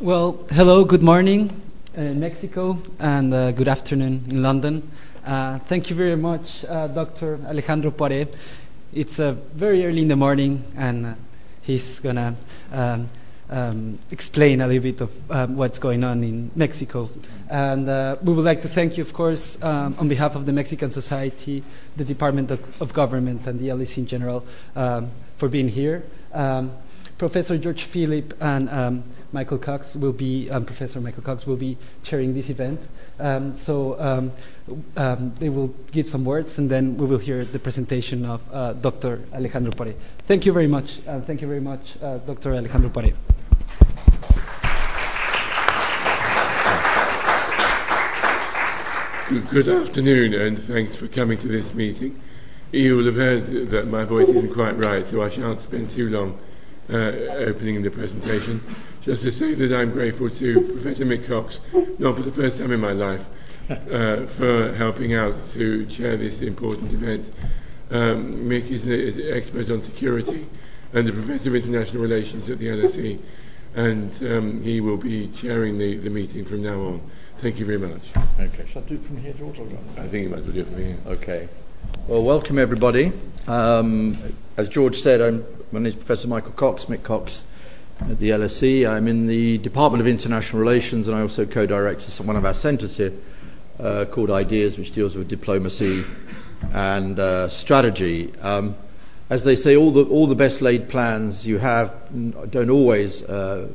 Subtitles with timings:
[0.00, 1.50] well, hello, good morning
[1.94, 4.90] in Mexico, and uh, good afternoon in London.
[5.26, 7.38] Uh, thank you very much, uh, Dr.
[7.46, 8.26] Alejandro Poiré.
[8.94, 11.14] It's uh, very early in the morning, and uh,
[11.60, 12.34] he's gonna
[12.72, 13.08] um,
[13.50, 17.06] um, explain a little bit of um, what's going on in Mexico.
[17.50, 20.52] And uh, we would like to thank you, of course, um, on behalf of the
[20.52, 21.62] Mexican Society,
[21.98, 26.04] the Department of, of Government, and the LSE in general, um, for being here.
[27.20, 31.76] Professor George Philip and um, Michael Cox will be, um, Professor Michael Cox will be
[32.02, 32.80] chairing this event.
[33.18, 34.30] Um, so um,
[34.96, 38.72] um, they will give some words and then we will hear the presentation of uh,
[38.72, 39.20] Dr.
[39.34, 39.96] Alejandro Poiré.
[40.20, 41.06] Thank you very much.
[41.06, 42.54] Uh, thank you very much, uh, Dr.
[42.54, 43.12] Alejandro Poiré.
[49.50, 52.18] Good afternoon, and thanks for coming to this meeting.
[52.72, 56.08] You will have heard that my voice isn't quite right, so I shan't spend too
[56.08, 56.38] long
[56.90, 58.62] uh, opening the presentation.
[59.02, 61.60] Just to say that I'm grateful to Professor Mick Cox,
[61.98, 63.26] not for the first time in my life,
[63.70, 67.30] uh, for helping out to chair this important event.
[67.90, 70.46] Um, Mick is an expert on security
[70.92, 73.20] and a professor of international relations at the LSE,
[73.74, 77.00] and um, he will be chairing the, the meeting from now on.
[77.38, 78.10] Thank you very much.
[78.38, 79.58] Okay, shall I do it from here, George?
[79.58, 79.66] Or
[79.96, 80.96] I think you might as well do it from here.
[81.06, 81.48] Okay.
[82.06, 83.12] Well, welcome everybody.
[83.46, 84.18] Um,
[84.56, 87.44] as George said, I'm, my name is Professor Michael Cox, Mick Cox,
[88.00, 88.90] at the LSE.
[88.90, 92.54] I'm in the Department of International Relations, and I also co-direct some one of our
[92.54, 93.12] centres here
[93.78, 96.04] uh, called Ideas, which deals with diplomacy
[96.72, 98.36] and uh, strategy.
[98.40, 98.74] Um,
[99.28, 101.94] as they say, all the all the best laid plans you have
[102.50, 103.68] don't always uh,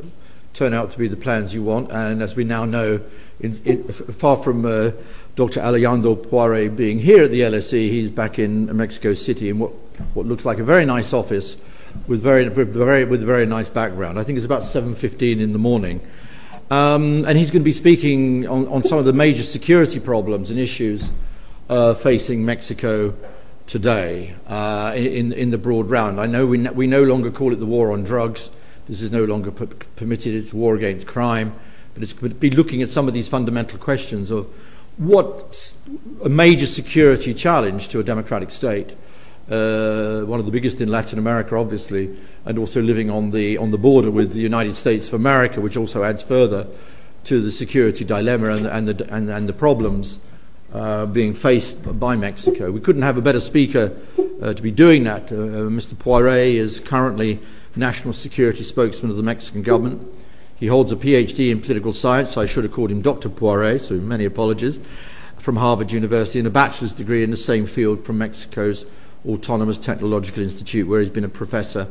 [0.53, 1.91] turn out to be the plans you want.
[1.93, 2.99] And as we now know,
[3.39, 4.91] in, in, far from uh,
[5.37, 5.61] Dr.
[5.61, 9.71] Alejandro Poiré being here at the LSE, he's back in Mexico City in what,
[10.13, 11.55] what looks like a very nice office
[12.07, 14.19] with very, with very, with a very nice background.
[14.19, 16.01] I think it's about 7.15 in the morning.
[16.71, 20.49] Um, and he's going to be speaking on, on, some of the major security problems
[20.49, 21.11] and issues
[21.69, 23.13] uh, facing Mexico
[23.67, 26.19] today uh, in, in the broad round.
[26.19, 28.49] I know we, we no longer call it the war on drugs.
[28.87, 30.33] This is no longer p- permitted.
[30.33, 31.53] It's war against crime.
[31.93, 34.47] But it's going to be looking at some of these fundamental questions of
[34.97, 35.81] what's
[36.23, 38.95] a major security challenge to a democratic state,
[39.49, 43.71] uh, one of the biggest in Latin America, obviously, and also living on the, on
[43.71, 46.67] the border with the United States of America, which also adds further
[47.25, 50.19] to the security dilemma and, and, the, and, and the problems
[50.73, 52.71] uh, being faced by Mexico.
[52.71, 53.95] We couldn't have a better speaker
[54.41, 55.31] uh, to be doing that.
[55.31, 55.93] Uh, Mr.
[55.93, 57.39] Poiré is currently
[57.75, 60.17] national security spokesman of the Mexican government.
[60.57, 62.37] He holds a PhD in political science.
[62.37, 63.29] I should have called him Dr.
[63.29, 64.79] Poiré, so many apologies,
[65.37, 68.85] from Harvard University, and a bachelor's degree in the same field from Mexico's
[69.27, 71.87] Autonomous Technological Institute, where he's been a professor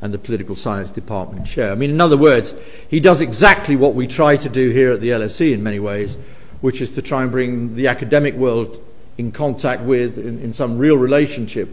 [0.00, 1.70] and the political science department chair.
[1.70, 2.54] I mean, in other words,
[2.88, 6.16] he does exactly what we try to do here at the LSE in many ways,
[6.60, 8.82] which is to try and bring the academic world
[9.16, 11.68] in contact with, in, in some real relationship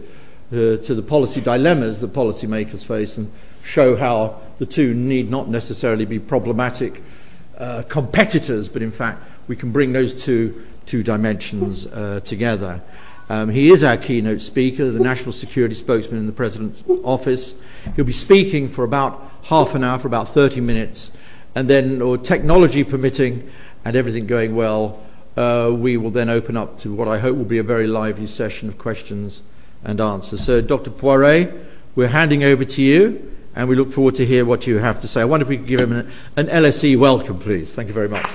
[0.52, 3.30] uh, to the policy dilemmas that policymakers face and
[3.62, 7.02] show how the two need not necessarily be problematic
[7.58, 12.80] uh, competitors, but in fact we can bring those two, two dimensions uh, together.
[13.30, 17.62] Um, he is our keynote speaker, the national security spokesman in the President's office.
[17.94, 21.12] He'll be speaking for about half an hour, for about 30 minutes,
[21.54, 23.48] and then, or technology permitting
[23.84, 25.00] and everything going well,
[25.36, 28.26] uh, we will then open up to what I hope will be a very lively
[28.26, 29.44] session of questions
[29.84, 30.42] and answers.
[30.42, 30.90] So, Dr.
[30.90, 35.00] Poiré, we're handing over to you, and we look forward to hear what you have
[35.02, 35.20] to say.
[35.20, 37.76] I wonder if we could give him an, an LSE welcome, please.
[37.76, 38.26] Thank you very much.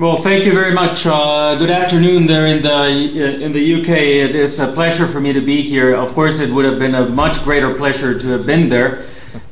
[0.00, 1.04] Well, thank you very much.
[1.04, 2.86] Uh, good afternoon there in the
[3.44, 3.90] in the UK.
[3.90, 5.94] It is a pleasure for me to be here.
[5.94, 9.04] Of course, it would have been a much greater pleasure to have been there.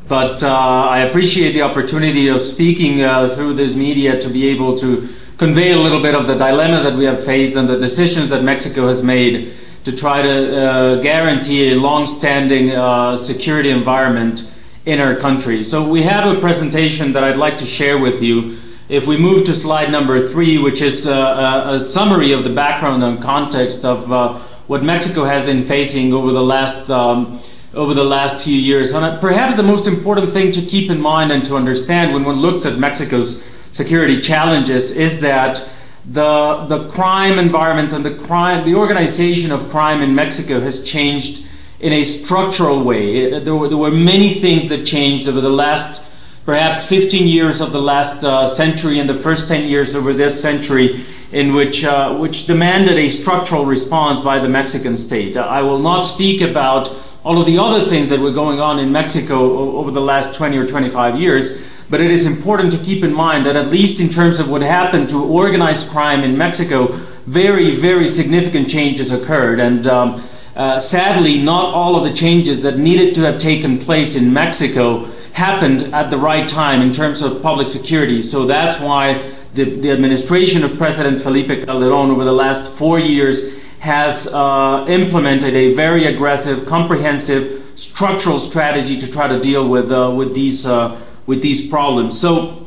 [0.08, 4.78] But uh, I appreciate the opportunity of speaking uh, through this media to be able
[4.78, 8.30] to convey a little bit of the dilemmas that we have faced and the decisions
[8.30, 9.52] that Mexico has made
[9.84, 14.50] to try to uh, guarantee a long-standing uh, security environment
[14.86, 15.62] in our country.
[15.62, 18.56] So we have a presentation that I'd like to share with you.
[18.88, 22.48] If we move to slide number three, which is uh, a, a, summary of the
[22.48, 27.38] background and context of uh, what Mexico has been facing over the last um,
[27.74, 28.92] over the last few years.
[28.92, 32.36] And perhaps the most important thing to keep in mind and to understand when one
[32.36, 35.68] looks at Mexico's security challenges is that
[36.06, 41.46] the the crime environment and the crime the organization of crime in Mexico has changed
[41.80, 43.16] in a structural way.
[43.16, 46.08] It, there, were, there were many things that changed over the last
[46.48, 50.40] perhaps 15 years of the last uh, century and the first 10 years over this
[50.40, 55.36] century in which, uh, which demanded a structural response by the Mexican state.
[55.36, 56.90] I will not speak about
[57.22, 60.56] all of the other things that were going on in Mexico over the last 20
[60.56, 64.08] or 25 years, but it is important to keep in mind that at least in
[64.08, 66.86] terms of what happened to organized crime in Mexico,
[67.26, 69.60] very, very significant changes occurred.
[69.60, 70.24] And um,
[70.56, 75.10] uh, sadly, not all of the changes that needed to have taken place in Mexico
[75.38, 78.20] happened at the right time in terms of public security.
[78.20, 79.22] So that's why
[79.54, 85.54] the, the administration of President Felipe Calderon over the last four years has uh, implemented
[85.54, 87.42] a very aggressive, comprehensive,
[87.76, 92.20] structural strategy to try to deal with uh, with these uh, with these problems.
[92.20, 92.64] So.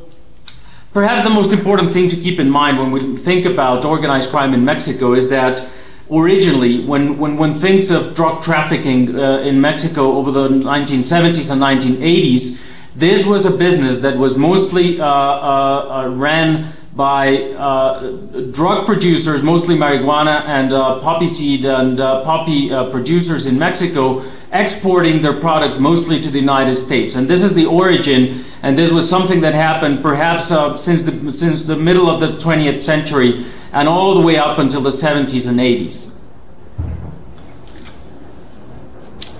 [0.93, 4.53] Perhaps the most important thing to keep in mind when we think about organized crime
[4.53, 5.63] in Mexico is that
[6.11, 11.61] originally, when, when one thinks of drug trafficking uh, in Mexico over the 1970s and
[11.61, 12.61] 1980s,
[12.95, 18.11] this was a business that was mostly uh, uh, uh ran by uh,
[18.51, 25.21] drug producers, mostly marijuana and uh, poppy seed and uh, poppy producers in Mexico, exporting
[25.21, 27.15] their product mostly to the United States.
[27.15, 31.31] And this is the origin, and this was something that happened perhaps uh, since, the,
[31.31, 35.47] since the middle of the 20th century and all the way up until the 70s
[35.47, 36.17] and 80s.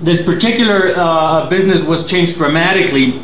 [0.02, 3.22] This particular uh, business was changed dramatically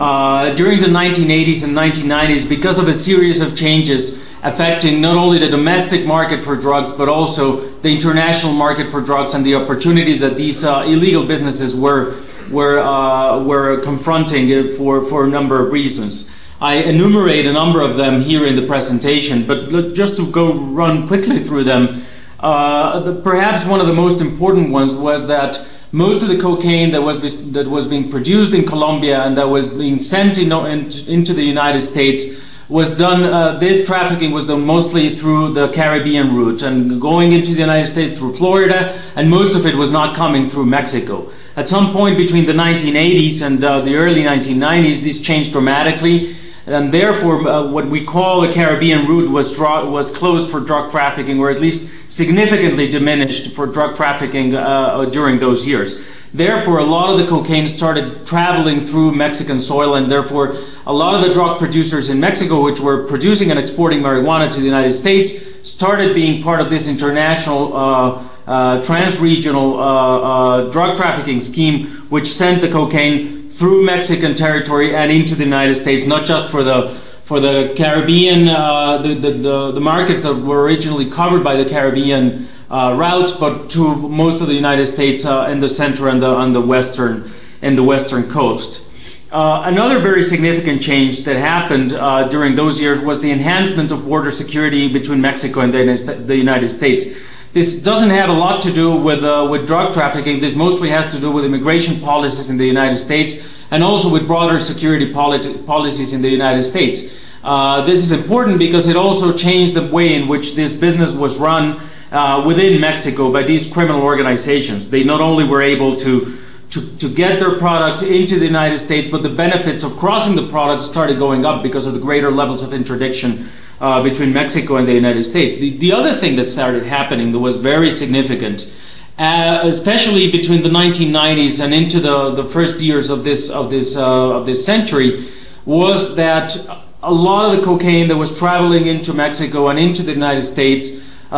[0.00, 5.36] uh, during the 1980s and 1990s because of a series of changes affecting not only
[5.36, 10.20] the domestic market for drugs but also the international market for drugs and the opportunities
[10.20, 12.16] that these uh, illegal businesses were
[12.50, 16.34] were uh, were confronting for for a number of reasons.
[16.62, 21.08] I enumerate a number of them here in the presentation, but just to go run
[21.08, 22.02] quickly through them,
[22.38, 26.92] uh, the, perhaps one of the most important ones was that most of the cocaine
[26.92, 27.20] that was
[27.52, 31.42] that was being produced in Colombia and that was being sent in, in, into the
[31.42, 33.24] United States was done.
[33.24, 37.86] Uh, this trafficking was done mostly through the Caribbean route and going into the United
[37.86, 41.32] States through Florida, and most of it was not coming through Mexico.
[41.56, 46.36] At some point between the 1980s and uh, the early 1990s, this changed dramatically
[46.66, 51.40] and therefore uh, what we call the Caribbean route was was closed for drug trafficking,
[51.40, 56.04] or at least significantly diminished for drug trafficking uh, during those years.
[56.32, 61.14] Therefore, a lot of the cocaine started traveling through Mexican soil, and therefore, a lot
[61.14, 64.92] of the drug producers in Mexico, which were producing and exporting marijuana to the United
[64.92, 72.06] States, started being part of this international uh, uh, trans-regional uh, uh, drug trafficking scheme,
[72.10, 76.62] which sent the cocaine through Mexican territory and into the United States, not just for
[76.62, 76.96] the
[77.30, 83.34] for the Caribbean, uh, the, markets that were originally covered by the Caribbean uh, routes,
[83.34, 86.60] but to most of the United States uh, in the center and the on the
[86.60, 87.30] western
[87.62, 89.30] and the western coast.
[89.30, 94.04] Uh, another very significant change that happened uh, during those years was the enhancement of
[94.06, 97.16] border security between Mexico and the, the United States.
[97.52, 100.38] This doesn't have a lot to do with, uh, with drug trafficking.
[100.38, 104.28] This mostly has to do with immigration policies in the United States and also with
[104.28, 107.18] broader security politi- policies in the United States.
[107.42, 111.40] Uh, this is important because it also changed the way in which this business was
[111.40, 111.80] run
[112.12, 114.88] uh, within Mexico by these criminal organizations.
[114.88, 116.38] They not only were able to,
[116.70, 120.46] to, to get their product into the United States, but the benefits of crossing the
[120.48, 123.50] product started going up because of the greater levels of interdiction
[123.80, 125.56] between Mexico and the United States.
[125.56, 128.72] The, the other thing that started happening that was very significant,
[129.18, 133.96] uh, especially between the 1990s and into the, the first years of this of this
[133.96, 135.28] uh, of this century,
[135.64, 136.56] was that
[137.02, 141.02] a lot of the cocaine that was traveling into Mexico and into the United States,
[141.32, 141.36] uh,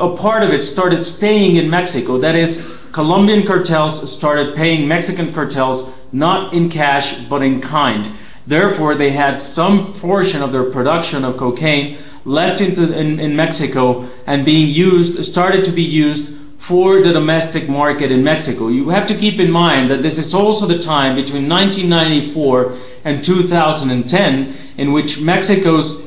[0.00, 2.18] a, a part of it started staying in Mexico.
[2.18, 8.08] That is, Colombian cartels started paying Mexican cartels not in cash but in kind.
[8.46, 14.08] Therefore, they had some portion of their production of cocaine left into in, in Mexico
[14.26, 18.68] and being used, started to be used for the domestic market in Mexico.
[18.68, 23.22] You have to keep in mind that this is also the time between 1994 and
[23.22, 26.02] 2010 in which Mexico's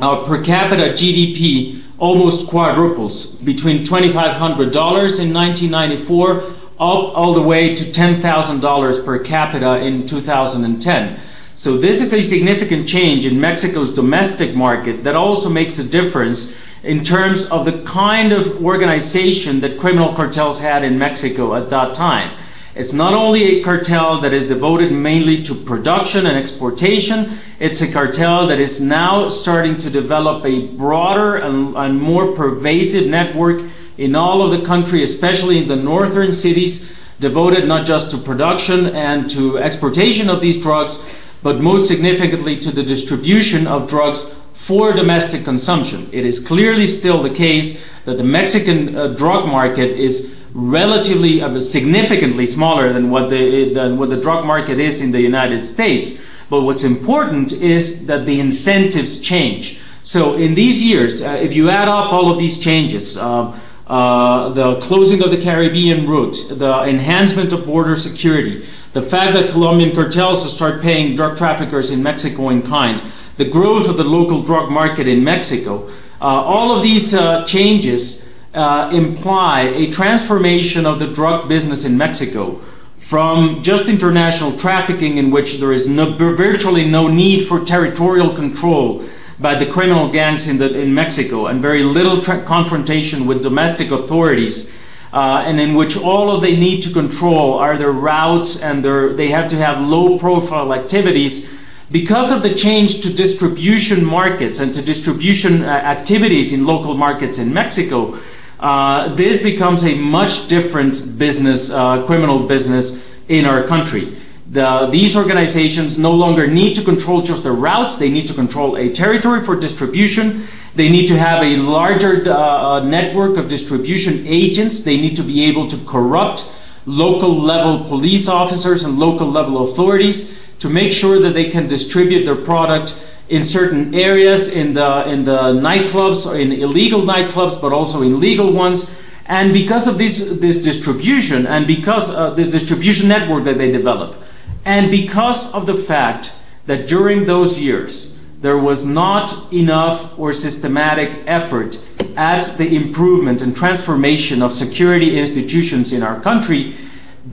[0.00, 7.84] uh, per capita GDP almost quadruples between $2,500 in 1994 up all the way to
[7.84, 11.20] $10,000 per capita in 2010.
[11.60, 16.56] So this is a significant change in Mexico's domestic market that also makes a difference
[16.82, 21.92] in terms of the kind of organization that criminal cartels had in Mexico at that
[21.92, 22.34] time.
[22.74, 27.92] It's not only a cartel that is devoted mainly to production and exportation, it's a
[27.92, 33.60] cartel that is now starting to develop a broader and, and more pervasive network
[33.98, 38.96] in all of the country, especially in the northern cities, devoted not just to production
[38.96, 41.06] and to exportation of these drugs,
[41.42, 46.08] but most significantly to the distribution of drugs for domestic consumption.
[46.12, 51.58] It is clearly still the case that the Mexican uh, drug market is relatively uh,
[51.58, 56.26] significantly smaller than what the than what the drug market is in the United States.
[56.50, 59.80] But what's important is that the incentives change.
[60.02, 63.56] So in these years, uh, if you add up all of these changes, uh,
[63.86, 69.50] uh, the closing of the Caribbean route, the enhancement of border security, the fact that
[69.50, 73.00] Colombian cartels start paying drug traffickers in Mexico in kind,
[73.36, 75.88] the growth of the local drug market in Mexico,
[76.20, 81.96] uh, all of these uh, changes uh, imply a transformation of the drug business in
[81.96, 82.60] Mexico
[82.98, 89.04] from just international trafficking in which there is no, virtually no need for territorial control
[89.38, 94.76] by the criminal gangs in, the, in Mexico and very little confrontation with domestic authorities
[95.12, 99.12] uh, and in which all of they need to control are their routes and their,
[99.12, 101.50] they have to have low profile activities
[101.90, 107.38] because of the change to distribution markets and to distribution uh, activities in local markets
[107.38, 108.16] in Mexico,
[108.60, 114.16] uh, this becomes a much different business, uh, criminal business in our country.
[114.50, 118.76] The, these organizations no longer need to control just the routes, they need to control
[118.76, 120.48] a territory for distribution.
[120.74, 124.82] They need to have a larger uh, uh, network of distribution agents.
[124.82, 126.52] They need to be able to corrupt
[126.84, 132.24] local level police officers and local level authorities to make sure that they can distribute
[132.24, 137.72] their product in certain areas in the in the nightclubs or in illegal nightclubs but
[137.72, 143.06] also in legal ones and because of this this distribution and because uh, this distribution
[143.08, 144.16] network that they develop
[144.64, 146.32] and because of the fact
[146.66, 151.76] that during those years there was not enough or systematic effort
[152.16, 156.76] at the improvement and transformation of security institutions in our country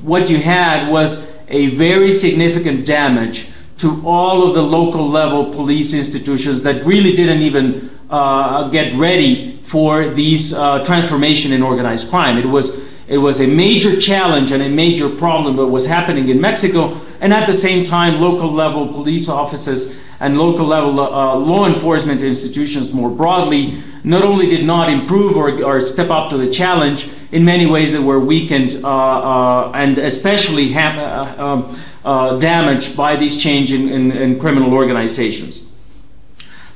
[0.02, 5.94] what you had was a very significant damage to all of the local level police
[5.94, 12.38] institutions that really didn't even uh, get ready for these uh, transformation in organized crime.
[12.38, 16.42] It was it was a major challenge and a major problem that was happening in
[16.42, 21.68] Mexico, and at the same time, local level police offices and local level uh, law
[21.68, 26.50] enforcement institutions more broadly not only did not improve or, or, step up to the
[26.50, 32.38] challenge, in many ways they were weakened uh, uh, and especially ha- uh, um, uh,
[32.40, 35.76] damaged by this change in, in, in, criminal organizations.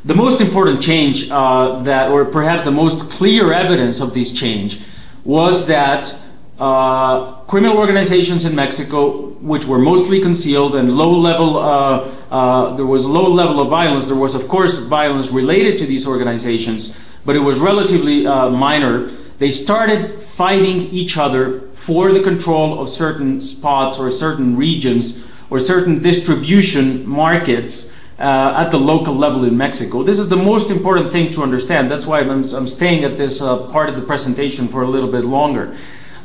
[0.03, 4.81] The most important change uh, that, or perhaps the most clear evidence of this change,
[5.23, 6.13] was that
[6.61, 12.85] uh, criminal organizations in Mexico, which were mostly concealed and low level, uh, uh, there
[12.85, 14.05] was low level of violence.
[14.05, 19.09] There was, of course, violence related to these organizations, but it was relatively uh, minor.
[19.39, 25.57] They started fighting each other for the control of certain spots or certain regions or
[25.57, 27.97] certain distribution markets.
[28.19, 30.03] Uh, at the local level in Mexico.
[30.03, 31.89] This is the most important thing to understand.
[31.89, 35.25] That's why I'm, I'm staying at this part of the presentation for a little bit
[35.25, 35.75] longer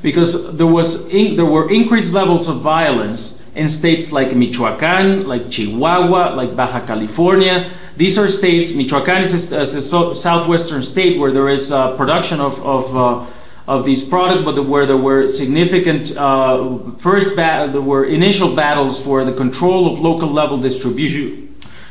[0.06, 5.50] because there was in, there were increased levels of violence in states like Michoacán, like
[5.50, 7.72] Chihuahua, like Baja California.
[7.96, 8.70] These are states.
[8.70, 9.66] Michoacán is a,
[10.14, 13.26] southwestern state where there is uh, production of of, uh,
[13.66, 19.02] of these products, but where there were significant uh, first ba- there were initial battles
[19.02, 21.42] for the control of local level distribution.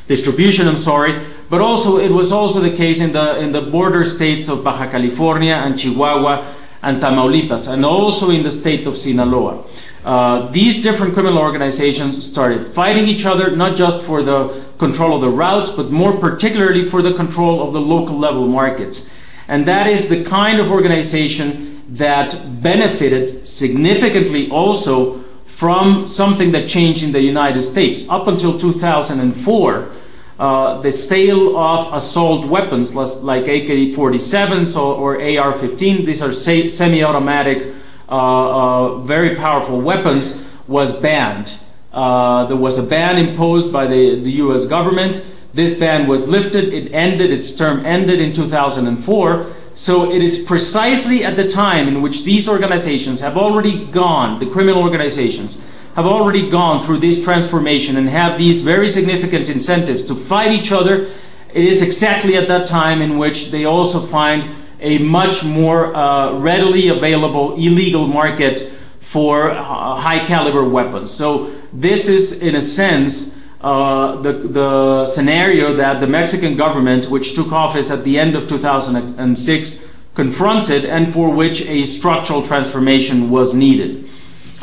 [0.07, 1.13] Distribution, I'm sorry,
[1.50, 4.89] but also it was also the case in the in the border states of Baja
[4.89, 6.45] California and Chihuahua
[6.86, 9.63] and Tamaulipas, and also in the state of Sinaloa.
[10.06, 15.22] Uh, these different criminal organizations started fighting each other, not just for the control of
[15.22, 19.12] the routes, but more particularly for the control of the local level markets.
[19.48, 27.01] And that is the kind of organization that benefited significantly also from something that changed
[27.01, 28.08] in the United States.
[28.10, 29.92] Up until 2004,
[30.38, 37.74] uh, the sale of assault weapons like AK-47s or, or AR-15, these are semi-automatic,
[38.10, 41.58] uh, uh, very powerful weapons, was banned.
[41.94, 44.65] Uh, there was a ban imposed by the, the U.S.
[44.65, 45.24] government.
[45.54, 46.74] This ban was lifted.
[46.74, 47.32] It ended.
[47.32, 49.54] Its term ended in 2004.
[49.74, 54.46] So it is precisely at the time in which these organizations have already gone, the
[54.46, 55.63] criminal organizations,
[55.96, 60.74] have already gone through this transformation and have these very significant incentives to fight each
[60.74, 61.10] other,
[61.54, 64.44] it is exactly at that time in which they also find
[64.82, 68.60] a much more uh, readily available illegal market
[69.00, 71.12] for uh, high caliber weapons.
[71.12, 77.36] So this is, in a sense, uh, the, the scenario that the Mexican government, which
[77.36, 83.54] took office at the end of 2006, confronted and for which a structural transformation was
[83.54, 84.10] needed.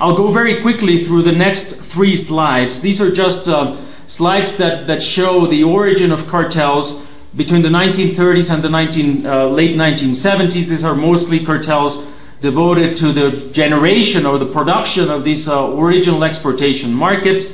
[0.02, 2.82] I'll go very quickly through the next three slides.
[2.82, 3.76] These are just uh,
[4.09, 7.06] slides that, that show the origin of cartels
[7.37, 10.71] between the 1930s and the 19, uh, late 1970s.
[10.71, 16.25] These are mostly cartels devoted to the generation or the production of this uh, original
[16.25, 17.44] exportation market.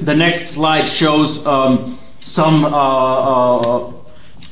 [0.00, 3.92] The next slide shows um, some uh, uh,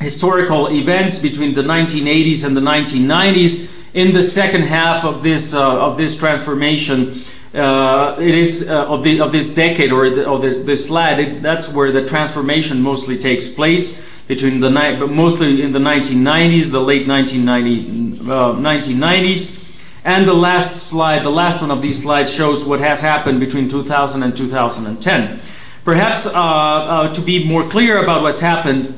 [0.00, 3.76] historical events between the 1980s and the 1990s.
[3.98, 7.20] In the second half of this uh, of this transformation,
[7.52, 11.42] uh, it is uh, of, the, of this decade or the, of the, this slide.
[11.42, 16.70] That's where the transformation mostly takes place between the night, but mostly in the 1990s,
[16.70, 19.64] the late 1990, 1990s.
[20.04, 23.68] And the last slide, the last one of these slides shows what has happened between
[23.68, 25.40] 2000 and 2010.
[25.84, 28.94] Perhaps uh, uh, to be more clear about what's happened,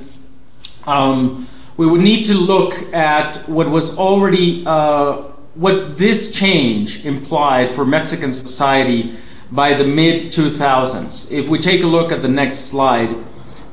[0.87, 1.49] um,
[1.81, 5.13] we would need to look at what was already, uh,
[5.55, 9.17] what this change implied for Mexican society
[9.51, 11.33] by the mid 2000s.
[11.33, 13.17] If we take a look at the next slide,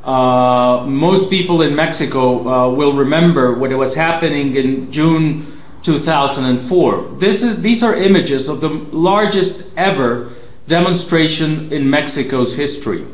[0.06, 7.18] uh, most people in Mexico uh, will remember what was happening in June 2004.
[7.20, 10.32] This is, these are images of the largest ever
[10.70, 13.06] demonstration in Mexico's history.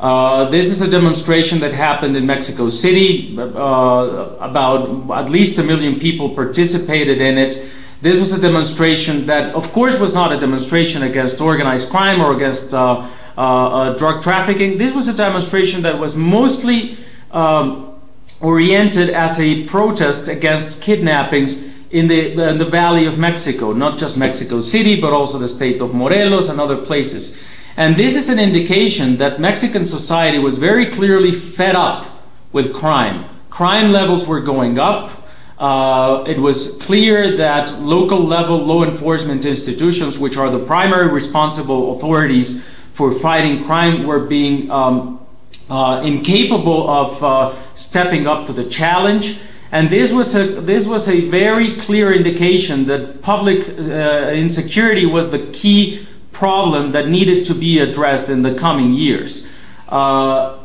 [0.00, 3.36] Uh, this is a demonstration that happened in Mexico City.
[3.36, 7.68] Uh, about at least a million people participated in it.
[8.00, 12.32] This was a demonstration that, of course, was not a demonstration against organized crime or
[12.32, 14.78] against uh, uh, uh drug trafficking.
[14.78, 16.96] This was a demonstration that was mostly
[17.32, 17.98] um,
[18.40, 24.16] oriented as a protest against kidnappings in the, in the Valley of Mexico, not just
[24.16, 27.42] Mexico City, but also the state of Morelos and other places.
[27.78, 32.06] And this is an indication that Mexican society was very clearly fed up
[32.50, 33.24] with crime.
[33.50, 35.12] Crime levels were going up.
[35.60, 41.92] Uh, it was clear that local level law enforcement institutions, which are the primary responsible
[41.92, 45.24] authorities for fighting crime, were being um,
[45.70, 49.38] uh, incapable of uh, stepping up to the challenge.
[49.70, 55.30] And this was a this was a very clear indication that public uh, insecurity was
[55.30, 56.07] the key
[56.38, 59.50] problem that needed to be addressed in the coming years.
[59.88, 60.56] Uh,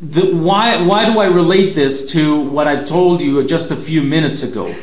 [0.00, 4.74] why do I relate this to what I told you just a few minutes ago?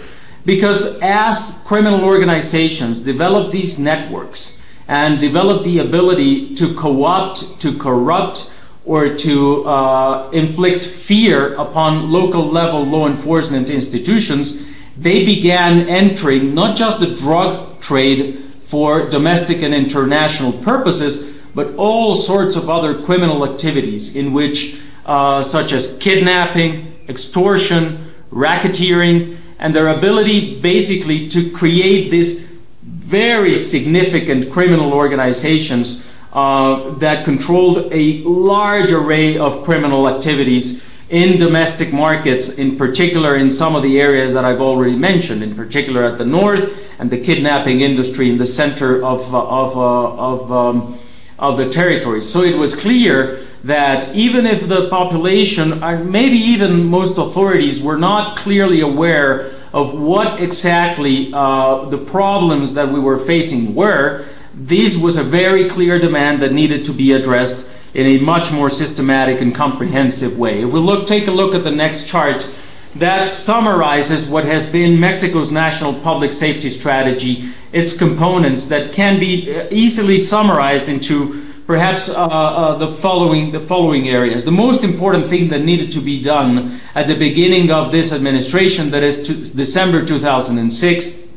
[0.45, 8.53] Because as criminal organizations develop these networks and develop the ability to co-opt, to corrupt,
[8.85, 14.65] or to uh, inflict fear upon local level law enforcement institutions,
[14.95, 22.15] they began entering not just the drug trade for domestic and international purposes, but all
[22.15, 29.87] sorts of other criminal activities in which, uh, such as kidnapping, extortion, racketeering, and their
[29.87, 32.47] ability basically to create these
[32.83, 41.93] very significant criminal organizations uh, that controlled a large array of criminal activities in domestic
[41.93, 46.17] markets, in particular in some of the areas that I've already mentioned, in particular at
[46.17, 50.99] the north and the kidnapping industry in the center of, uh, of, uh, of, um,
[51.39, 52.21] of the territory.
[52.21, 55.79] So it was clear that even if the population,
[56.11, 62.89] maybe even most authorities, were not clearly aware of what exactly uh, the problems that
[62.89, 67.71] we were facing were, this was a very clear demand that needed to be addressed
[67.93, 70.61] in a much more systematic and comprehensive way.
[70.61, 72.47] If we look, take a look at the next chart,
[72.95, 79.55] that summarizes what has been Mexico's national public safety strategy, its components that can be
[79.55, 84.45] uh, easily summarized into perhaps uh, uh, the following the following areas.
[84.45, 88.89] The most important thing that needed to be done at the beginning of this administration,
[88.91, 91.27] that is December 2006,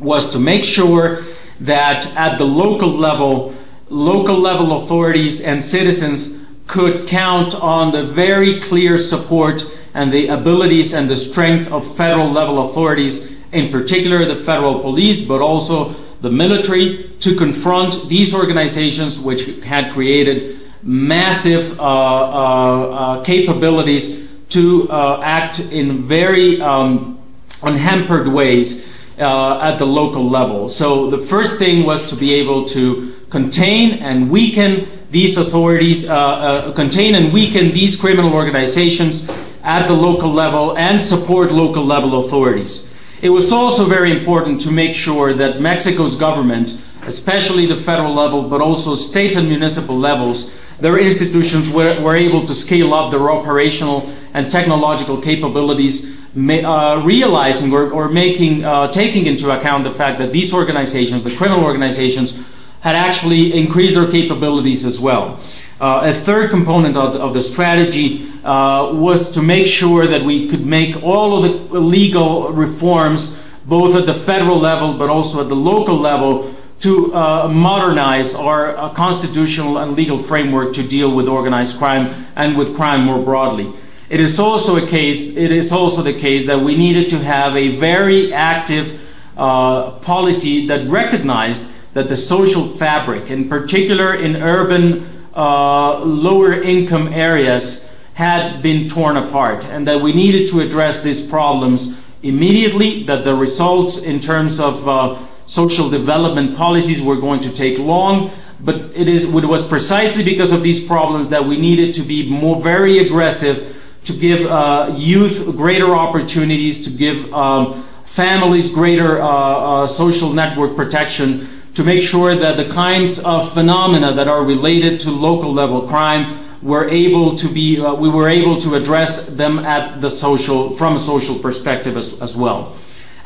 [0.00, 1.22] was to make sure
[1.60, 3.54] that at the local level,
[3.90, 9.62] local level authorities and citizens could count on the very clear support
[9.94, 15.24] and the abilities and the strength of federal level authorities, in particular the federal police,
[15.24, 23.24] but also the military, to confront these organizations which had created massive uh, uh, uh,
[23.24, 27.18] capabilities to uh, act in very um,
[27.62, 28.89] unhampered ways
[29.20, 30.68] uh, at the local level.
[30.68, 36.16] So the first thing was to be able to contain and weaken these authorities, uh,
[36.16, 39.28] uh, contain and weaken these criminal organizations
[39.62, 42.94] at the local level and support local level authorities.
[43.20, 48.48] It was also very important to make sure that Mexico's government, especially the federal level,
[48.48, 53.30] but also state and municipal levels, their institutions were, were able to scale up their
[53.30, 60.18] operational and technological capabilities, uh, realizing or, or making, uh, taking into account the fact
[60.18, 62.42] that these organizations, the criminal organizations,
[62.80, 65.38] had actually increased their capabilities as well.
[65.80, 70.46] Uh, a third component of of the strategy uh, was to make sure that we
[70.46, 75.48] could make all of the legal reforms, both at the federal level but also at
[75.48, 81.28] the local level, to uh, modernize our uh, constitutional and legal framework to deal with
[81.28, 83.72] organized crime and with crime more broadly.
[84.08, 85.36] It is also a case.
[85.36, 89.00] It is also the case that we needed to have a very active
[89.36, 97.12] uh, policy that recognized that the social fabric, in particular in urban uh, lower income
[97.12, 103.04] areas, had been torn apart, and that we needed to address these problems immediately.
[103.04, 105.18] That the results in terms of uh,
[105.50, 110.52] social development policies were going to take long, but it, is, it was precisely because
[110.52, 115.44] of these problems that we needed to be more very aggressive to give uh, youth
[115.56, 122.36] greater opportunities, to give um, families greater uh, uh, social network protection, to make sure
[122.36, 127.48] that the kinds of phenomena that are related to local level crime were able to
[127.48, 131.96] be, uh, we were able to address them at the social, from a social perspective
[131.96, 132.76] as, as well.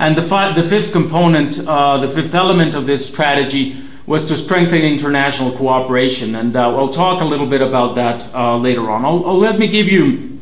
[0.04, 4.82] And the, the fifth component, uh, the fifth element of this strategy was to strengthen
[4.82, 6.34] international cooperation.
[6.34, 9.06] And uh, I'll talk a little bit about that uh, later on.
[9.06, 10.38] I'll, I'll, let me give you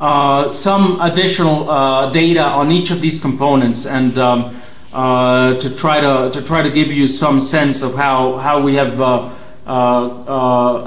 [0.00, 4.60] uh, some additional uh, data on each of these components and um,
[4.92, 8.74] uh, to try to to try to give you some sense of how how we
[8.74, 8.98] have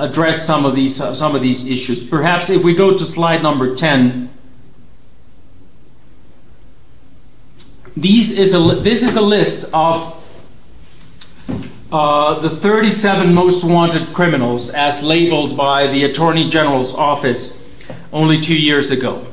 [0.04, 2.04] addressed some of these some of these issues.
[2.04, 4.30] Perhaps if we go to slide number 10.
[7.89, 10.16] These is a, this is a list of
[11.92, 17.68] uh, the 37 most wanted criminals as labeled by the Attorney General's office
[18.14, 19.26] only two years ago.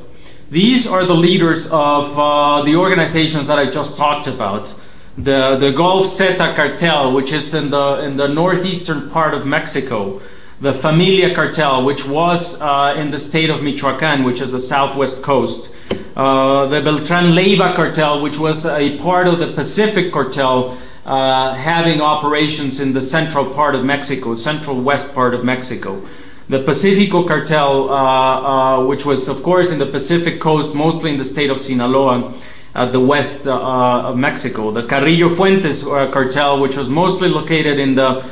[0.49, 4.73] These are the leaders of uh, the organizations that I just talked about.
[5.17, 10.21] The, the Gulf Zeta cartel, which is in the, in the northeastern part of Mexico.
[10.61, 15.21] The Familia cartel, which was uh, in the state of Michoacan, which is the southwest
[15.21, 15.75] coast.
[16.17, 22.01] Uh, the Beltran Leiva cartel, which was a part of the Pacific cartel, uh, having
[22.01, 26.01] operations in the central part of Mexico, central west part of Mexico.
[26.49, 31.17] The Pacifico cartel, uh, uh which was, of course, in the Pacific coast, mostly in
[31.17, 32.33] the state of Sinaloa,
[32.73, 34.71] at the west uh, of Mexico.
[34.71, 38.23] The Carrillo Fuentes cartel, which was mostly located in the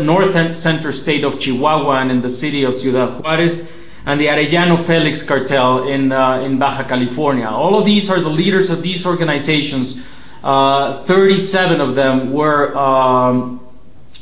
[0.00, 3.70] north and center state of Chihuahua and in the city of Ciudad Juarez
[4.06, 7.46] and the Arellano Felix cartel in, uh, in Baja California.
[7.46, 10.06] All of these are the leaders of these organizations.
[10.44, 13.60] Uh, 37 of them were um,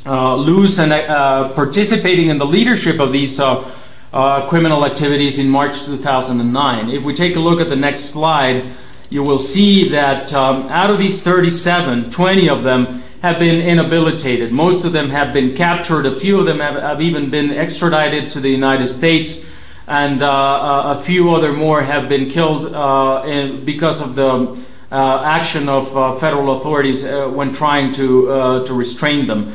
[0.07, 5.85] uh, loose and uh, participating in the leadership of these uh, criminal activities in March
[5.85, 6.89] 2009.
[6.89, 8.65] If we take a look at the next slide,
[9.11, 14.51] you will see that um, out of these 37, 20 of them have been inhabilitated.
[14.51, 16.07] Most of them have been captured.
[16.07, 19.51] A few of them have, have even been extradited to the United States
[19.87, 24.59] and uh, a few other more have been killed uh, in, because of the
[24.91, 29.51] uh, action of uh, federal authorities uh, when trying to uh, to restrain them.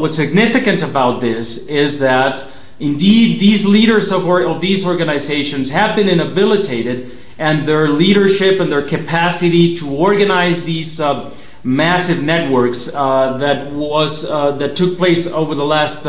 [0.00, 2.44] what's significant about this is that
[2.80, 8.70] indeed these leaders of, or, of these organizations have been inhabilitated, and their leadership and
[8.70, 11.00] their capacity to organize these
[11.62, 16.06] massive networks that was that took place over the last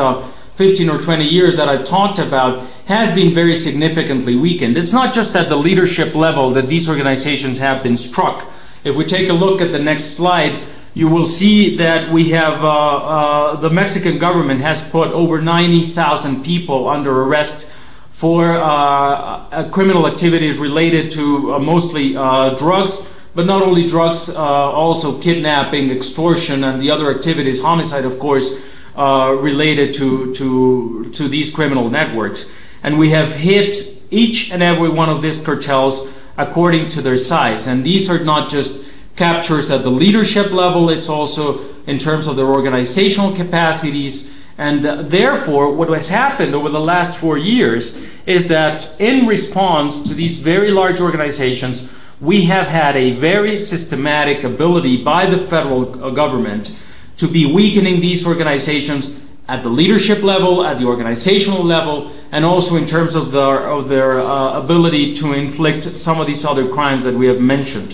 [0.56, 4.78] 15 or 20 years that I've talked about has been very significantly weakened.
[4.78, 8.48] It's not just at the leadership level that these organizations have been struck.
[8.84, 12.64] If we take a look at the next slide, you will see that we have
[12.64, 17.72] uh, uh, the Mexican government has put over 90,000 people under arrest
[18.14, 24.30] for uh, uh criminal activities related to uh, mostly uh, drugs, but not only drugs,
[24.34, 28.64] also kidnapping, extortion, and the other activities, homicide, of course,
[28.96, 32.56] uh, related to, to, to these criminal networks.
[32.86, 33.78] And we have hit
[34.12, 37.66] each and every one of these cartels according to their size.
[37.66, 42.36] And these are not just captures at the leadership level, it's also in terms of
[42.36, 44.38] their organizational capacities.
[44.60, 50.08] And uh, therefore, what has happened over the last four years is that in response
[50.08, 56.06] to these very large organizations, we have had a very systematic ability by the federal
[56.06, 56.80] uh, government
[57.18, 62.78] to be weakening these organizations at the leadership level, at the organizational level, and also
[62.78, 67.04] in terms of their, of their uh, ability to inflict some of these other crimes
[67.04, 67.94] that we have mentioned.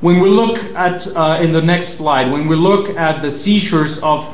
[0.00, 4.02] When we look at, uh, in the next slide, when we look at the seizures
[4.02, 4.28] of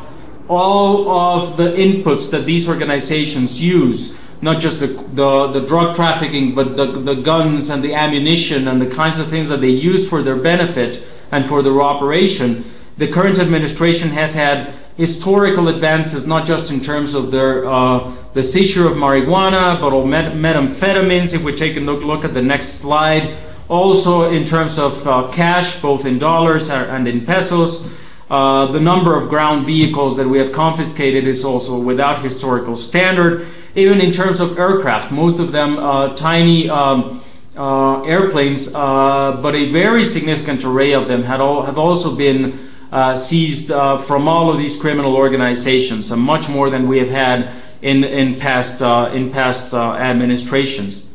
[0.49, 6.55] all of the inputs that these organizations use, not just the, the, the drug trafficking,
[6.55, 10.09] but the, the guns and the ammunition and the kinds of things that they use
[10.09, 12.65] for their benefit and for their operation,
[12.99, 18.43] the current administration has had historical advances, not just in terms of their uh, the
[18.43, 21.33] seizure of marijuana, but of met- methamphetamines.
[21.33, 25.31] If we take a look, look at the next slide, also in terms of uh,
[25.33, 27.89] cash, both in dollars and in pesos.
[28.31, 33.47] Uh, the number of ground vehicles that we have confiscated is also without historical standard.
[33.75, 37.23] Even in terms of aircraft, most of them uh, tiny um,
[37.57, 42.69] uh, airplanes, uh, but a very significant array of them all, have also been
[43.15, 48.05] seized uh, from all of these criminal organizations, much more than we have had in,
[48.05, 48.83] in past,
[49.15, 51.09] in past administrations.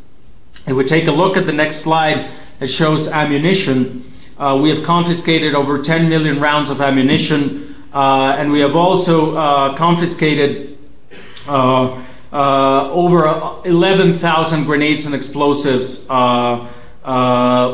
[0.65, 2.29] If we take a look at the next slide,
[2.61, 4.09] it shows ammunition.
[4.37, 9.35] Uh, we have confiscated over 10 million rounds of ammunition, uh, and we have also
[9.35, 10.77] uh, confiscated
[11.47, 13.25] uh, uh, over
[13.65, 16.67] 11,000 grenades and explosives uh,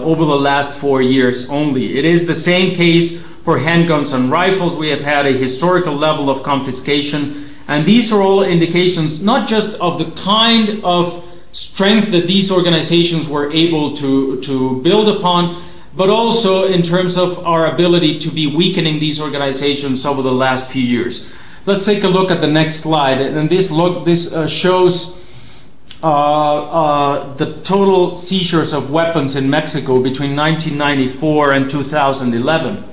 [0.04, 1.98] over the last four years only.
[1.98, 4.76] It is the same case for handguns and rifles.
[4.76, 9.80] We have had a historical level of confiscation, and these are all indications not just
[9.80, 15.64] of the kind of strength that these organizations were able to, to build upon,
[15.96, 20.70] but also in terms of our ability to be weakening these organizations over the last
[20.70, 21.34] few years.
[21.66, 25.20] Let's take a look at the next slide, and this look this uh, shows
[26.02, 32.84] uh, uh, the total seizures of weapons in Mexico between 1994 and 2011.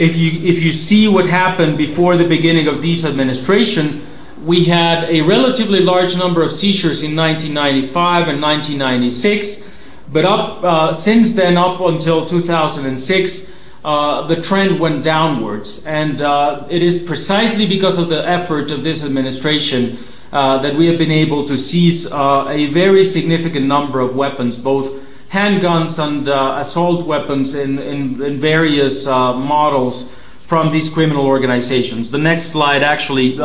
[0.00, 4.06] If you see what happened before the beginning of this administration,
[4.44, 9.70] we had a relatively large number of seizures in 1995 and 1996
[10.12, 16.66] but up uh, since then, up until 2006, uh, the trend went downwards, and uh,
[16.68, 19.98] it is precisely because of the effort of this administration
[20.32, 24.58] uh, that we have been able to seize uh, a very significant number of weapons,
[24.58, 24.92] both
[25.30, 32.10] handguns and uh, assault weapons in, in, in various models from these criminal organizations.
[32.10, 33.36] The next slide actually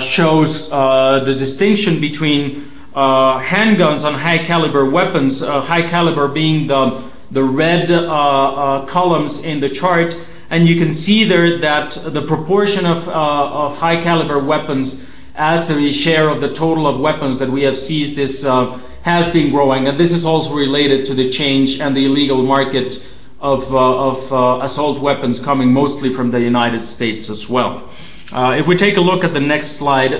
[0.00, 7.02] shows the distinction between uh, handguns and high caliber weapons, uh, high caliber being the,
[7.30, 10.14] the red uh, columns in the chart.
[10.50, 15.92] And you can see there that the proportion of, of high caliber weapons as a
[15.92, 19.88] share of the total of weapons that we have seized is, uh, has been growing.
[19.88, 23.08] And this is also related to the change and the illegal market
[23.40, 27.90] of, uh, of uh, assault weapons coming mostly from the United States as well.
[28.32, 30.12] if we take a look at the next slide,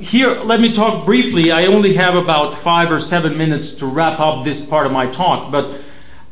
[0.00, 1.52] here, let me talk briefly.
[1.52, 5.06] I only have about five or seven minutes to wrap up this part of my
[5.06, 5.78] talk, but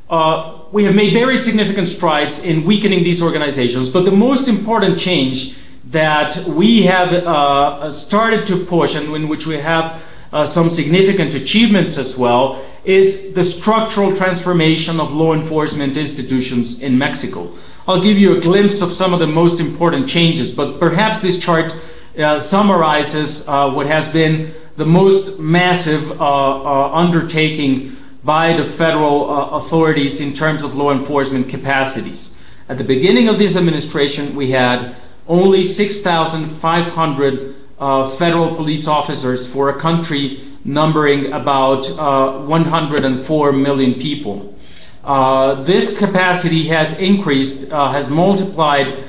[0.08, 3.90] uh, we have made very significant strides in weakening these organizations.
[3.90, 5.58] But the most important change
[5.90, 11.34] that we have uh, started to push, and in which we have uh, some significant
[11.34, 17.50] achievements as well, is the structural transformation of law enforcement institutions in Mexico.
[17.86, 21.38] I'll give you a glimpse of some of the most important changes, but perhaps this
[21.38, 21.74] chart
[22.18, 30.20] uh, summarizes uh, what has been the most massive uh, undertaking by the federal authorities
[30.20, 32.38] in terms of law enforcement capacities.
[32.68, 39.68] At the beginning of this administration, we had only 6,500 uh, federal police officers for
[39.68, 44.54] a country numbering about uh, 104 million people.
[45.04, 49.04] Uh, this capacity has increased, has multiplied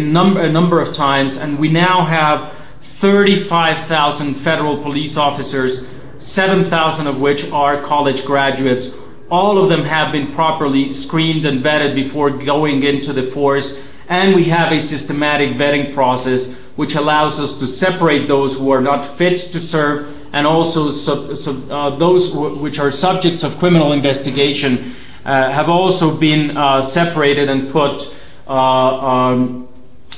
[0.00, 7.20] number, a number of times, and we now have 35,000 federal police officers, 7,000 of
[7.20, 8.98] which are college graduates.
[9.30, 14.34] All of them have been properly screened and vetted before going into the force, and
[14.34, 19.04] we have a systematic vetting process which allows us to separate those who are not
[19.04, 24.94] fit to serve and also sub, sub, uh, those which are subjects of criminal investigation
[25.24, 28.16] uh, have also been uh, separated and put
[28.46, 29.68] uh, um,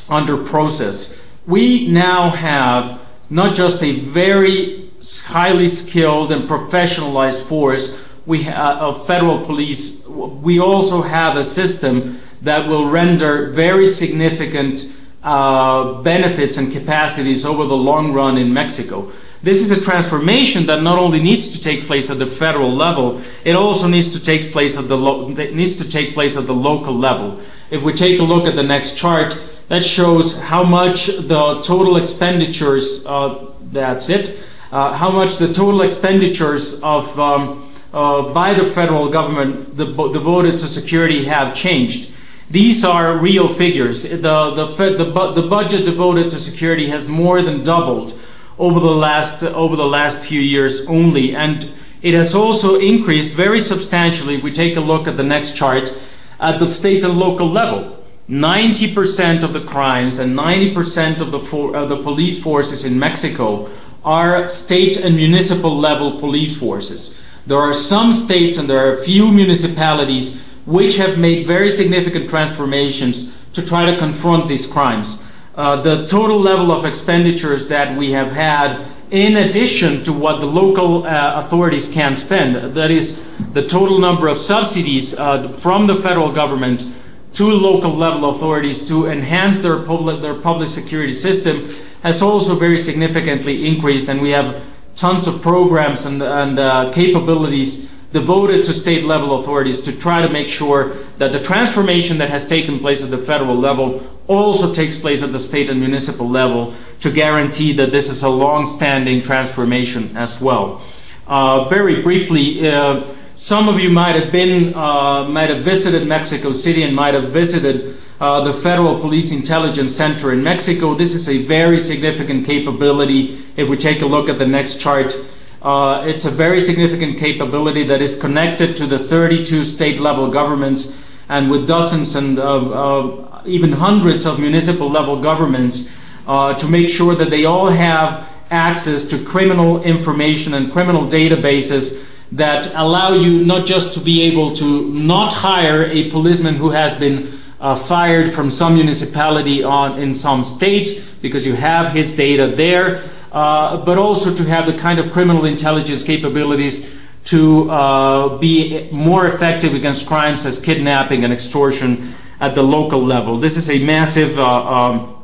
[0.09, 1.21] under process.
[1.47, 4.91] We now have not just a very
[5.25, 12.20] highly skilled and professionalized force we ha- of federal police, we also have a system
[12.43, 19.13] that will render very significant uh, benefits and capacities over the long run in Mexico.
[19.43, 23.23] This is a transformation that not only needs to take place at the federal level,
[23.45, 26.55] it also needs to take place at the lo- needs to take place at the
[26.55, 27.41] local level.
[27.71, 31.97] If we take a look at the next chart, that shows how much the total
[31.97, 33.07] expenditures.
[33.07, 34.41] Uh, that's it.
[34.73, 40.69] Uh, how much the total expenditures of um, uh, by the federal government devoted to
[40.69, 42.10] security have changed.
[42.51, 44.03] These are real figures.
[44.03, 48.19] The, the, the, the budget devoted to security has more than doubled
[48.59, 53.61] over the last over the last few years only, and it has also increased very
[53.61, 54.39] substantially.
[54.39, 55.97] We take a look at the next chart,
[56.41, 57.97] at the state and local level.
[58.29, 63.69] 90% of the crimes and 90% of the, for, uh, the police forces in Mexico
[64.05, 67.21] are state and municipal level police forces.
[67.47, 72.29] There are some states and there are a few municipalities which have made very significant
[72.29, 75.27] transformations to try to confront these crimes.
[75.57, 80.47] Uh, the total level of expenditures that we have had, in addition to what the
[80.47, 85.97] local uh, authorities can spend, that is, the total number of subsidies uh, from the
[85.97, 86.85] federal government
[87.33, 91.69] to local level authorities to enhance their public, their public security system
[92.05, 94.63] has also very significantly increased, and we have
[94.95, 100.29] tons of programs and, and uh, capabilities devoted to state level authorities to try to
[100.29, 104.99] make sure that the transformation that has taken place at the federal level also takes
[104.99, 109.23] place at the state and municipal level to guarantee that this is a long standing
[109.23, 110.83] transformation as well.
[111.27, 113.03] Uh, very briefly, uh,
[113.35, 117.31] some of you might have been, uh, might have visited Mexico City and might have
[117.31, 120.95] visited uh, the Federal Police Intelligence Center in Mexico.
[120.95, 123.47] This is a very significant capability.
[123.57, 125.15] If we take a look at the next chart,
[125.63, 131.49] it's a very significant capability that is connected to the 32 state level governments and
[131.49, 135.97] with dozens and uh, uh, even hundreds of municipal level governments
[136.27, 142.05] uh, to make sure that they all have access to criminal information and criminal databases
[142.33, 146.99] that allow you not just to be able to not hire a policeman who has
[146.99, 152.97] been uh, fired from some municipality in some state because you have his data there,
[152.97, 159.27] uh, but also to have the kind of criminal intelligence capabilities to uh, be more
[159.27, 163.37] effective against crimes as kidnapping and extortion at the local level.
[163.37, 165.17] This is a massive uh, um,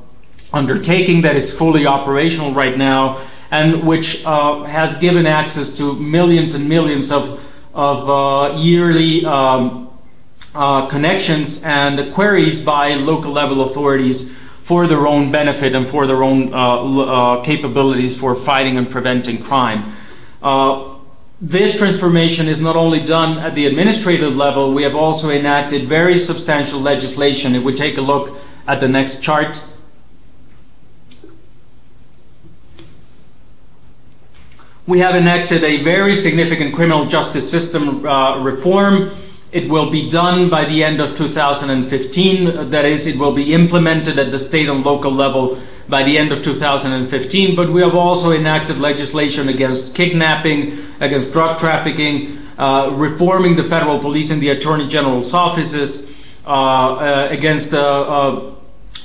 [0.52, 6.54] undertaking that is fully operational right now and which uh, has given access to millions
[6.54, 7.40] and millions of,
[7.74, 9.90] of uh, yearly um,
[10.54, 16.24] uh, connections and queries by local level authorities for their own benefit and for their
[16.24, 19.92] own uh, uh, capabilities for fighting and preventing crime.
[20.42, 20.96] Uh,
[21.40, 26.18] this transformation is not only done at the administrative level, we have also enacted very
[26.18, 27.54] substantial legislation.
[27.54, 29.62] If we take a look at the next chart,
[34.88, 39.10] We have enacted a very significant criminal justice system uh, reform.
[39.56, 42.68] It will be done by the end of 2015.
[42.68, 46.30] That is, it will be implemented at the state and local level by the end
[46.30, 47.56] of 2015.
[47.56, 53.98] But we have also enacted legislation against kidnapping, against drug trafficking, uh, reforming the federal
[53.98, 56.12] police and the attorney general's offices,
[56.46, 58.52] uh, uh against uh,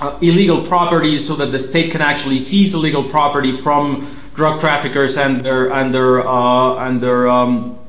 [0.01, 5.15] uh, illegal property so that the state can actually seize illegal property from drug traffickers
[5.15, 7.79] and their and their uh, and their um,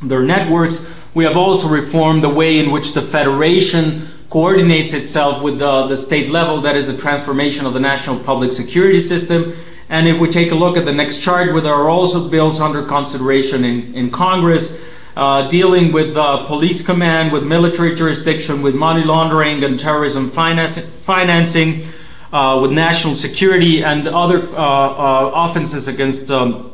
[0.00, 0.94] their networks.
[1.14, 5.96] We have also reformed the way in which the federation coordinates itself with the, the
[5.96, 6.60] state level.
[6.60, 9.56] That is the transformation of the national public security system.
[9.88, 12.60] And if we take a look at the next chart, where there are also bills
[12.60, 14.84] under consideration in, in Congress
[15.16, 20.78] uh, dealing with uh, police command, with military jurisdiction, with money laundering and terrorism finance,
[21.04, 21.86] financing
[22.32, 26.72] uh, with national security and other uh, uh, offenses against um,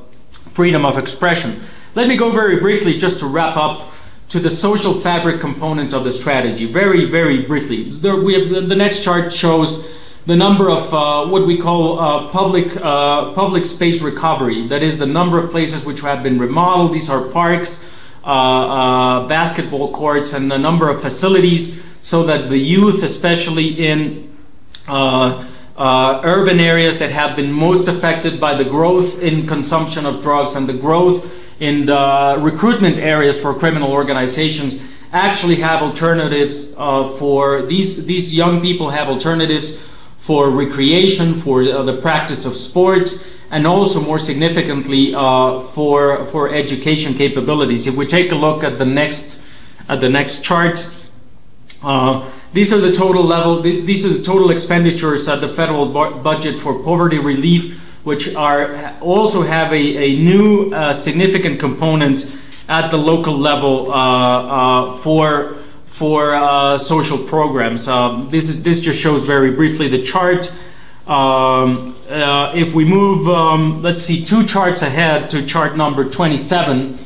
[0.53, 1.63] freedom of expression.
[1.95, 3.93] Let me go very briefly just to wrap up
[4.31, 6.65] to the social fabric component of the strategy.
[6.65, 7.91] Very, very briefly.
[7.91, 9.89] There, have, the next chart shows
[10.27, 14.69] the number of uh, what we call uh, public uh, public space recovery.
[14.69, 16.93] That is the number of places which have been remodeled.
[16.93, 17.91] These are parks,
[18.25, 24.31] basketball courts, and a number of facilities so that the youth, especially in
[24.89, 30.23] uh, uh, urban areas that have been most affected by the growth in consumption of
[30.23, 37.09] drugs and the growth in the recruitment areas for criminal organizations actually have alternatives uh,
[37.19, 39.83] for these these young people have alternatives
[40.19, 46.53] for recreation, for uh, the practice of sports, and also more significantly uh, for for
[46.53, 47.87] education capabilities.
[47.87, 49.43] If we take a look at the next
[49.89, 50.89] at the next chart.
[51.83, 53.63] Uh, these are the total level.
[53.63, 59.43] These are the total expenditures at the federal budget for poverty relief, which are also
[59.43, 62.37] have a, new uh, significant component
[62.69, 67.87] at the local level uh, uh, for for social programs.
[67.87, 70.51] Um, this is this just shows very briefly the chart.
[71.07, 76.99] Um, if we move, um, let's see, two charts ahead to chart number 27.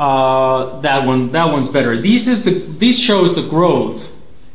[0.00, 2.00] Uh, that one, that one's better.
[2.00, 4.10] This is the this shows the growth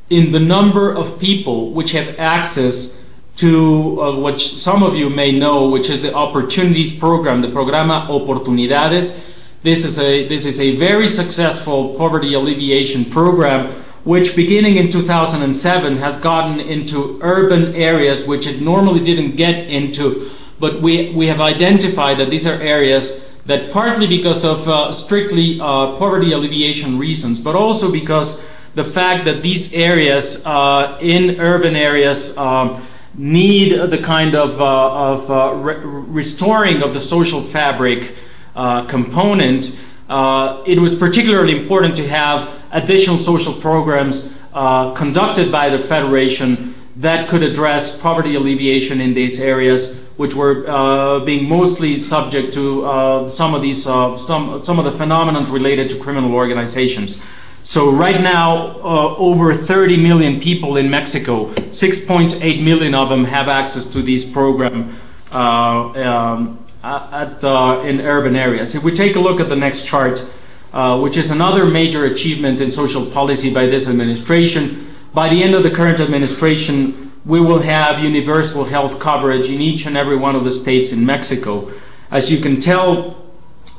[0.10, 2.95] in the number of people which have access
[3.36, 8.08] to uh, what some of you may know, which is the Opportunities Program, the Programa
[8.10, 9.30] Oportunidades.
[9.62, 15.98] This is a this is a very successful poverty alleviation program, which beginning in 2007
[15.98, 20.32] has gotten into urban areas which it normally didn't get into.
[20.60, 25.60] But we we have identified that these are areas that partly because of uh, strictly
[25.60, 31.76] uh, poverty alleviation reasons, but also because the fact that these areas uh, in urban
[31.76, 32.86] areas um,
[33.18, 38.16] need the kind of, uh, of uh, re- restoring of the social fabric
[38.56, 45.70] uh, component, uh, it was particularly important to have additional social programs uh, conducted by
[45.70, 51.96] the Federation that could address poverty alleviation in these areas, which were uh, being mostly
[51.98, 57.22] subject to some of these some some of the phenomena related to criminal organizations.
[57.66, 63.48] So right now, uh, over 30 million people in Mexico, 6.8 million of them have
[63.48, 64.96] access to this program
[65.32, 68.76] uh, um, at, uh, in urban areas.
[68.76, 70.32] If we take a look at the next chart,
[70.74, 75.56] uh, which is another major achievement in social policy by this administration, by the end
[75.56, 80.36] of the current administration, we will have universal health coverage in each and every one
[80.36, 81.72] of the states in Mexico.
[82.12, 83.25] As you can tell,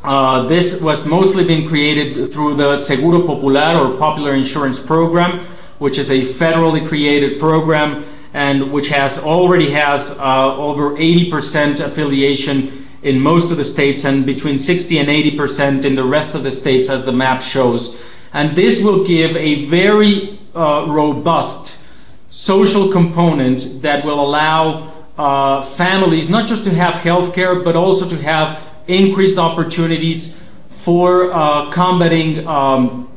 [0.07, 5.45] uh, this was mostly been created through the Seguro Popular or Popular Insurance Program,
[5.79, 12.87] which is a federally created program and which has already has uh, over 80% affiliation
[13.03, 16.53] in most of the states and between 60 and 80% in the rest of the
[16.53, 18.05] states as the map shows.
[18.33, 21.85] And this will give a very uh, robust
[22.29, 28.09] social component that will allow uh, families not just to have health care but also
[28.09, 30.43] to have increased opportunities
[30.83, 33.11] for uh, combating um,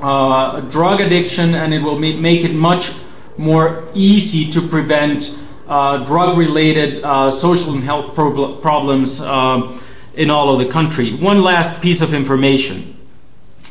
[0.00, 2.92] uh, drug addiction, and it will make it much
[3.36, 5.38] more easy to prevent
[5.68, 7.02] uh, drug-related
[7.32, 11.12] social and health prob- problems in all of the country.
[11.14, 12.96] One last piece of information.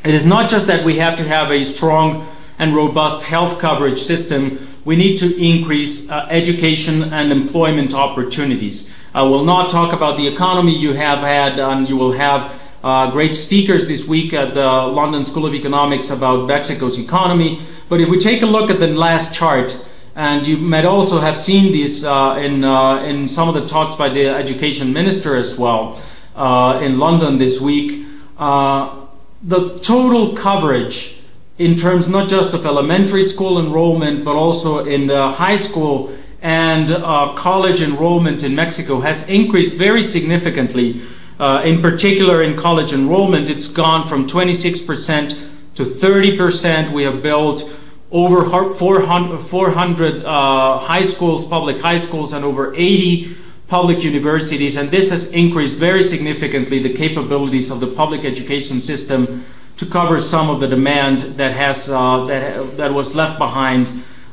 [0.03, 2.27] It is not just that we have to have a strong
[2.61, 8.93] and robust health coverage system, we need to increase uh, education and employment opportunities.
[9.13, 13.11] I will not talk about the economy you have had, and you will have uh,
[13.11, 17.61] great speakers this week at the London School of Economics about Mexico's economy.
[17.89, 19.75] But if we take a look at the last chart,
[20.15, 23.95] and you might also have seen this uh, in, uh, in some of the talks
[23.95, 26.01] by the education minister as well
[26.37, 28.05] uh, in London this week,
[28.37, 28.95] uh,
[29.43, 31.21] the total coverage
[31.57, 36.91] in terms not just of elementary school enrollment, but also in the high school and
[36.91, 41.01] uh, college enrollment in Mexico has increased very significantly.
[41.39, 46.91] Uh, in particular, in college enrollment, it's gone from 26% to 30%.
[46.91, 47.71] We have built
[48.11, 53.37] over 400, 400 uh, high schools, public high schools, and over 80
[53.67, 59.45] public universities, and this has increased very significantly the capabilities of the public education system
[59.77, 63.89] to cover some of the demand that has uh, that, that was left behind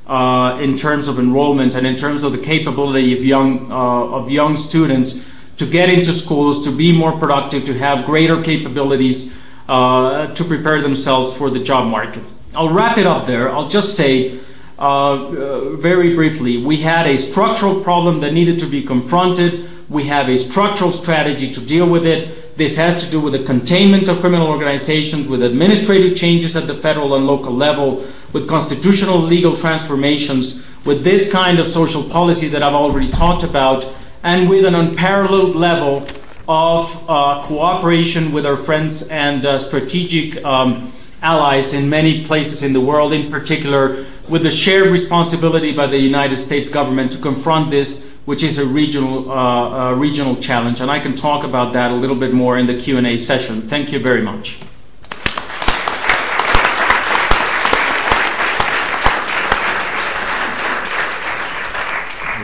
[0.08, 4.30] uh, in terms of enrollment and in terms of the capability of young, uh, of
[4.30, 5.28] young students
[5.58, 9.36] to get into schools, to be more productive, to have greater capabilities
[9.68, 12.32] uh, to prepare themselves for the job market.
[12.54, 13.52] I'll wrap it up there.
[13.52, 14.38] I'll just say
[14.78, 19.68] uh, uh, very briefly we had a structural problem that needed to be confronted.
[19.90, 22.47] We have a structural strategy to deal with it.
[22.58, 26.74] This has to do with the containment of criminal organizations, with administrative changes at the
[26.74, 32.64] federal and local level, with constitutional legal transformations, with this kind of social policy that
[32.64, 33.86] I've already talked about,
[34.24, 36.04] and with an unparalleled level
[36.48, 40.92] of uh, cooperation with our friends and uh, strategic um,
[41.22, 45.96] allies in many places in the world, in particular with the shared responsibility by the
[45.96, 50.82] United States government to confront this, which is a regional, uh, uh regional challenge.
[50.82, 53.62] And I can talk about that a little bit more in the Q&A session.
[53.62, 54.58] Thank you very much.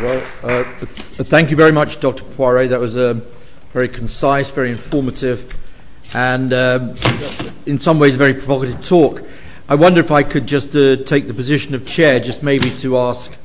[0.02, 0.64] Well, uh,
[1.24, 2.24] thank you very much, Dr.
[2.24, 2.66] Poiré.
[2.66, 3.20] That was a
[3.74, 5.54] very concise, very informative,
[6.14, 6.94] and um,
[7.66, 9.22] in some ways, very provocative talk.
[9.68, 12.96] I wonder if I could just uh, take the position of chair, just maybe to
[12.96, 13.38] ask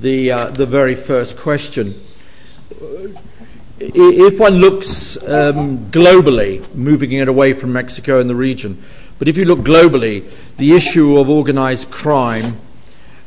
[0.00, 2.00] the uh, the very first question.
[3.78, 8.82] If one looks um, globally, moving it away from Mexico and the region,
[9.18, 12.58] but if you look globally, the issue of organized crime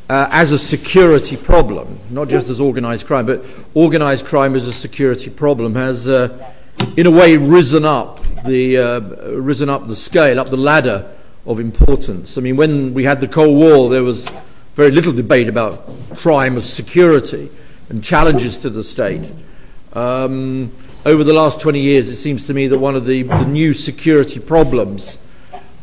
[0.10, 3.44] uh, as a security problem, not just as organized crime, but
[3.74, 6.52] organized crime as a security problem, has uh,
[6.98, 9.00] in a way risen up the uh,
[9.38, 11.16] risen up the scale, up the ladder
[11.46, 12.38] of importance.
[12.38, 14.26] I mean, when we had the Cold War, there was
[14.76, 17.50] very little debate about crime of security
[17.90, 19.32] and challenges to the state.
[19.94, 20.72] Um,
[21.06, 23.74] over the last 20 years, it seems to me that one of the, the new
[23.74, 25.24] security problems,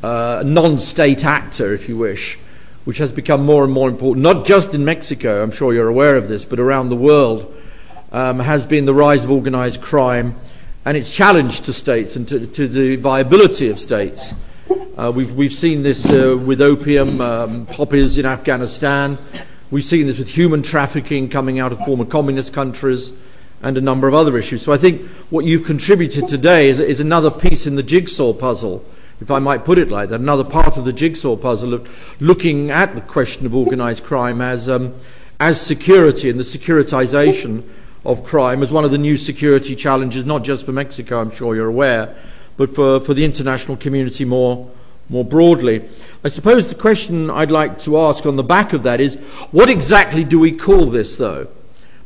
[0.03, 2.39] uh, a non state actor, if you wish,
[2.85, 6.17] which has become more and more important, not just in Mexico, I'm sure you're aware
[6.17, 7.55] of this, but around the world,
[8.11, 10.35] um, has been the rise of organized crime
[10.85, 14.35] and its challenge to states and to, to the viability of states.
[14.71, 19.19] Uh, we've, we've seen this uh, with opium, um, poppies in Afghanistan.
[19.73, 23.13] We've seen this with human trafficking coming out of former communist countries
[23.63, 24.63] and a number of other issues.
[24.63, 28.85] So I think what you've contributed today is, is another piece in the jigsaw puzzle,
[29.21, 32.71] if I might put it like that, another part of the jigsaw puzzle of looking
[32.71, 34.95] at the question of organized crime as, um,
[35.41, 37.69] as security and the securitization
[38.05, 41.57] of crime as one of the new security challenges, not just for Mexico, I'm sure
[41.57, 42.15] you're aware,
[42.61, 44.71] but for, for the international community more,
[45.09, 45.83] more broadly.
[46.23, 49.17] I suppose the question I'd like to ask on the back of that is
[49.51, 51.49] what exactly do we call this, though?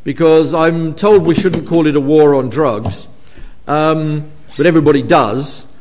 [0.05, 3.09] Because I'm told we shouldn't call it a war on drugs,
[3.67, 5.73] um, but everybody does.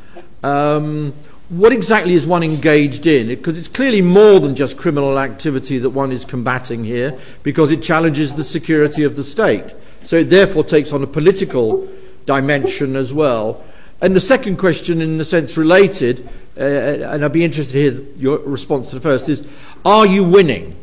[0.42, 1.14] Um,
[1.50, 3.28] what exactly is one engaged in?
[3.28, 7.80] Because it's clearly more than just criminal activity that one is combating here, because it
[7.80, 9.72] challenges the security of the state.
[10.02, 11.88] So it therefore takes on a political
[12.26, 13.62] dimension as well.
[14.00, 18.14] And the second question, in the sense related, uh, and I'd be interested to hear
[18.16, 19.46] your response to the first, is
[19.84, 20.76] Are you winning?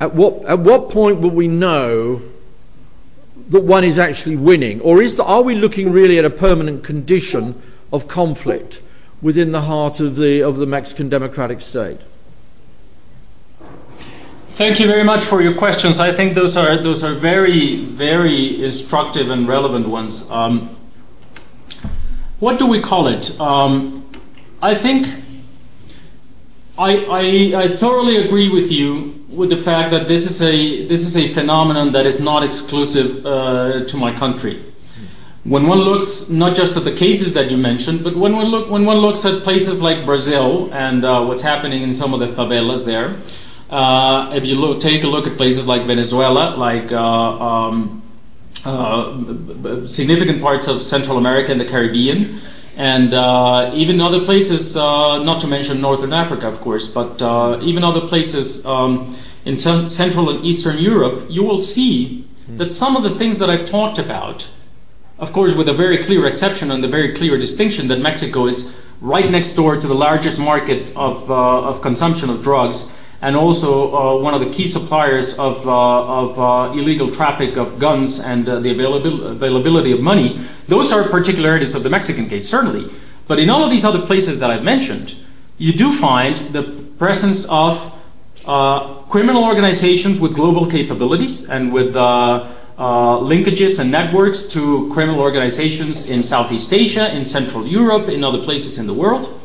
[0.00, 2.22] At what, at what point will we know
[3.48, 4.80] that one is actually winning?
[4.80, 7.60] Or is the, are we looking really at a permanent condition
[7.92, 8.82] of conflict
[9.22, 12.00] within the heart of the, of the Mexican democratic state?
[14.52, 16.00] Thank you very much for your questions.
[16.00, 20.28] I think those are those are very very instructive and relevant ones.
[20.32, 20.76] Um,
[22.40, 23.38] what do we call it?
[23.40, 24.08] Um,
[24.62, 25.06] I think
[26.78, 31.02] I, I, I thoroughly agree with you with the fact that this is a this
[31.02, 34.64] is a phenomenon that is not exclusive uh, to my country.
[35.44, 38.70] When one looks not just at the cases that you mentioned, but when one look
[38.70, 42.28] when one looks at places like Brazil and uh, what's happening in some of the
[42.28, 43.16] favelas there,
[43.70, 48.02] uh, if you look, take a look at places like Venezuela, like uh, um,
[48.66, 52.40] uh, significant parts of Central America and the Caribbean,
[52.76, 57.58] and uh, even other places, uh, not to mention Northern Africa, of course, but uh,
[57.62, 63.02] even other places um, in Central and Eastern Europe, you will see that some of
[63.02, 64.48] the things that I've talked about,
[65.18, 68.80] of course, with a very clear exception and a very clear distinction that Mexico is
[69.00, 74.20] right next door to the largest market of, of consumption of drugs and also uh,
[74.20, 78.70] one of the key suppliers of, uh, of uh, illegal traffic of guns and the
[78.70, 80.40] availability, availability of money.
[80.68, 82.92] Those are particularities of the Mexican case, certainly.
[83.26, 85.14] But in all of these other places that I've mentioned,
[85.58, 86.62] you do find the
[86.98, 87.92] presence of
[89.08, 91.96] criminal organizations with global capabilities and with
[92.78, 98.42] uh, linkages and networks to criminal organizations in Southeast Asia, in Central Europe, in other
[98.42, 99.37] places in the world.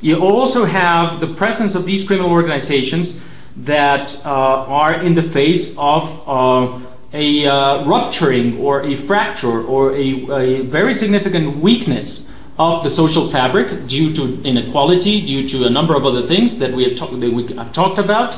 [0.00, 3.24] You also have the presence of these criminal organizations
[3.58, 6.80] that uh, are in the face of uh,
[7.14, 13.86] a uh, rupturing or a fracture or a, very significant weakness of the social fabric
[13.86, 18.36] due to inequality, due to a number of other things that we have, talked about.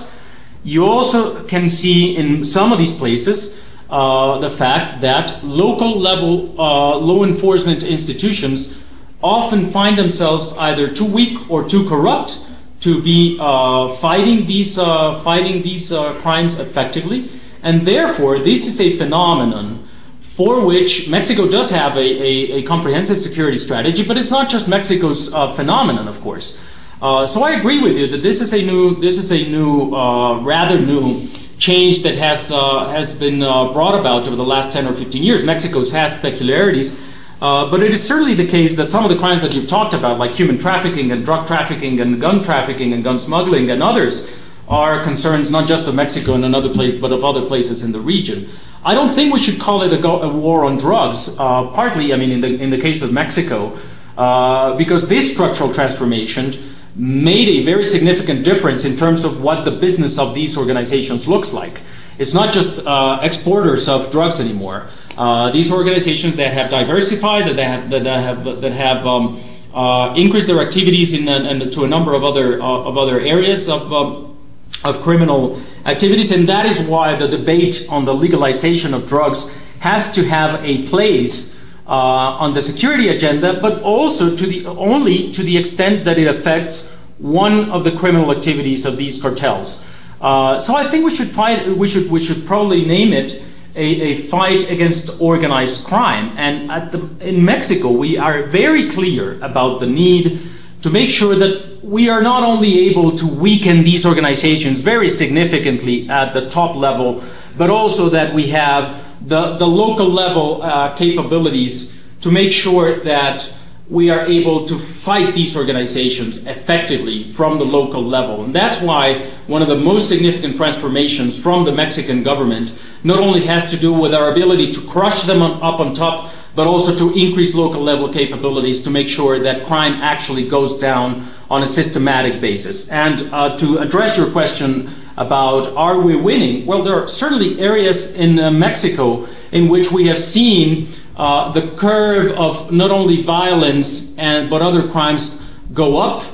[0.62, 7.24] You also can see in some of these places the fact that local level law
[7.24, 8.78] enforcement institutions
[9.22, 12.46] often find themselves either too weak or too corrupt
[12.80, 17.30] to be uh, fighting these uh, fighting these uh, crimes effectively,
[17.62, 19.88] and therefore this is a phenomenon
[20.20, 24.68] for which Mexico does have a, a, a comprehensive security strategy, but it's not just
[24.68, 26.64] Mexico's uh, phenomenon, of course.
[27.02, 29.92] Uh, so I agree with you that this is a new this is a new
[29.94, 31.26] uh, rather new
[31.58, 35.44] change that has has been brought about over the last 10 or 15 years.
[35.44, 37.07] Mexico's has peculiarities
[37.40, 40.18] but it is certainly the case that some of the crimes that you've talked about,
[40.18, 44.36] like human trafficking and drug trafficking and gun trafficking and gun smuggling and others,
[44.68, 48.00] are concerns not just of Mexico and another place, but of other places in the
[48.00, 48.48] region.
[48.84, 51.38] I don't think we should call it a, go- a war on drugs.
[51.38, 53.78] Uh, partly, I mean, in the in the case of Mexico,
[54.16, 56.52] uh, because this structural transformation
[56.94, 61.52] made a very significant difference in terms of what the business of these organizations looks
[61.52, 61.80] like.
[62.18, 64.88] It's not just uh, exporters of drugs anymore.
[65.18, 69.40] Uh, these organizations that have diversified, that have that have that have um,
[69.74, 73.92] uh, increased their activities in, to a number of other uh, of other areas of
[73.92, 74.38] um,
[74.84, 80.12] of criminal activities, and that is why the debate on the legalization of drugs has
[80.12, 81.58] to have a place
[81.88, 86.28] uh, on the security agenda, but also to the only to the extent that it
[86.28, 89.84] affects one of the criminal activities of these cartels.
[90.20, 91.76] Uh, so I think we should fight.
[91.76, 93.42] We should we should probably name it
[93.78, 96.34] a, fight against organized crime.
[96.36, 100.50] And the, in Mexico, we are very clear about the need
[100.82, 106.08] to make sure that we are not only able to weaken these organizations very significantly
[106.08, 107.22] at the top level,
[107.56, 113.52] but also that we have the, the local level uh, capabilities to make sure that
[113.90, 118.44] we are able to fight these organizations effectively from the local level.
[118.44, 123.40] And that's why one of the most significant transformations from the Mexican government not only
[123.46, 126.94] has to do with our ability to crush them on, up on top, but also
[126.96, 131.66] to increase local level capabilities to make sure that crime actually goes down on a
[131.66, 132.90] systematic basis.
[132.90, 138.14] And uh, to address your question about are we winning, well, there are certainly areas
[138.14, 144.48] in uh, Mexico in which we have seen the curve of not only violence and
[144.48, 145.42] but other crimes
[145.74, 146.24] go up,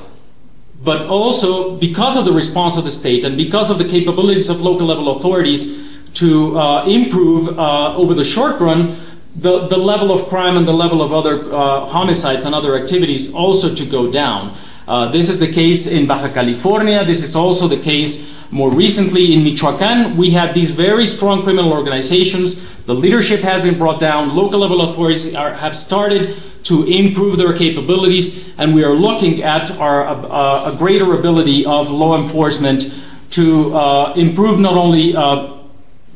[0.83, 4.61] but also because of the response of the state and because of the capabilities of
[4.61, 5.83] local level authorities
[6.13, 8.97] to uh, improve uh, over the short run
[9.35, 13.33] the, the level of crime and the level of other uh, homicides and other activities
[13.33, 14.57] also to go down.
[14.87, 17.03] Uh, this is the case in Baja California.
[17.03, 20.15] This is also the case more recently in Michoacan.
[20.15, 22.63] We had these very strong criminal organizations.
[22.85, 24.35] The leadership has been brought down.
[24.35, 30.05] Local level authorities have started to improve their capabilities, and we are looking at our,
[30.05, 32.93] uh, a greater ability of law enforcement
[33.31, 35.57] to uh, improve not only uh,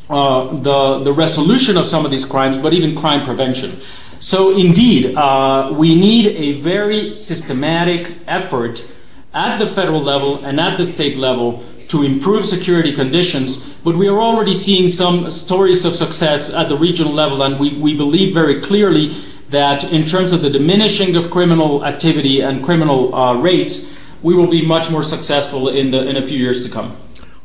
[0.09, 3.80] uh, the, the resolution of some of these crimes, but even crime prevention.
[4.20, 8.86] So indeed, uh, we need a very systematic effort
[9.34, 14.07] at the federal level and at the state level to improve security conditions, but we
[14.07, 18.34] are already seeing some stories of success at the regional level, and we, we believe
[18.34, 19.15] very clearly
[19.49, 24.47] that in terms of the diminishing of criminal activity and criminal uh, rates, we will
[24.47, 26.95] be much more successful in, the, in a few years to come.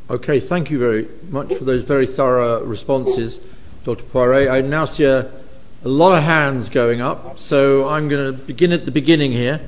[0.09, 3.39] Okay, thank you very much for those very thorough responses,
[3.83, 4.03] Dr.
[4.03, 4.51] Poiré.
[4.51, 5.31] I now see a
[5.85, 9.61] a lot of hands going up, so I'm going to begin at the beginning here.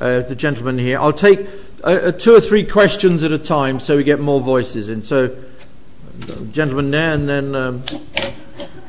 [0.00, 0.98] Uh, the gentleman here.
[0.98, 1.40] I'll take
[1.82, 5.02] uh, uh, two or three questions at a time so we get more voices in.
[5.02, 5.36] So,
[6.52, 7.82] gentleman there, and then um,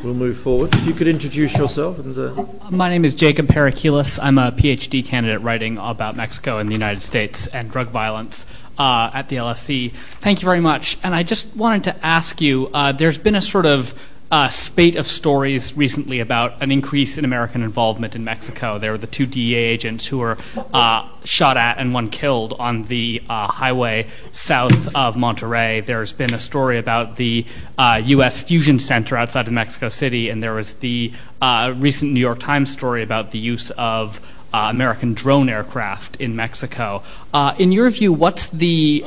[0.04, 0.74] we'll move forward.
[0.76, 2.00] If you could introduce yourself.
[2.00, 2.46] And, uh...
[2.70, 4.20] My name is Jacob Parakilas.
[4.22, 8.46] I'm a PhD candidate writing about Mexico and the United States and drug violence.
[8.78, 9.94] Uh, at the LSE.
[10.20, 10.98] Thank you very much.
[11.02, 13.96] And I just wanted to ask you uh, there's been a sort of
[14.32, 18.80] uh, spate of stories recently about an increase in American involvement in Mexico.
[18.80, 20.38] There were the two DEA agents who were
[20.74, 25.86] uh, shot at and one killed on the uh, highway south of Monterrey.
[25.86, 27.46] There's been a story about the
[27.78, 28.42] U.S.
[28.42, 32.40] Uh, fusion center outside of Mexico City, and there was the uh, recent New York
[32.40, 34.20] Times story about the use of
[34.54, 37.04] uh, American drone aircraft in Mexico.
[37.34, 39.04] Uh, in your view, what's the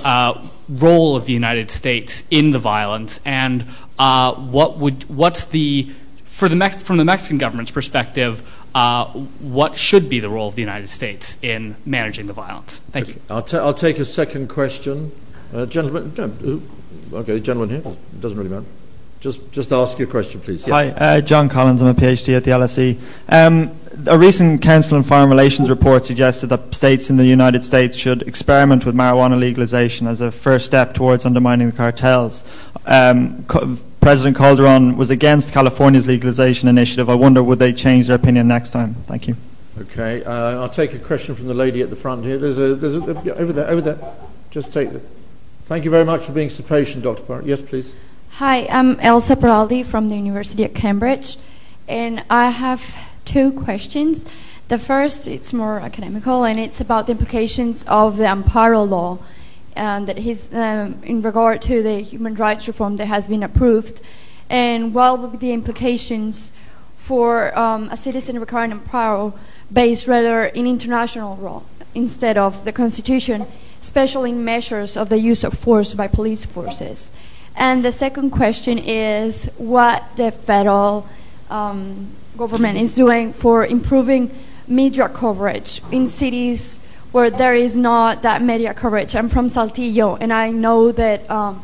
[0.68, 3.66] role of the United States in the violence, and
[3.98, 5.90] what would what's the
[6.38, 10.54] for the Mex- from the Mexican government's perspective, uh, what should be the role of
[10.54, 12.78] the United States in managing the violence?
[12.92, 13.14] Thank okay.
[13.14, 13.20] you.
[13.28, 15.10] I'll, ta- I'll take a second question,
[15.52, 16.14] uh, gentleman.
[16.16, 16.62] No,
[17.18, 18.66] okay, gentleman here doesn't really matter.
[19.18, 20.64] Just, just ask your question, please.
[20.64, 20.74] Yeah.
[20.74, 21.82] Hi, uh, John Collins.
[21.82, 23.00] I'm a PhD at the LSE.
[23.28, 23.76] Um,
[24.06, 28.22] a recent Council on Foreign Relations report suggested that states in the United States should
[28.22, 32.44] experiment with marijuana legalization as a first step towards undermining the cartels.
[34.00, 37.10] President Calderon was against California's legalization initiative.
[37.10, 38.94] I wonder would they change their opinion next time?
[39.04, 39.36] Thank you.
[39.80, 42.38] Okay, uh, I'll take a question from the lady at the front here.
[42.38, 43.98] There's a, there's a, over there, over there.
[44.50, 45.02] Just take the.
[45.66, 47.22] Thank you very much for being so patient, Dr.
[47.22, 47.42] Parr.
[47.42, 47.94] Yes, please.
[48.32, 51.36] Hi, I'm Elsa Peraldi from the University of Cambridge,
[51.86, 54.26] and I have two questions.
[54.68, 59.18] The first, it's more academical, and it's about the implications of the Amparo law
[59.78, 64.00] um, that is um, in regard to the human rights reform that has been approved,
[64.50, 66.52] and what will be the implications
[66.96, 69.32] for um, a citizen requiring amparo
[69.72, 71.62] based rather in international law
[71.94, 73.46] instead of the Constitution,
[73.80, 77.12] especially in measures of the use of force by police forces.
[77.56, 81.08] And the second question is what the federal
[81.50, 84.30] um, government is doing for improving
[84.68, 86.80] media coverage in cities
[87.12, 89.14] where there is not that media coverage.
[89.16, 91.62] I'm from Saltillo, and I know that um,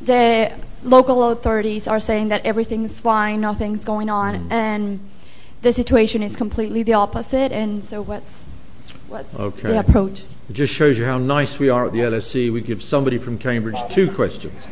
[0.00, 0.52] the
[0.82, 4.52] local authorities are saying that everything's fine, nothing's going on, mm.
[4.52, 5.00] and
[5.62, 7.52] the situation is completely the opposite.
[7.52, 8.44] And so, what's
[9.08, 9.68] what's okay.
[9.68, 10.24] the approach?
[10.50, 12.52] It just shows you how nice we are at the LSE.
[12.52, 14.68] We give somebody from Cambridge two questions.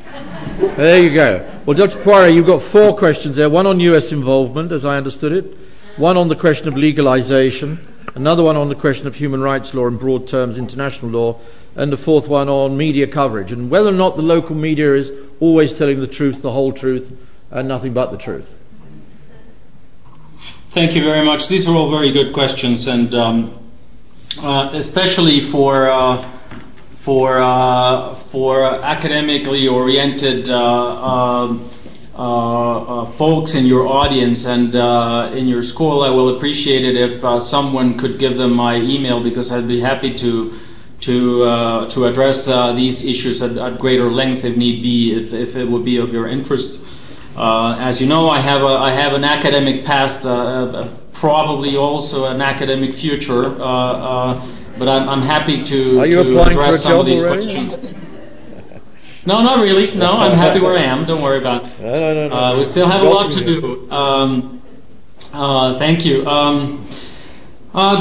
[0.58, 1.48] there you go.
[1.64, 1.98] Well, Dr.
[1.98, 3.48] Poiré, you've got four questions there.
[3.48, 4.10] One on U.S.
[4.10, 5.56] involvement, as I understood it.
[5.96, 9.86] One on the question of legalization another one on the question of human rights law
[9.86, 11.40] in broad terms, international law,
[11.76, 15.12] and the fourth one on media coverage and whether or not the local media is
[15.38, 17.16] always telling the truth, the whole truth,
[17.50, 18.56] and nothing but the truth.
[20.70, 21.48] Thank you very much.
[21.48, 23.58] These are all very good questions, and um,
[24.38, 26.22] uh, especially for uh,
[27.00, 31.68] for uh, for academically oriented uh, um,
[33.16, 34.74] folks in your audience and
[35.34, 36.02] in your school.
[36.02, 40.14] I will appreciate it if someone could give them my email because I'd be happy
[40.16, 40.58] to
[41.00, 42.46] to to address
[42.76, 46.12] these issues at, at, greater length if need be, if, if it would be of
[46.12, 46.84] your interest.
[47.36, 51.76] Uh, as you know, I have a, I have an academic past, uh, uh probably
[51.76, 54.46] also an academic future, uh, uh,
[54.78, 57.42] but I'm, I'm, happy to, to address some of these already?
[57.42, 57.94] questions.
[59.26, 59.94] No, not really.
[59.94, 61.04] No, I'm happy where I am.
[61.04, 61.80] Don't worry about it.
[61.80, 62.58] No, no, no, no.
[62.58, 63.90] we still have a lot to do.
[63.90, 64.62] Um,
[65.78, 66.26] thank you.
[66.26, 66.86] Um,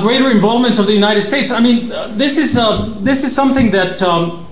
[0.01, 1.51] greater involvement of the United States.
[1.51, 2.53] I mean, this is
[3.03, 4.01] this is something that.
[4.01, 4.45] Um,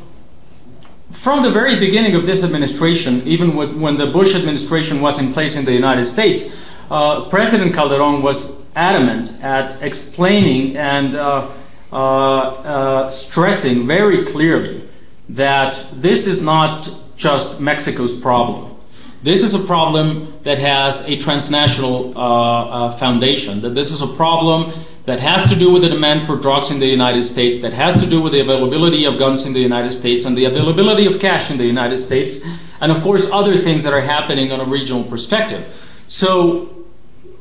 [1.11, 5.55] from the very beginning of this administration, even when the Bush administration was in place
[5.55, 6.55] in the United States,
[6.91, 11.49] uh, President Calderon was adamant at explaining and uh,
[11.91, 14.87] uh, uh, stressing very clearly
[15.30, 18.76] that this is not just Mexico's problem.
[19.24, 24.08] This is a problem that has a transnational uh, uh, foundation, that this is a
[24.08, 24.72] problem
[25.06, 28.02] that has to do with the demand for drugs in the United States, that has
[28.04, 31.20] to do with the availability of guns in the United States and the availability of
[31.20, 32.46] cash in the United States,
[32.82, 35.66] and of course other things that are happening on a regional perspective.
[36.08, 36.86] So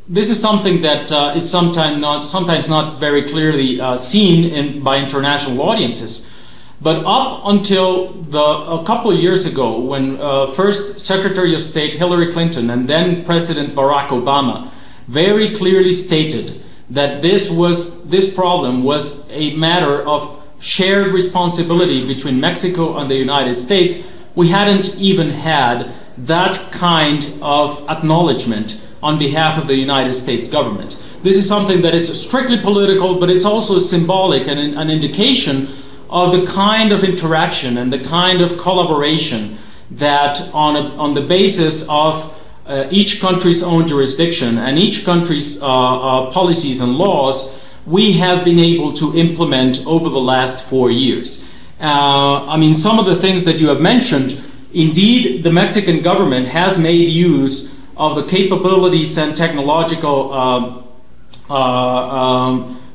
[0.08, 4.82] this is something that uh, is sometimes not, sometimes not very clearly uh, seen in,
[4.82, 6.32] by international audiences.
[6.80, 11.94] But up until the, a couple of years ago, when uh, first Secretary of State
[11.94, 14.70] Hillary Clinton and then President Barack Obama
[15.08, 22.40] very clearly stated that this was this problem was a matter of shared responsibility between
[22.40, 29.58] Mexico and the United States, we hadn't even had that kind of acknowledgement on behalf
[29.58, 31.02] of the United States government.
[31.22, 35.68] This is something that is strictly political, but it's also symbolic and an indication
[36.08, 39.58] of the kind of interaction and the kind of collaboration
[39.92, 42.34] that on, a, on the basis of
[42.66, 48.44] uh, each country's own jurisdiction and each country's uh, uh, policies and laws, we have
[48.44, 51.48] been able to implement over the last four years.
[51.78, 54.42] I mean, some of the things that you have mentioned,
[54.72, 60.82] indeed, the Mexican government has made use of the capabilities and technological um,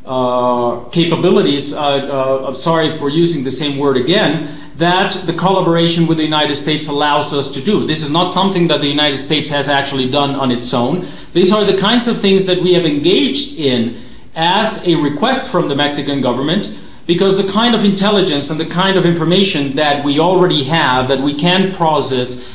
[0.04, 1.74] capabilities.
[1.74, 6.88] I'm sorry for using the same word again that the collaboration with the United States
[6.88, 7.86] allows us to do.
[7.86, 11.08] This is not something that the United States has actually done on its own.
[11.34, 14.02] These are the kinds of things that we have engaged in
[14.36, 18.97] as a request from the Mexican government because the kind of intelligence and the kind
[18.97, 22.52] of information that we already have that we can process uh,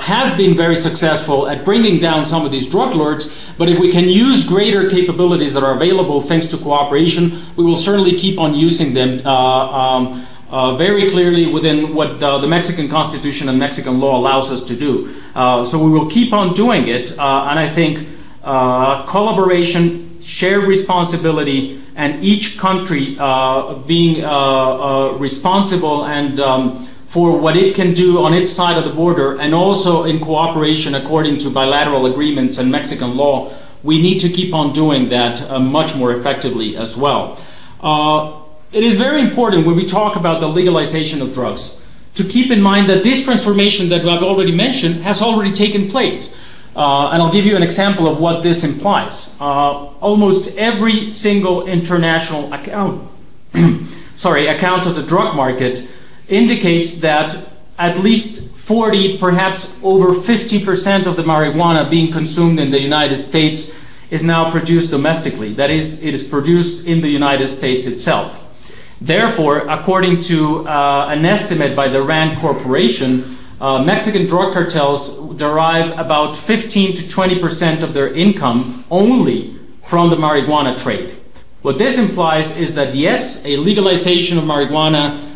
[0.00, 3.38] has been very successful at bringing down some of these drug lords.
[3.56, 7.76] But if we can use greater capabilities that are available thanks to cooperation, we will
[7.76, 9.20] certainly keep on using them.
[9.24, 14.64] Uh, um, uh, very clearly within what the, Mexican Constitution and Mexican law allows us
[14.64, 15.14] to do.
[15.34, 18.08] Uh, so we will keep on doing it, uh, and I think
[18.42, 27.56] uh, collaboration, shared responsibility, and each country uh, being uh, responsible and um, for what
[27.56, 31.50] it can do on its side of the border, and also in cooperation according to
[31.50, 33.52] bilateral agreements and Mexican law,
[33.82, 37.36] we need to keep on doing that much more effectively as well.
[38.72, 41.84] It is very important when we talk about the legalization of drugs
[42.14, 46.38] to keep in mind that this transformation that I've already mentioned has already taken place.
[46.74, 49.36] Uh, and I'll give you an example of what this implies.
[49.40, 53.10] Uh, almost every single international account,
[54.16, 55.88] sorry, account of the drug market
[56.30, 57.36] indicates that
[57.78, 63.74] at least 40, perhaps over 50% of the marijuana being consumed in the United States
[64.10, 65.54] is now produced domestically.
[65.54, 68.46] That is, it is produced in the United States itself.
[69.00, 75.98] Therefore, according to uh, an estimate by the RAND Corporation, uh, Mexican drug cartels derive
[75.98, 81.14] about 15 to 20 percent of their income only from the marijuana trade.
[81.62, 85.29] What this implies is that yes, a legalization of marijuana,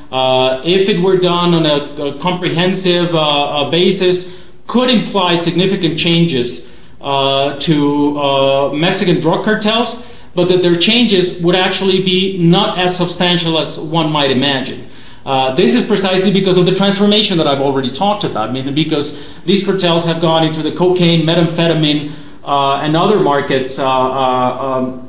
[0.65, 8.19] if it were done on a, comprehensive uh, basis, could imply significant changes uh, to
[8.19, 13.79] uh, Mexican drug cartels but that their changes would actually be not as substantial as
[13.79, 14.89] one might imagine.
[15.25, 19.25] Uh, this is precisely because of the transformation that I've already talked about, meaning because
[19.45, 22.13] these cartels have gone into the cocaine, methamphetamine,
[22.45, 25.04] uh, and other markets uh, uh um,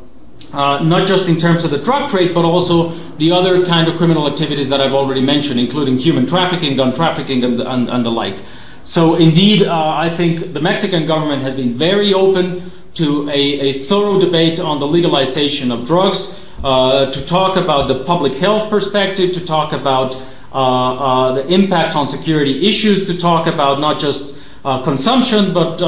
[0.54, 3.98] uh, not just in terms of the drug trade, but also the other kind of
[3.98, 8.12] criminal activities that I've already mentioned, including human trafficking, gun trafficking, and, and, and the
[8.12, 8.38] like.
[8.84, 13.74] So, indeed, uh, I think the Mexican government has been very open to a, a
[13.74, 19.34] thorough debate on the legalization of drugs, uh, to talk about the public health perspective,
[19.34, 20.16] to talk about
[20.52, 24.40] uh, uh, the impact on security issues, to talk about not just
[24.84, 25.80] consumption, but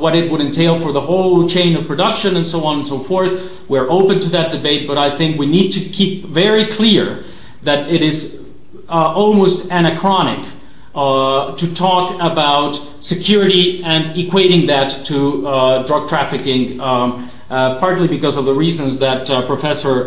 [0.00, 2.98] what it would entail for the whole chain of production and so on and so
[2.98, 3.53] forth.
[3.68, 7.24] We're open to that debate, but I think we need to keep very clear
[7.62, 8.46] that it is
[8.88, 10.46] uh, almost anachronic
[10.94, 18.36] uh, to talk about security and equating that to uh, drug trafficking, um, partly because
[18.36, 20.04] of the reasons that Professor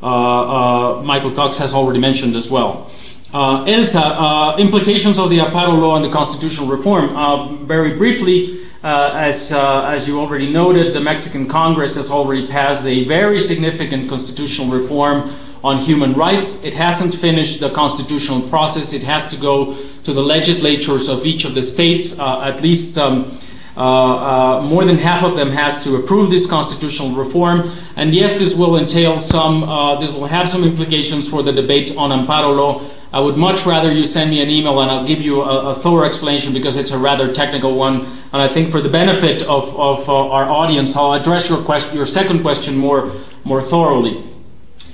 [0.00, 2.90] Michael Cox has already mentioned as well.
[3.32, 7.66] ELSA, implications of the Amparo law and the constitutional reform.
[7.66, 13.38] Very briefly, as, uh, you already noted, the Mexican Congress has already passed a very
[13.38, 16.64] significant constitutional reform on human rights.
[16.64, 18.92] It hasn't finished the constitutional process.
[18.92, 22.18] It has to go to the legislatures of each of the states.
[22.18, 23.38] Uh, at least um,
[23.76, 27.72] more than half of them has to approve this constitutional reform.
[27.96, 29.60] And yes, this will entail some,
[30.00, 33.90] this will have some implications for the debate on Amparo law I would much rather
[33.90, 36.98] you send me an email and I'll give you a thorough explanation because it's a
[36.98, 38.19] rather technical one.
[38.32, 41.96] And I think for the benefit of, of uh, our audience, I'll address your question,
[41.96, 43.12] your second question more,
[43.44, 44.22] more thoroughly.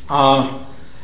[0.09, 0.62] Uh,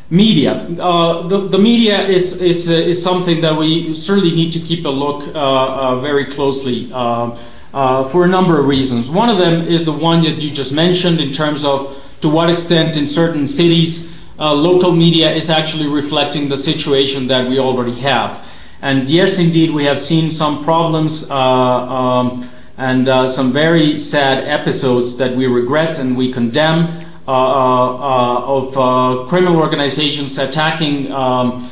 [0.08, 0.66] media.
[0.78, 4.84] Uh, the, the, media is, is, uh, is something that we certainly need to keep
[4.84, 9.10] a look uh, uh, very closely for a number of reasons.
[9.10, 12.50] One of them is the one that you just mentioned in terms of to what
[12.50, 18.46] extent in certain cities local media is actually reflecting the situation that we already have.
[18.82, 24.42] And yes, indeed, we have seen some problems uh, um, and uh, some very sad
[24.48, 31.70] episodes that we regret and we condemn uh, of criminal organizations attacking um,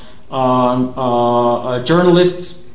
[1.84, 2.70] journalists.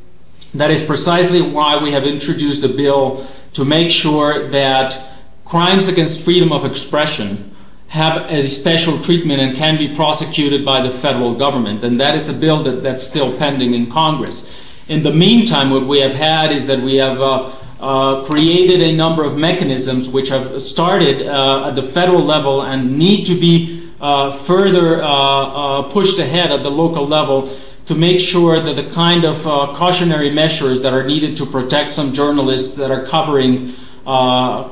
[0.54, 5.02] That is precisely why we have introduced a bill to make sure that
[5.46, 7.55] crimes against freedom of expression
[7.96, 11.82] have a special treatment and can be prosecuted by the federal government.
[11.86, 14.54] And that is a bill that, that's still pending in Congress.
[14.90, 18.92] In the meantime, what we have had is that we have uh, uh, created a
[18.92, 23.90] number of mechanisms which have started uh, at the federal level and need to be
[24.02, 27.50] uh, further uh, uh, pushed ahead at the local level
[27.86, 29.42] to make sure that the kind of
[29.74, 33.74] cautionary measures that are needed to protect some journalists that are covering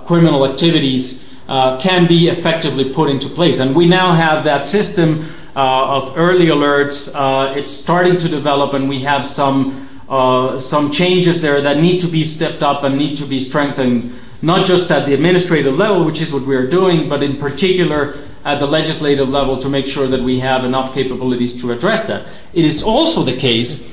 [0.05, 3.59] criminal activities uh, can be effectively put into place.
[3.59, 7.13] And we now have that system uh, of early alerts.
[7.13, 11.99] Uh, it's starting to develop, and we have some uh, some changes there that need
[12.01, 16.03] to be stepped up and need to be strengthened, not just at the administrative level,
[16.03, 18.15] which is what we are doing, but in particular
[18.45, 22.27] at the legislative level to make sure that we have enough capabilities to address that.
[22.53, 23.89] It is also the case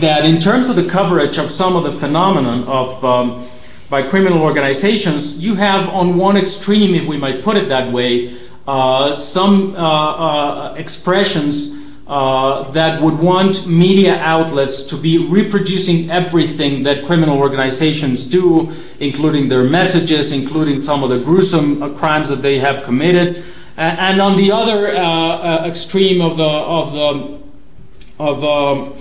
[0.00, 3.46] that in terms of the coverage of some of the phenomenon of um,
[3.90, 8.38] by criminal organizations, you have on one extreme, if we might put it that way,
[8.68, 11.76] uh, some uh, uh, expressions
[12.06, 19.64] that would want media outlets to be reproducing everything that criminal organizations do, including their
[19.64, 23.44] messages, including some of the gruesome crimes that they have committed.
[23.76, 24.88] And on the other
[25.66, 27.40] extreme of the of the
[28.20, 28.94] of um,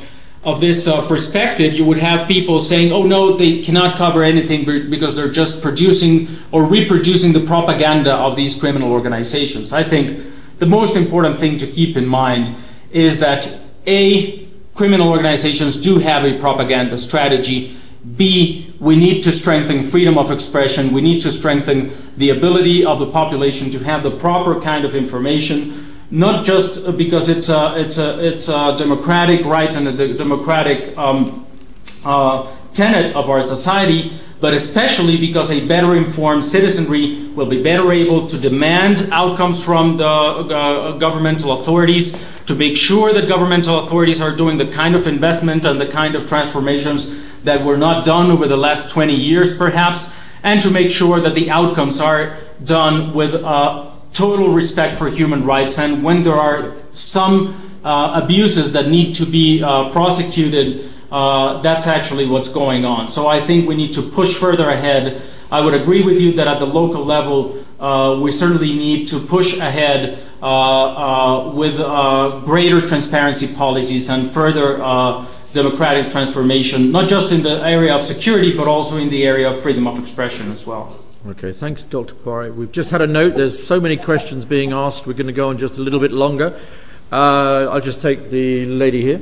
[0.43, 4.89] of this uh, perspective, you would have people saying, oh no, they cannot cover anything
[4.89, 9.73] because they're just producing or reproducing the propaganda of these criminal organizations.
[9.73, 10.25] I think
[10.57, 12.55] the most important thing to keep in mind
[12.91, 13.53] is that
[13.85, 17.75] A, criminal organizations do have a propaganda strategy.
[18.15, 20.93] B, we need to strengthen freedom of expression.
[20.93, 24.95] We need to strengthen the ability of the population to have the proper kind of
[24.95, 30.97] information not just because it's a, it's a, it's a democratic right and a democratic
[30.97, 31.45] um,
[32.03, 37.91] uh, tenet of our society, but especially because a better informed citizenry will be better
[37.91, 44.21] able to demand outcomes from the uh, governmental authorities, to make sure that governmental authorities
[44.21, 48.31] are doing the kind of investment and the kind of transformations that were not done
[48.31, 53.13] over the last 20 years, perhaps, and to make sure that the outcomes are done
[53.13, 58.87] with uh, total respect for human rights, and when there are some uh, abuses that
[58.89, 63.07] need to be uh, prosecuted, uh, that's actually what's going on.
[63.07, 65.21] So I think we need to push further ahead.
[65.51, 67.63] I would agree with you that at the local level,
[68.21, 70.19] we certainly need to push ahead
[71.55, 71.77] with
[72.45, 74.77] greater transparency policies and further
[75.53, 79.59] democratic transformation, not just in the area of security, but also in the area of
[79.61, 80.99] freedom of expression as well.
[81.27, 82.15] Okay, thanks, Dr.
[82.15, 82.55] Poiré.
[82.55, 83.35] We've just had a note.
[83.35, 85.05] There's so many questions being asked.
[85.05, 86.57] We're going to go on just a little bit longer.
[87.11, 89.19] Uh, I'll just take the lady here.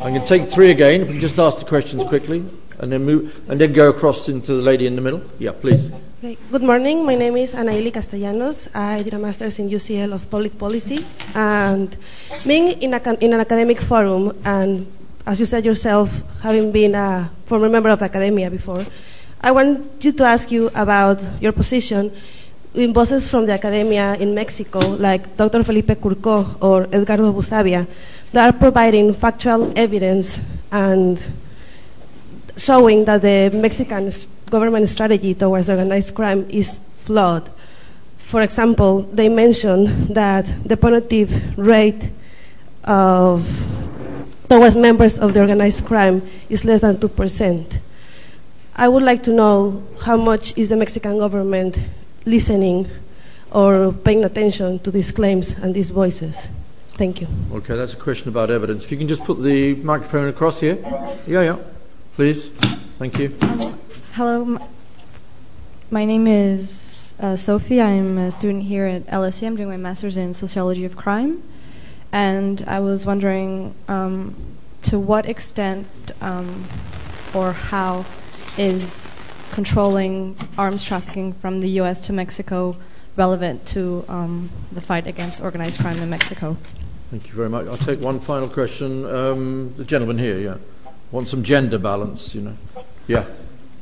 [0.00, 1.02] I'm going to take three again.
[1.02, 2.44] We can just ask the questions quickly,
[2.80, 5.22] and then move, and then go across into the lady in the middle.
[5.38, 5.88] Yeah, please.
[6.18, 6.36] Okay.
[6.50, 7.06] Good morning.
[7.06, 8.68] My name is Anaeli Castellanos.
[8.74, 11.96] I did a master's in UCL of public policy, and
[12.44, 14.90] being in, a, in an academic forum, and
[15.24, 18.84] as you said yourself, having been a former member of the academia before,
[19.40, 22.12] I want you to ask you about your position
[22.74, 25.62] in bosses from the academia in Mexico, like Dr.
[25.62, 27.86] Felipe Curcó or Edgardo Buscaglia,
[28.32, 31.22] that are providing factual evidence and
[32.56, 34.10] showing that the Mexican
[34.50, 37.50] government strategy towards organized crime is flawed.
[38.18, 42.10] For example, they mention that the punitive rate
[42.84, 43.46] of
[44.48, 47.80] towards members of the organized crime is less than 2%.
[48.78, 51.78] I would like to know how much is the Mexican government
[52.26, 52.90] listening
[53.50, 56.50] or paying attention to these claims and these voices.
[56.98, 57.28] Thank you.
[57.52, 58.84] Okay, that's a question about evidence.
[58.84, 60.76] If you can just put the microphone across here.
[61.26, 61.56] Yeah, yeah.
[62.16, 62.50] Please.
[62.98, 63.34] Thank you.
[63.40, 63.80] Um,
[64.12, 64.58] hello.
[65.90, 67.80] My name is uh, Sophie.
[67.80, 69.46] I'm a student here at LSE.
[69.46, 71.42] I'm doing my master's in sociology of crime.
[72.12, 74.34] And I was wondering um,
[74.82, 75.86] to what extent
[76.20, 76.66] um,
[77.32, 78.04] or how
[78.58, 82.00] is controlling arms trafficking from the U.S.
[82.00, 82.76] to Mexico
[83.16, 86.56] relevant to um, the fight against organized crime in Mexico?
[87.10, 87.66] Thank you very much.
[87.66, 89.04] I'll take one final question.
[89.06, 90.56] Um, the gentleman here, yeah.
[91.12, 92.56] Want some gender balance, you know.
[93.06, 93.24] Yeah.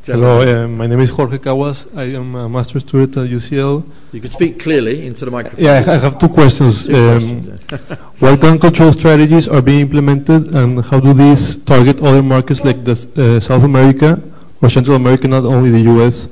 [0.05, 1.87] Hello, uh, my name is Jorge Caguas.
[1.97, 3.91] I am a master's student at UCL.
[4.12, 5.64] You can speak clearly into the microphone.
[5.64, 6.87] Yeah, I have two questions.
[6.87, 7.97] Two um, questions, yeah.
[8.18, 12.85] what gun control strategies are being implemented, and how do these target other markets like
[12.85, 14.20] the, uh, South America
[14.65, 16.29] or Central America, not only the U.S.?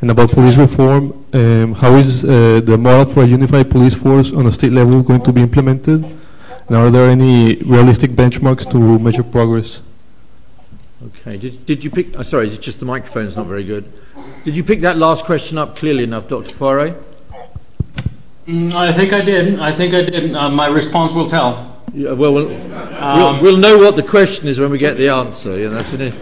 [0.00, 4.32] And about police reform, um, how is uh, the model for a unified police force
[4.32, 6.04] on a state level going to be implemented?
[6.04, 9.82] And are there any realistic benchmarks to measure progress?
[11.06, 11.36] Okay.
[11.36, 12.18] Did, did you pick?
[12.18, 13.90] Oh, sorry, it's just the microphone's not very good.
[14.44, 16.54] Did you pick that last question up clearly enough, Dr.
[16.56, 17.00] Poiré?
[18.46, 19.58] Mm, I think I did.
[19.60, 20.34] I think I did.
[20.34, 21.82] Uh, my response will tell.
[21.94, 25.58] Yeah, well, we'll, we'll, we'll know what the question is when we get the answer.
[25.58, 26.12] Yeah, that's an,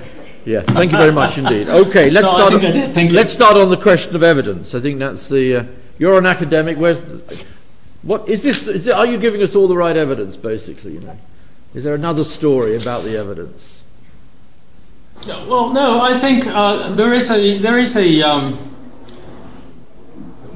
[0.45, 0.61] yeah.
[0.63, 1.69] Thank you very much indeed.
[1.85, 2.53] Okay, let's No, start.
[2.53, 2.95] think I did.
[2.95, 3.13] Thank.
[3.13, 4.75] Let's start on the question of evidence.
[4.75, 5.57] I think that's the.
[5.57, 5.65] Uh,
[5.99, 6.77] you're an academic.
[6.77, 7.45] Where's the,
[8.03, 8.67] what is this?
[8.67, 10.37] Is it, are you giving us all the right evidence?
[10.37, 11.19] Basically, you know,
[11.75, 13.85] is there another story about the evidence?
[15.27, 18.75] Well, no, I think uh, there is a there is a um,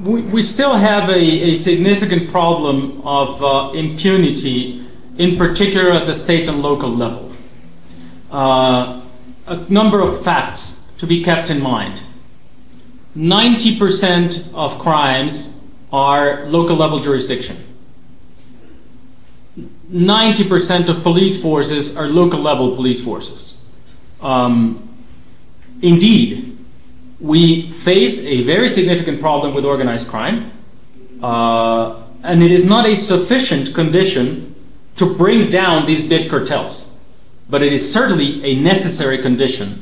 [0.03, 1.19] we, we still have a,
[1.51, 4.85] a significant problem of uh, impunity,
[5.17, 7.31] in particular at the state and local level.
[8.31, 8.98] Uh,
[9.49, 12.01] a number of facts to be kept in mind.
[13.17, 15.59] 90% of crimes
[15.91, 17.57] are local level jurisdiction.
[19.91, 23.71] 90% of police forces are local level police forces.
[24.21, 24.87] Um,
[25.81, 26.57] indeed,
[27.19, 30.51] we face a very significant problem with organized crime,
[31.23, 34.53] uh, and it is not a sufficient condition
[34.97, 36.88] to bring down these big cartels.
[37.49, 39.81] But it is certainly a necessary condition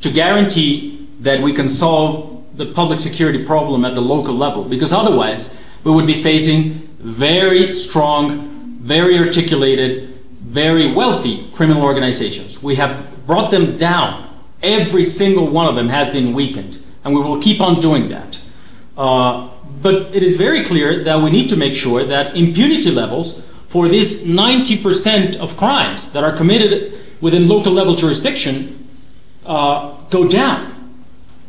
[0.00, 4.92] to guarantee that we can solve the public security problem at the local level, because
[4.92, 10.08] otherwise we would be facing very strong, very articulated,
[10.40, 12.62] very wealthy criminal organizations.
[12.62, 14.28] We have brought them down.
[14.62, 18.40] Every single one of them has been weakened, and we will keep on doing that.
[18.96, 19.48] Uh,
[19.80, 23.42] but it is very clear that we need to make sure that impunity levels
[23.72, 26.92] for this 90% of crimes that are committed
[27.22, 28.86] within local level jurisdiction
[29.46, 30.94] uh, go down.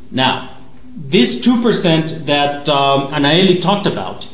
[0.10, 0.56] Now,
[0.96, 4.30] this 2% that um, Anaeli talked about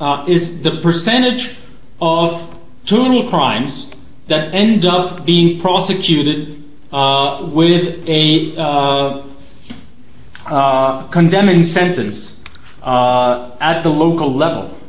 [0.00, 1.56] uh, is the percentage
[2.00, 3.94] of total crimes
[4.26, 9.22] that end up being prosecuted uh, with a
[11.12, 12.42] condemning sentence
[12.82, 14.81] at the local level.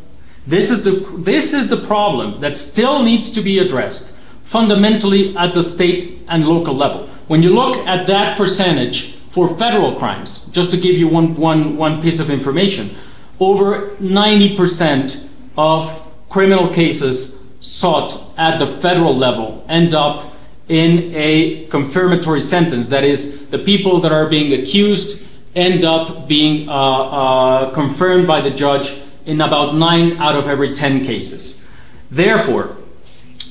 [0.46, 5.54] This is the this is the problem that still needs to be addressed fundamentally at
[5.54, 7.08] the state and local level.
[7.28, 11.76] When you look at that percentage for federal crimes, just to give you one, one,
[11.78, 12.96] one piece of information,
[13.39, 15.28] over 90%
[15.58, 15.89] of
[16.30, 20.34] criminal cases sought at the federal level end up
[20.68, 22.89] in a confirmatory sentence.
[22.89, 25.24] That is, the people that are being accused
[25.56, 30.74] end up being uh, uh, confirmed by the judge in about nine out of every
[30.74, 31.66] 10 cases.
[32.12, 32.76] Therefore,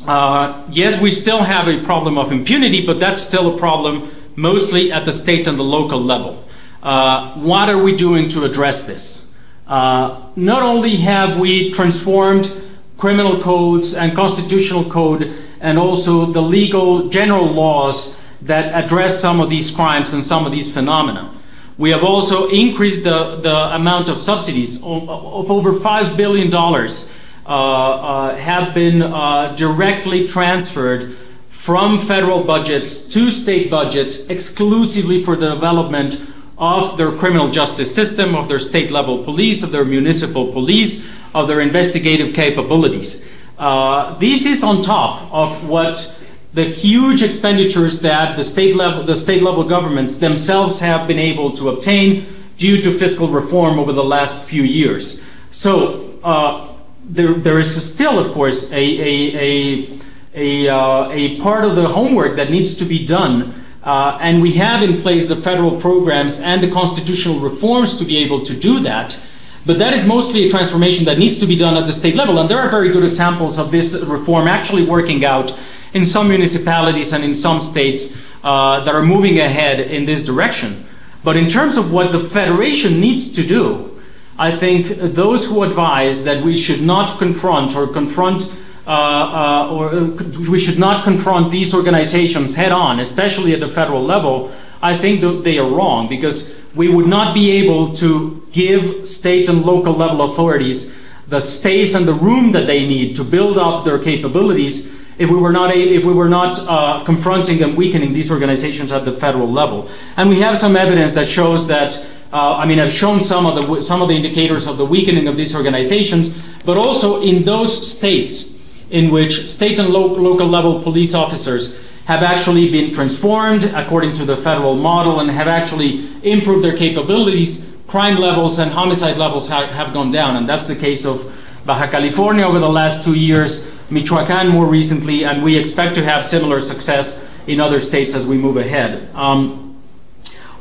[0.06, 4.92] uh, yes, we still have a problem of impunity, but that's still a problem mostly
[4.92, 6.44] at the state and the local level.
[6.82, 9.32] Uh, what are we doing to address this?
[9.66, 12.50] Uh, not only have we transformed
[12.98, 19.48] criminal codes and constitutional code and also the legal general laws that address some of
[19.48, 21.32] these crimes and some of these phenomena.
[21.78, 28.36] We have also increased the, the amount of subsidies of, over $5 billion uh, uh,
[28.36, 31.16] have been uh, directly transferred
[31.48, 36.26] from federal budgets to state budgets exclusively for the development
[36.58, 41.48] of their criminal justice system, of their state level police, of their municipal police, of
[41.48, 43.26] their investigative capabilities.
[43.58, 46.21] Uh, this is on top of what
[46.54, 51.50] the huge expenditures that the state level the state level governments themselves have been able
[51.50, 52.26] to obtain
[52.56, 55.24] due to fiscal reform over the last few years.
[55.50, 56.68] So uh,
[57.04, 59.88] there, there is still, of course, a, a, a,
[60.34, 63.64] a, uh, a part of the homework that needs to be done.
[63.82, 68.18] Uh, and we have in place the federal programs and the constitutional reforms to be
[68.18, 69.18] able to do that.
[69.66, 72.38] But that is mostly a transformation that needs to be done at the state level.
[72.38, 75.58] And there are very good examples of this reform actually working out
[75.94, 80.86] in some municipalities and in some states uh, that are moving ahead in this direction.
[81.24, 84.00] But in terms of what the federation needs to do,
[84.38, 88.50] I think those who advise that we should not confront or confront
[88.84, 90.06] uh, uh, or uh,
[90.50, 94.50] we should not confront these organizations head on, especially at the federal level,
[94.82, 99.48] I think that they are wrong because we would not be able to give state
[99.48, 103.84] and local level authorities the space and the room that they need to build up
[103.84, 104.92] their capabilities
[105.22, 109.04] if we were not, if we were not uh, confronting and weakening these organizations at
[109.04, 109.88] the federal level.
[110.16, 111.94] And we have some evidence that shows that,
[112.32, 115.28] uh, I mean, I've shown some of, the, some of the indicators of the weakening
[115.28, 118.58] of these organizations, but also in those states
[118.90, 124.24] in which state and lo- local level police officers have actually been transformed according to
[124.24, 129.68] the federal model and have actually improved their capabilities, crime levels and homicide levels ha-
[129.68, 130.36] have gone down.
[130.36, 131.32] And that's the case of
[131.64, 136.24] Baja California over the last two years, Michoacan more recently, and we expect to have
[136.24, 139.14] similar success in other states as we move ahead.
[139.14, 139.76] Um,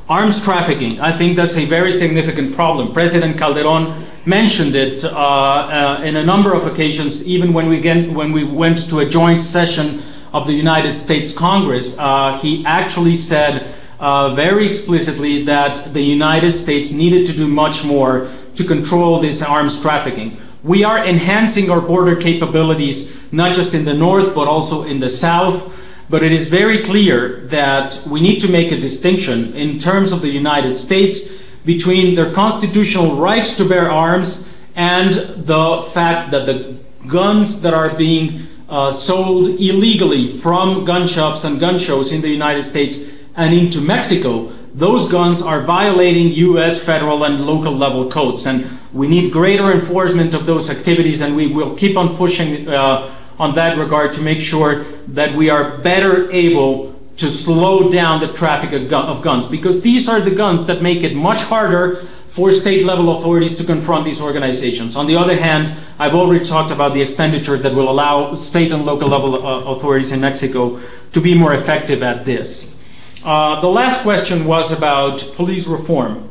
[0.10, 2.92] arms trafficking, I think that's a very significant problem.
[2.92, 8.12] President Calderon mentioned it uh, uh, in a number of occasions, even when we, get,
[8.12, 10.02] when we went to a joint session
[10.34, 11.98] of the United States Congress.
[11.98, 17.86] Uh, he actually said uh, very explicitly that the United States needed to do much
[17.86, 20.38] more to control this arms trafficking.
[20.64, 25.10] We are enhancing our border capabilities, not just in the north, but also in the
[25.10, 25.74] south.
[26.10, 30.22] But it is very clear that we need to make a distinction in terms of
[30.22, 35.14] the United States between their constitutional right to bear arms and
[35.46, 36.76] the fact that the
[37.08, 42.30] guns that are being uh, sold illegally from gun shops and gun shows in the
[42.30, 46.82] United States and into Mexico, those guns are violating U.S.
[46.82, 48.46] federal and local level codes.
[48.46, 53.14] And we need greater enforcement of those activities, and we will keep on pushing uh,
[53.40, 58.32] on that regard to make sure that we are better able to slow down the
[58.34, 62.06] traffic of, gu- of guns, because these are the guns that make it much harder
[62.30, 64.96] for state level authorities to confront these organizations.
[64.96, 68.86] On the other hand, I've already talked about the expenditures that will allow state and
[68.86, 70.80] local level uh, authorities in Mexico
[71.12, 72.74] to be more effective at this.
[73.24, 76.31] Uh, the last question was about police reform.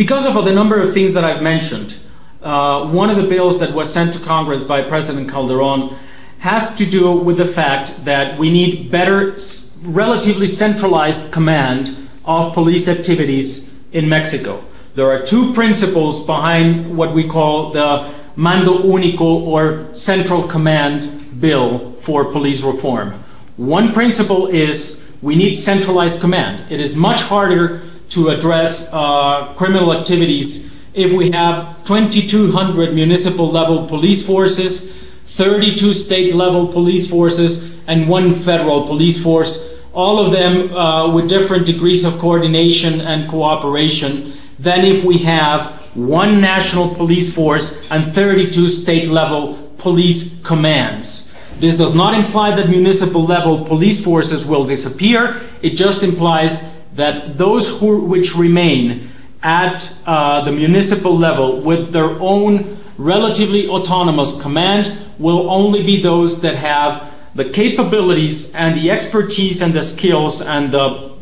[0.00, 1.94] Because of the number of things that I've mentioned,
[2.42, 5.94] uh, one of the bills that was sent to Congress by President Calderon
[6.38, 9.34] has to do with the fact that we need better,
[9.82, 11.94] relatively centralized command
[12.24, 14.64] of police activities in Mexico.
[14.94, 21.10] There are two principles behind what we call the Mando Único or Central Command
[21.42, 23.22] Bill for police reform.
[23.58, 26.72] One principle is we need centralized command.
[26.72, 33.86] It is much harder to address uh, criminal activities if we have 2,200 municipal level
[33.86, 34.92] police forces,
[35.26, 41.28] 32 state level police forces, and one federal police force, all of them uh, with
[41.28, 48.04] different degrees of coordination and cooperation, than if we have one national police force and
[48.04, 51.34] 32 state level police commands.
[51.58, 55.40] This does not imply that municipal level police forces will disappear.
[55.62, 56.62] It just implies
[56.94, 59.10] that those who, which remain
[59.42, 66.40] at uh, the municipal level with their own relatively autonomous command will only be those
[66.42, 71.12] that have the capabilities and the expertise and the skills and the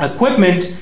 [0.00, 0.76] equipment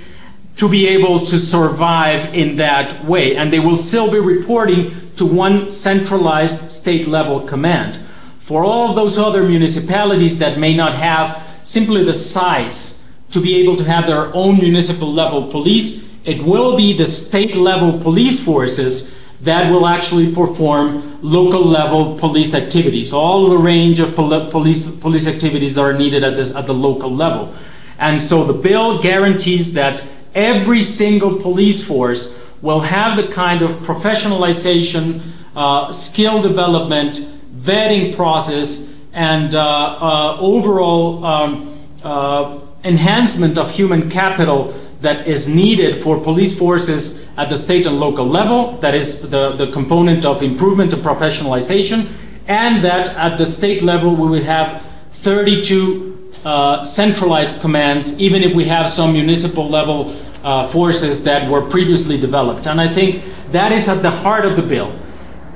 [0.56, 3.36] to be able to survive in that way.
[3.36, 7.98] And they will still be reporting to one centralized state level command.
[8.38, 12.97] For all of those other municipalities that may not have simply the size
[13.30, 17.54] to be able to have their own municipal level police, it will be the state
[17.54, 24.14] level police forces that will actually perform local level police activities, all the range of
[24.16, 27.54] poli- police, police activities that are needed at, this, at the local level.
[27.98, 33.70] And so the bill guarantees that every single police force will have the kind of
[33.82, 35.20] professionalization,
[35.54, 37.16] uh, skill development,
[37.56, 46.02] vetting process, and uh, uh, overall um, uh, enhancement of human capital that is needed
[46.02, 50.42] for police forces at the state and local level, that is the, the component of
[50.42, 52.08] improvement and professionalization,
[52.48, 54.82] and that at the state level we will have
[55.12, 61.62] 32 uh, centralized commands, even if we have some municipal level uh, forces that were
[61.62, 62.66] previously developed.
[62.66, 64.96] And I think that is at the heart of the bill.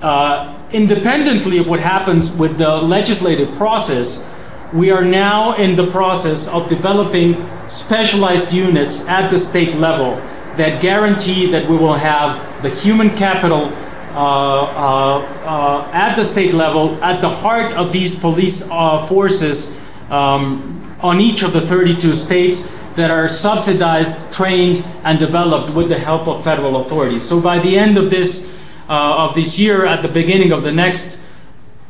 [0.01, 4.29] Uh, independently of what happens with the legislative process,
[4.73, 10.17] we are now in the process of developing specialized units at the state level
[10.57, 16.55] that guarantee that we will have the human capital uh, uh, uh, at the state
[16.55, 19.81] level at the heart of these police uh, forces
[20.11, 25.99] um, on each of the 32 states that are subsidized, trained, and developed with the
[25.99, 27.23] help of federal authorities.
[27.23, 28.51] So by the end of this
[28.89, 31.25] uh, of this year, at the beginning of the next,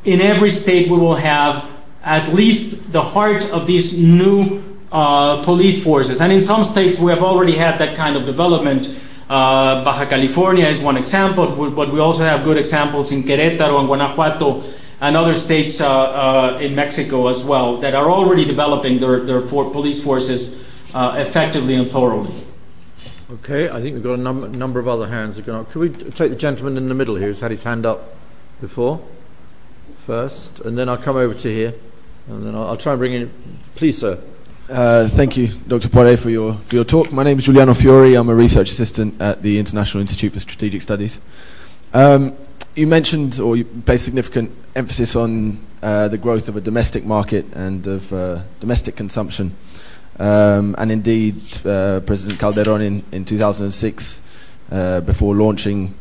[0.05, 1.69] in every state we will have
[2.03, 6.20] at least the heart of these new uh, police forces.
[6.20, 8.99] And in some states, we have already had that kind of development.
[9.29, 13.89] Uh, Baja California is one example, but we also have good examples in Querétaro and
[13.89, 14.62] Guanajuato
[15.01, 19.41] and other states uh, uh in Mexico as well that are already developing their, their
[19.41, 20.65] police forces
[20.95, 22.33] uh, effectively and thoroughly.
[23.31, 25.70] Okay, I think we've got a num- number of other hands going up.
[25.70, 28.15] Could we take the gentleman in the middle here who's had his hand up
[28.61, 29.01] before
[30.03, 31.74] first, and then I'll come over to here.
[32.28, 33.31] And then I'll, I'll try and bring in.
[33.74, 34.23] Please, sir.
[34.69, 35.89] Uh, thank you, Dr.
[35.89, 37.12] Poiré, for your, for your talk.
[37.12, 38.15] My name is Giuliano Fiori.
[38.15, 41.20] I'm a research assistant at the International Institute for Strategic Studies.
[41.93, 42.36] Um,
[42.74, 47.44] you mentioned, or you placed significant emphasis on uh, the growth of a domestic market
[47.55, 49.55] and of uh, domestic consumption.
[50.19, 54.23] Um, and indeed, uh, President Calderon in, in 2006,
[54.70, 55.94] uh, before launching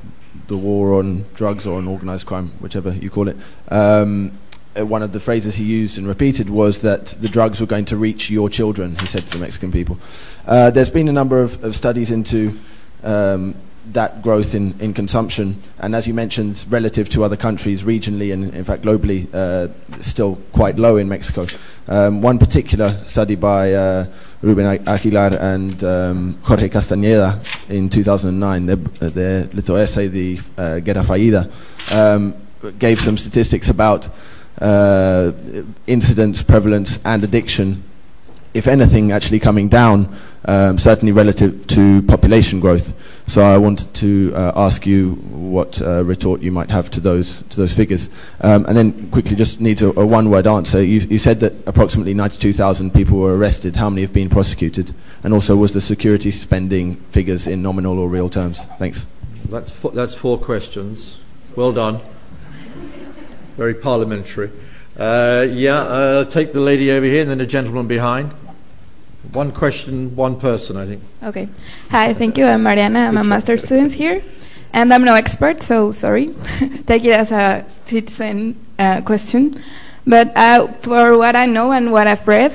[0.47, 3.37] the war on drugs or on organized crime, whichever you call it,
[3.69, 4.31] um,
[4.77, 7.85] uh, one of the phrases he used and repeated was that the drugs were going
[7.85, 9.97] to reach your children, he said to the Mexican people.
[10.45, 12.57] Uh, there's been a number of, of studies into
[13.03, 13.55] um,
[13.93, 18.53] that growth in, in consumption, and as you mentioned, relative to other countries regionally and
[18.53, 19.67] in fact globally, uh,
[20.01, 21.45] still quite low in Mexico.
[21.87, 24.05] Um, one particular study by uh,
[24.41, 28.75] Ruben Aguilar and um, Jorge Castañeda in 2009, their,
[29.09, 31.47] their little essay, The uh, Guerra
[31.91, 32.35] um,
[32.77, 34.07] gave some statistics about
[34.59, 35.31] uh,
[35.87, 37.83] incidence, prevalence, and addiction,
[38.53, 40.13] if anything, actually coming down,
[40.45, 42.93] um, certainly relative to population growth.
[43.27, 47.43] So I wanted to uh, ask you what uh, retort you might have to those
[47.43, 48.09] to those figures,
[48.41, 50.83] um, and then quickly just need a, a one-word answer.
[50.83, 53.77] You, you, said that approximately 92,000 people were arrested.
[53.77, 54.93] How many have been prosecuted?
[55.23, 58.65] And also, was the security spending figures in nominal or real terms?
[58.79, 59.05] Thanks.
[59.45, 61.23] That's four, that's four questions.
[61.55, 62.01] Well done
[63.61, 64.49] very parliamentary.
[64.97, 68.31] Uh, yeah, uh, take the lady over here and then the gentleman behind.
[69.33, 71.03] One question, one person, I think.
[71.21, 71.47] Okay.
[71.91, 72.45] Hi, thank you.
[72.47, 73.01] I'm Mariana.
[73.01, 74.23] I'm a master student here.
[74.73, 76.33] And I'm no expert, so sorry.
[76.87, 79.53] take it as a citizen uh, question.
[80.07, 82.53] But uh, for what I know and what I've read,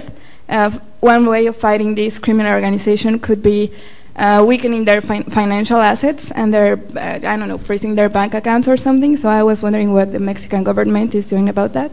[0.49, 3.71] uh, one way of fighting this criminal organization could be
[4.17, 8.35] uh, weakening their fin- financial assets and their, uh, I don't know, freezing their bank
[8.35, 9.17] accounts or something.
[9.17, 11.93] So I was wondering what the Mexican government is doing about that,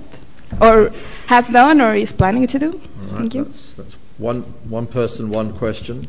[0.61, 0.91] or
[1.27, 2.71] has done, or is planning to do.
[2.71, 3.43] Right, Thank you.
[3.43, 6.07] That's, that's one, one person, one question.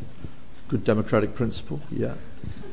[0.67, 1.81] Good democratic principle.
[1.91, 2.13] Yeah.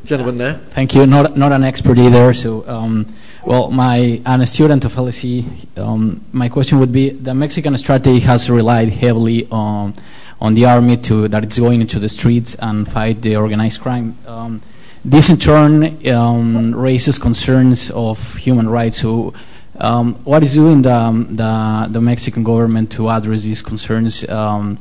[0.05, 0.55] Gentleman there.
[0.71, 1.07] Thank you.
[1.07, 2.35] Not not an expert either.
[2.35, 3.07] So, um,
[3.47, 5.79] well, my I'm a student of LSE.
[5.79, 9.95] Um, my question would be: the Mexican strategy has relied heavily on
[10.43, 14.19] on the army to that it's going into the streets and fight the organized crime.
[14.27, 14.61] Um,
[15.05, 18.99] this in turn um, raises concerns of human rights.
[18.99, 19.35] So,
[19.79, 20.99] um, what is doing the,
[21.31, 24.29] the, the Mexican government to address these concerns?
[24.29, 24.79] Um,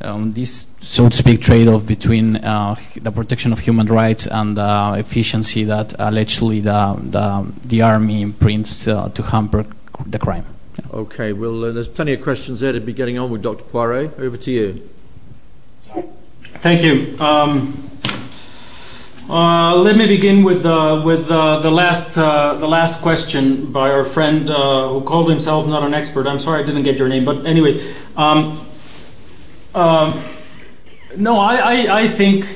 [0.00, 4.94] um, this, so to speak, trade-off between uh, the protection of human rights and the
[4.98, 9.64] efficiency that allegedly the the, the army imprints uh, to hamper
[10.06, 10.44] the crime.
[10.92, 13.64] Okay, well, uh, there's plenty of questions there to be getting on with, Dr.
[13.64, 14.18] Poiré.
[14.18, 14.88] Over to you.
[16.58, 17.16] Thank you.
[17.18, 17.90] Um,
[19.28, 23.90] uh, let me begin with uh, with uh, the last uh, the last question by
[23.90, 26.26] our friend uh, who called himself not an expert.
[26.26, 27.80] I'm sorry I didn't get your name, but anyway,
[28.16, 28.66] um,
[29.74, 30.22] um
[31.16, 32.46] no, I, I, I think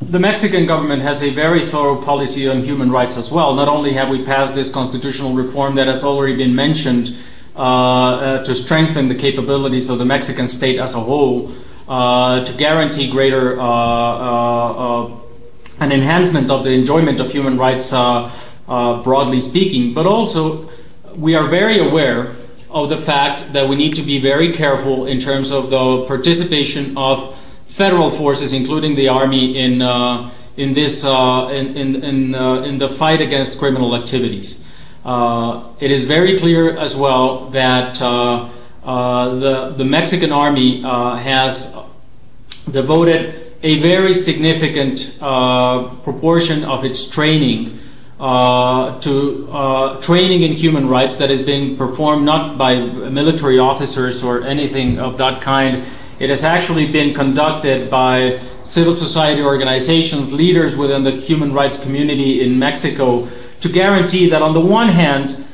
[0.00, 3.54] the Mexican government has a very thorough policy on human rights as well.
[3.54, 7.16] Not only have we passed this constitutional reform that has already been mentioned
[7.56, 11.52] uh, uh, to strengthen the capabilities of the Mexican state as a whole,
[11.88, 15.16] uh, to guarantee greater uh, uh, uh,
[15.80, 20.70] an enhancement of the enjoyment of human rights, broadly speaking, but also
[21.16, 22.36] we are very aware
[22.70, 26.96] of the fact that we need to be very careful in terms of the participation
[26.98, 27.34] of
[27.76, 32.88] federal forces, including the army, in uh, in this uh, in in in, uh, the
[32.88, 34.66] fight against criminal activities.
[35.04, 38.48] Uh, it is very clear as well that uh,
[38.82, 41.76] uh, the the Mexican army has
[42.70, 45.18] devoted a very significant
[46.02, 47.78] proportion of its training
[48.18, 52.80] to training in human rights that is being performed not by
[53.20, 55.84] military officers or anything of that kind.
[56.18, 62.42] It has actually been conducted by civil society organizations, leaders within the human rights community
[62.42, 63.28] in Mexico,
[63.60, 65.44] to guarantee that on the one hand,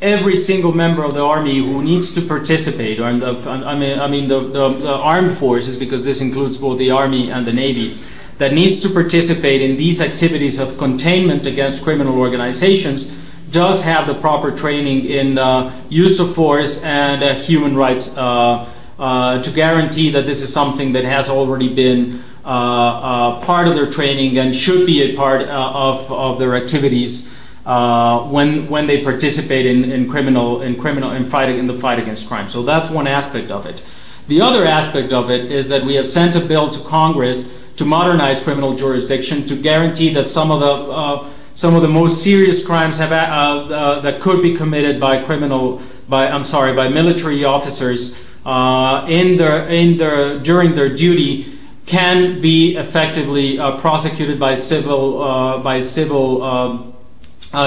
[0.00, 4.08] every single member of the army who needs to participate, or the, I mean, I
[4.08, 7.98] mean the, the, the armed forces, because this includes both the army and the navy,
[8.38, 13.14] that needs to participate in these activities of containment against criminal organizations
[13.50, 18.66] does have the proper training in uh, use of force and uh, human rights uh,
[19.00, 23.90] to guarantee that this is something that has already been uh, uh, part of their
[23.90, 29.92] training and should be a part of, of their activities when when they participate in,
[29.92, 32.48] in criminal in criminal in fighting in the fight against crime.
[32.48, 33.82] So that's one aspect of it.
[34.28, 37.84] The other aspect of it is that we have sent a bill to Congress to
[37.84, 42.64] modernize criminal jurisdiction to guarantee that some of the uh, some of the most serious
[42.64, 47.44] crimes have, uh, uh, that could be committed by criminal by I'm sorry by military
[47.44, 54.54] officers uh, in their in their during their duty can be effectively uh, prosecuted by
[54.54, 56.94] civil uh, by civil um,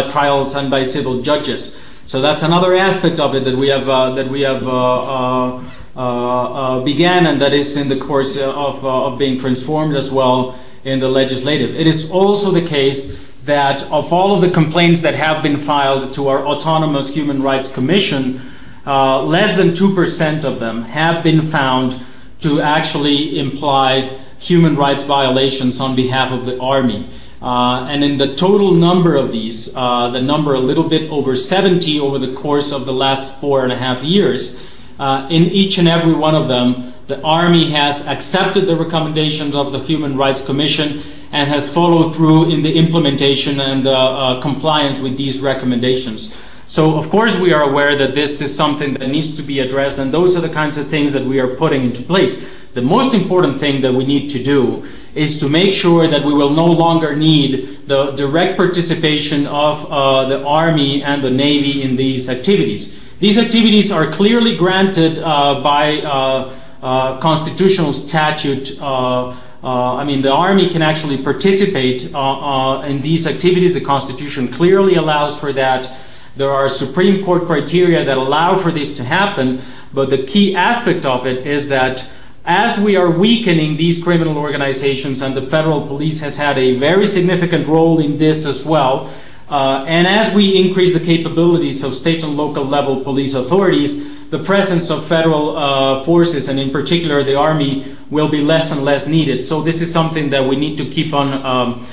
[0.09, 1.79] trials and by civil judges.
[2.05, 3.85] So that's another aspect of it that we have
[4.15, 5.61] that we have uh,
[5.95, 10.57] uh, began and that is in the course of, uh, of being transformed as well
[10.83, 11.75] in the legislative.
[11.75, 16.11] It is also the case that of all of the complaints that have been filed
[16.15, 18.52] to our Autonomous Human Rights Commission, uh,
[18.85, 21.99] less than 2% of them have been found
[22.41, 27.09] to actually imply human rights violations on behalf of the Army.
[27.41, 31.35] Uh, and in the total number of these, uh, the number a little bit over
[31.35, 34.65] 70 over the course of the last four and a half years,
[34.99, 39.73] uh, in each and every one of them, the Army has accepted the recommendations of
[39.73, 41.01] the Human Rights Commission
[41.33, 46.37] and has followed through in the implementation and uh, uh, compliance with these recommendations.
[46.73, 49.99] So, of course, we are aware that this is something that needs to be addressed,
[49.99, 52.49] and those are the kinds of things that we are putting into place.
[52.73, 54.83] The most important thing that we need to do
[55.13, 60.25] is to make sure that we will no longer need the direct participation of uh,
[60.25, 62.99] the Army and the Navy in these activities.
[63.19, 68.81] These activities are clearly granted uh, by uh, uh, constitutional statute.
[68.81, 73.75] I mean, the Army can actually participate in these activities.
[73.75, 75.87] The Constitution clearly allows for that.
[76.35, 79.61] There are Supreme Court criteria that allow for this to happen,
[79.93, 82.09] but the key aspect of it is that
[82.45, 87.05] as we are weakening these criminal organizations, and the federal police has had a very
[87.05, 89.13] significant role in this as well,
[89.49, 94.39] uh, and as we increase the capabilities of state and local level police authorities, the
[94.39, 99.07] presence of federal uh, forces, and in particular the Army, will be less and less
[99.07, 99.41] needed.
[99.41, 101.87] So this is something that we need to keep on um,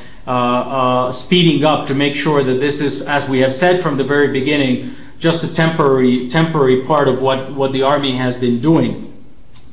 [1.12, 4.28] speeding up to make sure that this is, as we have said from the very
[4.28, 9.06] beginning, just a temporary temporary part of what, what the Army has been doing.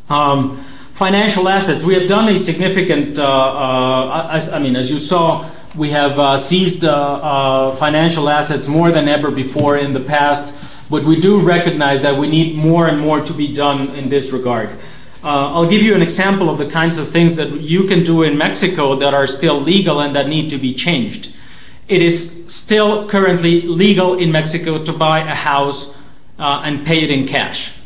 [0.10, 0.64] Um,
[0.94, 1.84] financial assets.
[1.84, 6.38] We have done a significant, uh, uh, I mean, as you saw, we have uh,
[6.38, 10.56] seized uh, uh, financial assets more than ever before in the past,
[10.90, 14.32] but we do recognize that we need more and more to be done in this
[14.32, 14.70] regard.
[15.28, 18.24] Uh, I'll give you an example of the kinds of things that you can do
[18.24, 21.36] in Mexico that are still legal and that need to be changed.
[21.90, 25.98] It is still currently legal in Mexico to buy a house
[26.40, 27.78] uh, and pay it in cash.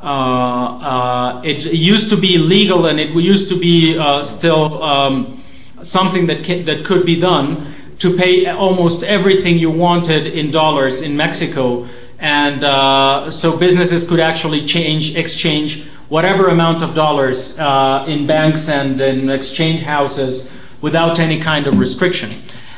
[0.00, 3.92] Uh, it used to be legal and it used to be
[4.24, 5.44] still um,
[5.82, 11.18] something that, that could be done to pay almost everything you wanted in dollars in
[11.18, 11.86] Mexico.
[12.18, 18.68] And uh, so businesses could actually change, exchange whatever amount of dollars uh, in banks
[18.68, 22.30] and in exchange houses without any kind of restriction.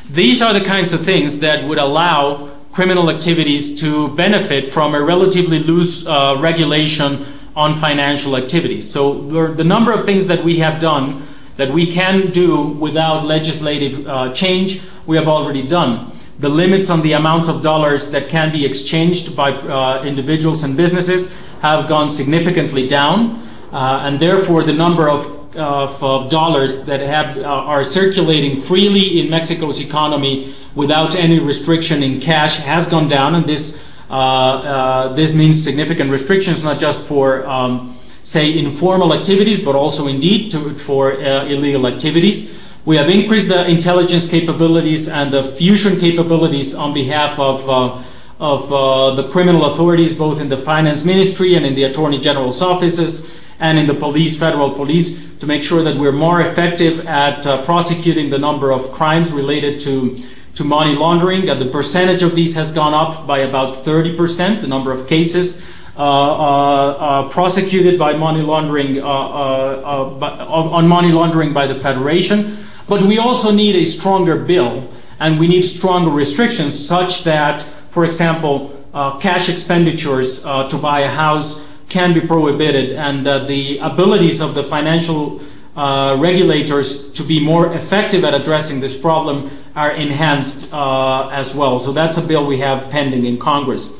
[0.09, 5.01] These are the kinds of things that would allow criminal activities to benefit from a
[5.01, 7.25] relatively loose uh, regulation
[7.55, 8.89] on financial activities.
[8.89, 9.21] So
[9.53, 11.27] the number of things that we have done
[11.57, 16.11] that we can do without legislative uh, change, we have already done.
[16.39, 20.75] The limits on the amount of dollars that can be exchanged by uh, individuals and
[20.75, 27.37] businesses have gone significantly down, uh, and therefore the number of, of, dollars that have,
[27.37, 33.35] uh, are circulating freely in Mexico's economy without any restriction in cash has gone down,
[33.35, 39.63] and this uh, uh, this means significant restrictions, not just for um, say informal activities,
[39.63, 42.59] but also indeed to, for uh, illegal activities.
[42.83, 48.05] We have increased the intelligence capabilities and the fusion capabilities on behalf of
[48.41, 52.61] of uh, the criminal authorities, both in the finance ministry and in the attorney general's
[52.61, 57.45] offices and in the police, federal police, to make sure that we're more effective at
[57.47, 60.17] uh, prosecuting the number of crimes related to
[60.55, 61.49] to money laundering.
[61.49, 64.61] And the percentage of these has gone up by about 30%.
[64.61, 65.65] The number of cases
[65.95, 72.65] uh, uh, prosecuted by money laundering uh, on money laundering by the Federation.
[72.87, 74.89] But we also need a stronger bill,
[75.19, 78.71] and we need stronger restrictions such that, for example,
[79.19, 84.63] cash expenditures to buy a house can be prohibited, and that the abilities of the
[84.63, 85.41] financial
[85.75, 91.79] uh, regulators to be more effective at addressing this problem are enhanced uh, as well.
[91.79, 93.97] So that's a bill we have pending in Congress.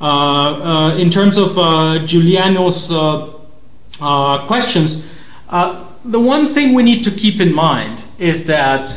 [0.00, 5.10] Uh, uh in terms of uh, Giuliano's uh, questions,
[6.04, 8.94] the one thing we need to keep in mind is that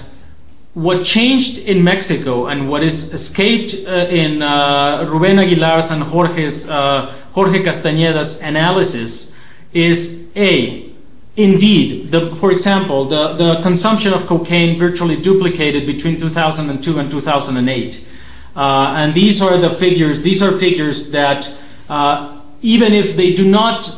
[0.73, 8.41] what changed in Mexico and what is escaped in Ruben Aguilar's and Jorge's, Jorge Castañeda's
[8.41, 9.35] analysis
[9.73, 10.91] is A,
[11.37, 18.07] Indeed, the, for example, the, the consumption of cocaine virtually duplicated between 2002 and 2008.
[18.53, 21.57] Uh, and these are the figures, these are figures that
[21.87, 23.95] uh, even if they do not,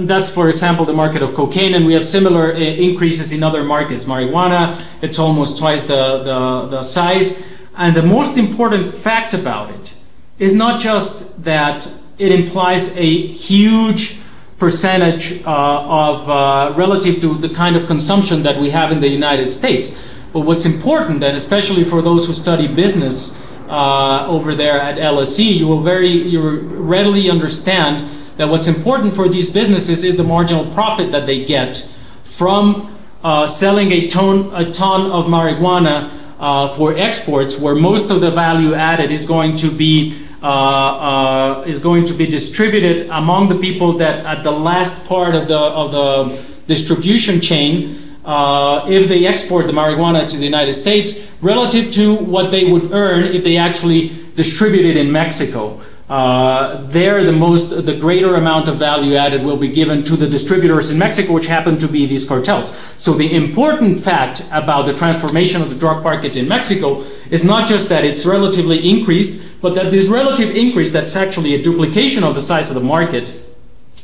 [0.00, 3.64] that's for example the market of cocaine, and we have similar uh, increases in other
[3.64, 4.04] markets.
[4.04, 7.44] Marijuana, it's almost twice the, the, the size.
[7.76, 9.94] And the most important fact about it
[10.38, 14.18] is not just that it implies a huge
[14.58, 19.08] percentage uh, of uh, relative to the kind of consumption that we have in the
[19.08, 20.02] United States.
[20.32, 25.58] But what's important, and especially for those who study business uh, over there at LSE,
[25.58, 30.64] you will very you readily understand that what's important for these businesses is the marginal
[30.72, 31.94] profit that they get
[32.24, 38.20] from uh, selling a ton a ton of marijuana uh, for exports, where most of
[38.20, 43.48] the value added is going to be uh, uh, is going to be distributed among
[43.48, 49.08] the people that at the last part of the of the distribution chain, uh, if
[49.08, 53.42] they export the marijuana to the United States, relative to what they would earn if
[53.42, 55.80] they actually distribute it in Mexico.
[56.08, 60.26] Uh, there, the most, the greater amount of value added will be given to the
[60.26, 62.74] distributors in Mexico, which happen to be these cartels.
[62.96, 67.68] So the important fact about the transformation of the drug market in Mexico is not
[67.68, 72.34] just that it's relatively increased, but that this relative increase, that's actually a duplication of
[72.34, 73.38] the size of the market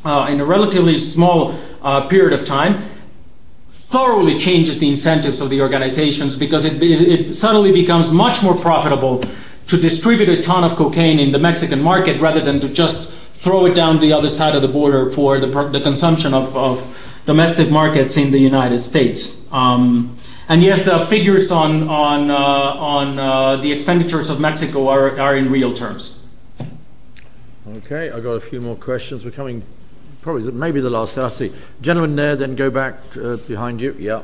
[0.04, 2.90] uh, in a relatively small uh, period of time,
[3.72, 9.22] thoroughly changes the incentives of the organizations because it suddenly becomes much more profitable
[9.66, 13.66] to distribute a ton of cocaine in the Mexican market rather than to just throw
[13.66, 16.96] it down the other side of the border for the, the consumption of, of,
[17.26, 19.50] domestic markets in the United States.
[19.50, 20.18] Um,
[20.48, 25.34] and yes, the figures on, on, uh, on uh, the expenditures of Mexico are, are
[25.34, 26.22] in real terms.
[27.78, 29.24] Okay, I've got a few more questions.
[29.24, 29.62] We're coming,
[30.20, 31.16] probably maybe the last.
[31.16, 31.50] I'll see.
[31.80, 33.96] Gentleman there, then go back uh, behind you.
[33.98, 34.20] Yeah.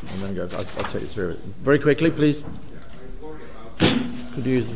[0.00, 0.48] And then go.
[0.56, 1.34] I'll, I'll take you through.
[1.62, 2.42] Very quickly, please
[4.38, 4.70] could use.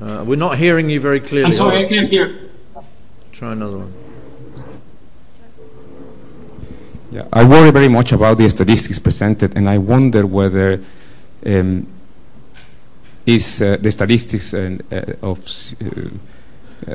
[0.00, 1.46] Uh, we're not hearing you very clearly.
[1.46, 2.50] I'm sorry, I can't hear.
[3.32, 3.92] Try another one.
[7.10, 10.80] Yeah, I worry very much about the statistics presented, and I wonder whether
[11.46, 11.86] um,
[13.26, 14.78] is uh, the statistics uh,
[15.22, 15.38] of
[15.80, 16.94] uh,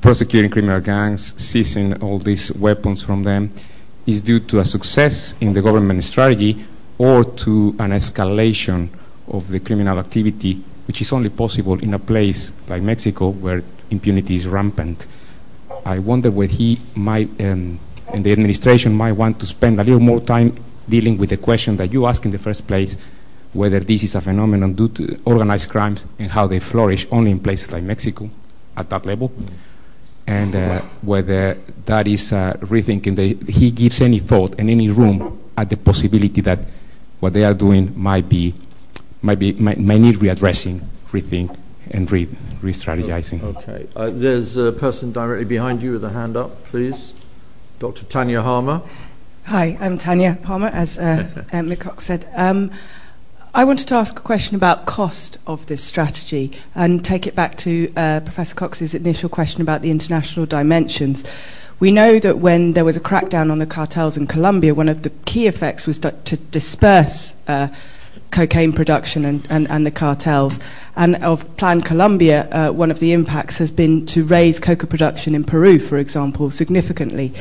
[0.00, 3.50] prosecuting criminal gangs, seizing all these weapons from them,
[4.06, 6.64] is due to a success in the government strategy
[6.98, 8.88] or to an escalation
[9.28, 14.34] of the criminal activity, which is only possible in a place like Mexico where impunity
[14.34, 15.06] is rampant.
[15.84, 17.78] I wonder whether he might, um,
[18.12, 20.56] and the administration might want to spend a little more time
[20.88, 22.96] dealing with the question that you asked in the first place,
[23.52, 27.40] whether this is a phenomenon due to organized crimes and how they flourish only in
[27.40, 28.28] places like Mexico
[28.76, 29.32] at that level,
[30.26, 31.54] and uh, whether
[31.84, 36.40] that is uh, rethinking, the, he gives any thought and any room at the possibility
[36.40, 36.58] that
[37.24, 38.52] what they are doing might be
[39.22, 41.56] might be might, might need readdressing, rethink,
[41.90, 42.28] and re
[42.60, 43.42] re-strategizing.
[43.42, 43.86] Okay.
[43.96, 47.14] Uh, there's a person directly behind you with a hand up, please.
[47.78, 48.04] Dr.
[48.04, 48.82] Tanya Harmer.
[49.44, 52.28] Hi, I'm Tanya Harmer, as uh, uh, Mick Cox said.
[52.34, 52.70] Um,
[53.54, 57.56] I wanted to ask a question about cost of this strategy and take it back
[57.58, 61.24] to uh, Professor Cox's initial question about the international dimensions.
[61.80, 65.02] We know that when there was a crackdown on the cartels in Colombia, one of
[65.02, 67.68] the key effects was to disperse uh,
[68.30, 70.60] cocaine production and, and, and, the cartels.
[70.96, 75.34] And of Plan Colombia, uh, one of the impacts has been to raise coca production
[75.34, 77.32] in Peru, for example, significantly.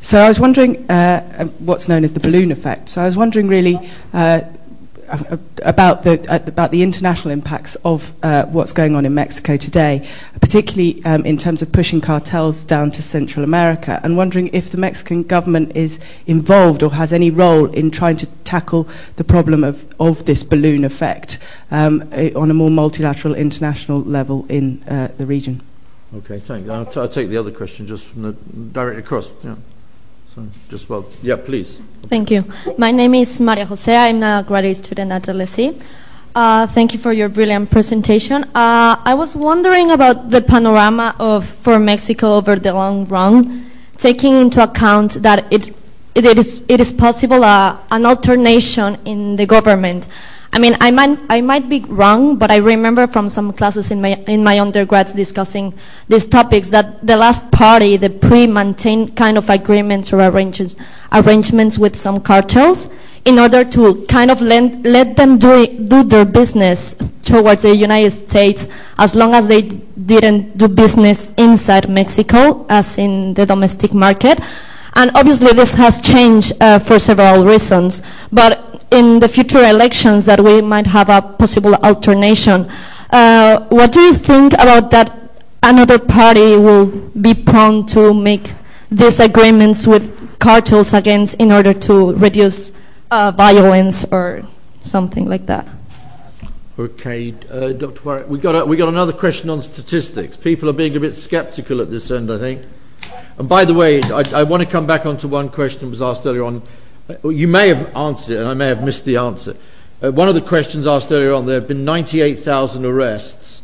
[0.00, 2.90] So I was wondering uh, what's known as the balloon effect.
[2.90, 3.76] So I was wondering really
[4.12, 4.44] uh, uh,
[5.62, 10.08] about the uh, about the international impacts of uh, what's going on in Mexico today,
[10.40, 14.78] particularly um, in terms of pushing cartels down to Central America, and wondering if the
[14.78, 19.86] Mexican government is involved or has any role in trying to tackle the problem of,
[20.00, 21.38] of this balloon effect
[21.70, 25.60] um, eh, on a more multilateral international level in uh, the region.
[26.16, 26.68] Okay, thanks.
[26.68, 29.34] I'll, t- I'll take the other question just from the directly across.
[29.44, 29.56] Yeah.
[30.34, 31.80] So just well, yeah, please.
[32.08, 32.44] Thank you.
[32.76, 33.94] My name is Maria Jose.
[33.94, 35.80] I'm a graduate student at LSE.
[36.34, 38.42] Uh, thank you for your brilliant presentation.
[38.52, 44.34] Uh, I was wondering about the panorama of for Mexico over the long run, taking
[44.34, 45.72] into account that it
[46.16, 50.08] it is it is possible uh, an alternation in the government
[50.54, 54.00] I mean, I might, I might be wrong, but I remember from some classes in
[54.00, 55.74] my, in my undergrads discussing
[56.06, 60.76] these topics that the last party, the PRI maintained kind of agreements or arrangements,
[61.10, 62.88] arrangements with some cartels
[63.24, 66.94] in order to kind of let, let them do, do their business
[67.24, 68.68] towards the United States
[68.98, 74.38] as long as they didn't do business inside Mexico, as in the domestic market.
[74.94, 78.02] And obviously this has changed uh, for several reasons.
[78.30, 82.66] But in the future elections that we might have a possible alternation.
[83.10, 85.12] Uh, what do you think about that
[85.62, 86.86] another party will
[87.20, 88.52] be prone to make
[88.90, 92.72] these agreements with cartels against in order to reduce
[93.10, 94.42] uh, violence or
[94.80, 95.66] something like that?
[96.78, 98.02] Okay, uh, Dr.
[98.02, 100.36] Warwick, we got a, we got another question on statistics.
[100.36, 102.62] People are being a bit sceptical at this end, I think.
[103.38, 106.02] And by the way, I, I want to come back onto one question that was
[106.02, 106.62] asked earlier on
[107.24, 109.56] you may have answered it, and I may have missed the answer.
[110.02, 113.62] Uh, one of the questions asked earlier on there have been 98,000 arrests,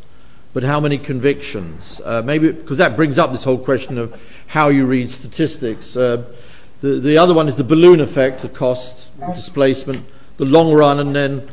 [0.52, 2.00] but how many convictions?
[2.04, 5.96] Uh, maybe because that brings up this whole question of how you read statistics.
[5.96, 6.24] Uh,
[6.80, 10.04] the, the other one is the balloon effect, the cost, displacement,
[10.36, 11.48] the long run, and then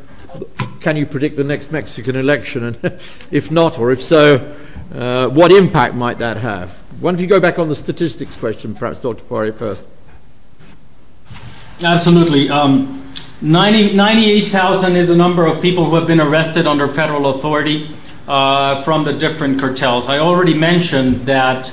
[0.80, 2.64] can you predict the next Mexican election?
[2.64, 3.00] And
[3.30, 4.54] if not, or if so,
[4.94, 6.70] uh, what impact might that have?
[7.00, 9.22] Why don't you go back on the statistics question, perhaps, Dr.
[9.24, 9.84] Poirier, first?
[11.82, 12.50] Absolutely.
[12.50, 17.94] Um, 90, 98,000 is the number of people who have been arrested under federal authority
[18.26, 20.08] uh, from the different cartels.
[20.08, 21.72] I already mentioned that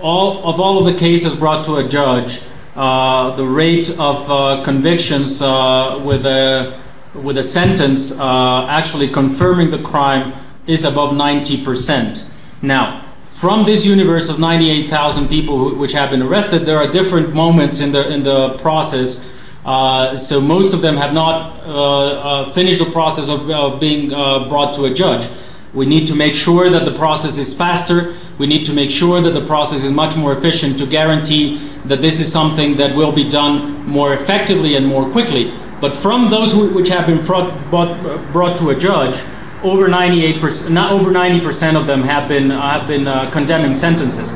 [0.00, 2.40] all of all of the cases brought to a judge,
[2.76, 6.80] uh, the rate of uh, convictions uh, with a
[7.14, 10.32] with a sentence uh, actually confirming the crime
[10.68, 12.30] is above 90%.
[12.62, 13.04] Now,
[13.34, 17.80] from this universe of 98,000 people who, which have been arrested, there are different moments
[17.80, 19.26] in the in the process
[19.64, 24.84] so most of them have not uh, uh, finished the process of being brought to
[24.86, 25.28] a judge.
[25.72, 28.16] We need to make sure that the process is faster.
[28.38, 32.02] We need to make sure that the process is much more efficient to guarantee that
[32.02, 35.52] this is something that will be done more effectively and more quickly.
[35.80, 39.16] But from those which have been brought, to a judge,
[39.62, 44.34] over 98%, not over 90% of them have been uh, condemning sentences.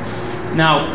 [0.54, 0.86] Now,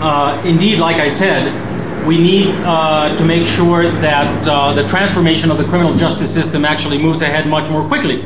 [0.00, 1.73] uh, indeed, like I said,
[2.06, 6.64] we need uh, to make sure that uh, the transformation of the criminal justice system
[6.64, 8.22] actually moves ahead much more quickly.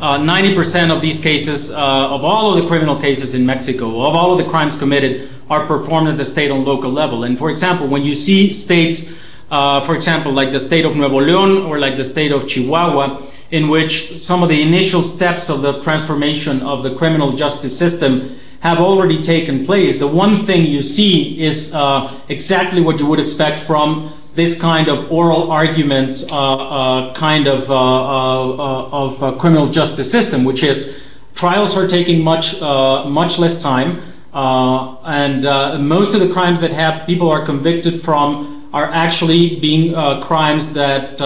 [0.00, 4.14] 90% uh, of these cases, uh, of all of the criminal cases in Mexico, of
[4.14, 7.24] all of the crimes committed, are performed at the state and local level.
[7.24, 9.16] And for example, when you see states,
[9.50, 13.22] uh, for example, like the state of Nuevo León or like the state of Chihuahua,
[13.50, 18.38] in which some of the initial steps of the transformation of the criminal justice system
[18.62, 19.98] have already taken place.
[19.98, 24.86] The one thing you see is uh, exactly what you would expect from this kind
[24.86, 30.62] of oral arguments uh, uh, kind of uh, uh, of uh, criminal justice system, which
[30.62, 30.96] is
[31.34, 34.00] trials are taking much much less time,
[34.32, 35.42] and
[35.84, 41.18] most of the crimes that have people are convicted from are actually being crimes that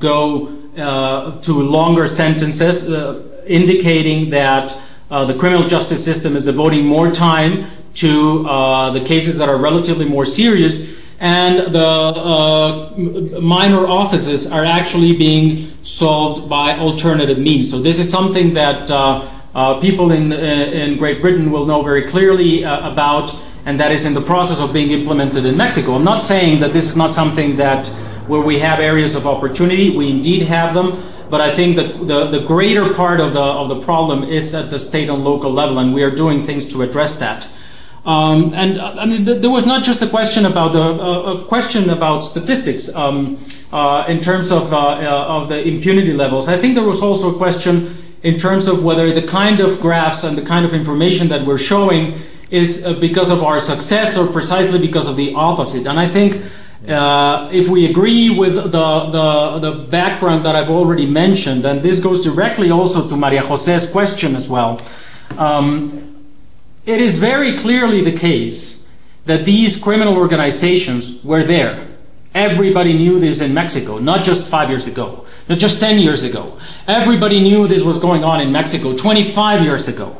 [0.00, 0.48] go
[1.40, 2.90] to longer sentences,
[3.46, 4.76] indicating that
[5.10, 10.08] the criminal justice system is devoting more time to uh, the cases that are relatively
[10.08, 12.94] more serious, and the uh,
[13.40, 17.70] minor offenses are actually being solved by alternative means.
[17.70, 22.02] So this is something that uh, uh, people in in Great Britain will know very
[22.02, 23.34] clearly about,
[23.66, 25.94] and that is in the process of being implemented in Mexico.
[25.94, 27.88] I'm not saying that this is not something that
[28.28, 29.90] where we have areas of opportunity.
[29.90, 33.68] We indeed have them, but I think that the, the greater part of the of
[33.68, 36.82] the problem is at the state and local level, and we are doing things to
[36.82, 37.46] address that.
[38.04, 41.34] Um, and uh, I mean, th- there was not just a question about the uh,
[41.34, 43.38] a question about statistics um,
[43.72, 46.48] uh, in terms of uh, uh, of the impunity levels.
[46.48, 50.24] I think there was also a question in terms of whether the kind of graphs
[50.24, 52.20] and the kind of information that we're showing
[52.50, 55.86] is uh, because of our success or precisely because of the opposite.
[55.86, 56.42] And I think
[56.88, 62.00] uh, if we agree with the, the, the background that I've already mentioned, and this
[62.00, 64.80] goes directly also to Maria Jose's question as well,
[65.36, 66.24] um,
[66.86, 68.88] it is very clearly the case
[69.26, 71.86] that these criminal organizations were there.
[72.34, 76.58] Everybody knew this in Mexico, not just five years ago, not just 10 years ago.
[76.86, 80.16] Everybody knew this was going on in Mexico 25 years ago.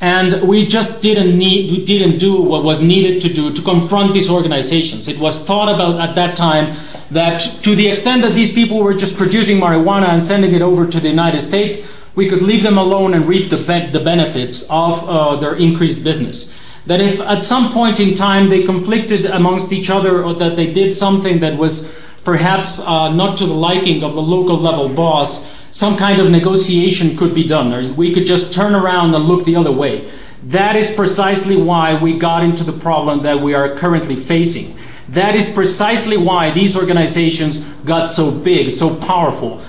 [0.00, 4.12] And we just didn't need, we didn't do what was needed to do to confront
[4.12, 5.08] these organizations.
[5.08, 6.76] It was thought about at that time
[7.10, 10.86] that to the extent that these people were just producing marijuana and sending it over
[10.86, 13.56] to the United States, we could leave them alone and reap the,
[13.92, 16.54] the benefits of uh, their increased business.
[16.86, 20.72] That if at some point in time they conflicted amongst each other or that they
[20.72, 21.92] did something that was
[22.24, 27.14] perhaps uh, not to the liking of the local level boss, some kind of negotiation
[27.18, 30.10] could be done, or we could just turn around and look the other way.
[30.44, 34.74] That is precisely why we got into the problem that we are currently facing.
[35.10, 39.60] That is precisely why these organizations got so big, so powerful,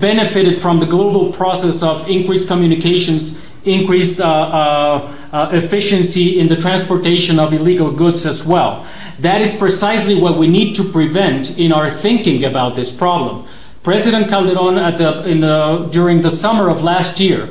[0.00, 6.56] benefited from the global process of increased communications, increased uh, uh, uh, efficiency in the
[6.56, 8.84] transportation of illegal goods as well.
[9.20, 13.46] That is precisely what we need to prevent in our thinking about this problem.
[13.86, 17.50] President Calderon, at the, in the, during the summer of last year,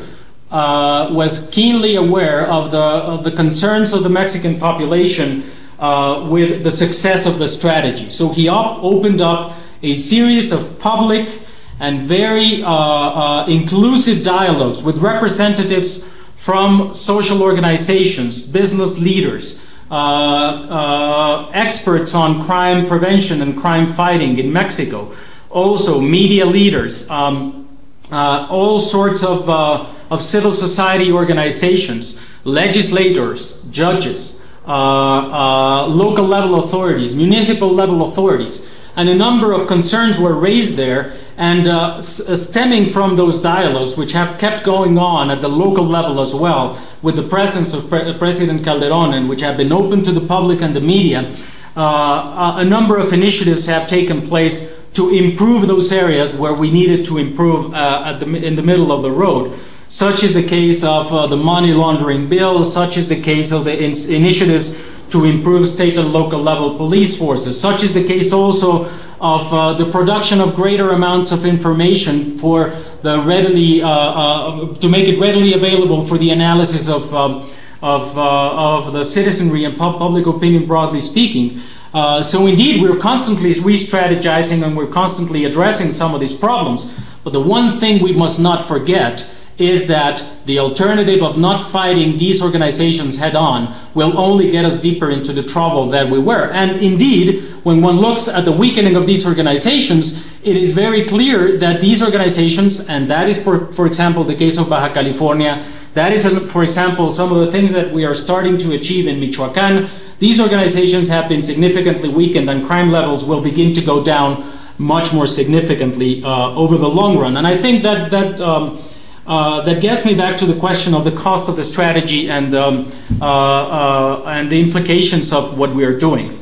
[0.51, 5.49] uh, was keenly aware of the, of the concerns of the Mexican population
[5.79, 8.09] uh, with the success of the strategy.
[8.09, 11.39] So he op- opened up a series of public
[11.79, 16.05] and very uh, uh, inclusive dialogues with representatives
[16.35, 24.51] from social organizations, business leaders, uh, uh, experts on crime prevention and crime fighting in
[24.51, 25.15] Mexico,
[25.55, 27.67] also media leaders, um,
[28.11, 37.73] uh, all sorts of, uh, of civil society organizations, legislators, judges, local level authorities, municipal
[37.73, 43.41] level authorities and a number of concerns were raised there, and uh, stemming from those
[43.41, 47.73] dialogues, which have kept going on at the local level as well, with the presence
[47.73, 51.33] of Pre- President Calderon, and which have been open to the public and the media,
[51.75, 57.05] uh, a number of initiatives have taken place to improve those areas where we needed
[57.05, 59.59] to improve uh, the, in the middle of the road.
[59.87, 63.65] Such is the case of uh, the money laundering bill, such is the case of
[63.65, 64.75] the in- initiatives
[65.09, 67.59] to improve state and local level police forces.
[67.59, 68.85] Such is the case also
[69.21, 74.89] of uh, the production of greater amounts of information for the readily uh, uh, to
[74.89, 77.47] make it readily available for the analysis of um,
[77.81, 81.61] of, uh, of the citizenry and public opinion broadly speaking.
[81.95, 86.93] Uh, so indeed, we're constantly re-strategizing and we're constantly addressing some of these problems.
[87.23, 89.25] But the one thing we must not forget
[89.57, 94.75] is that the alternative of not fighting these organizations head on will only get us
[94.75, 96.51] deeper into the trouble that we were.
[96.51, 101.57] And indeed, when one looks at the weakening of these organizations, it is very clear
[101.59, 106.11] that these organizations, and that is, for, for example, the case of Baja California, that
[106.11, 109.89] is, for example, some of the things that we are starting to achieve in Michoacan.
[110.19, 115.13] These organizations have been significantly weakened, and crime levels will begin to go down much
[115.13, 117.37] more significantly uh, over the long run.
[117.37, 118.79] And I think that that um,
[119.27, 122.53] uh, that gets me back to the question of the cost of the strategy and,
[122.53, 126.41] um, uh, uh, and the implications of what we are doing.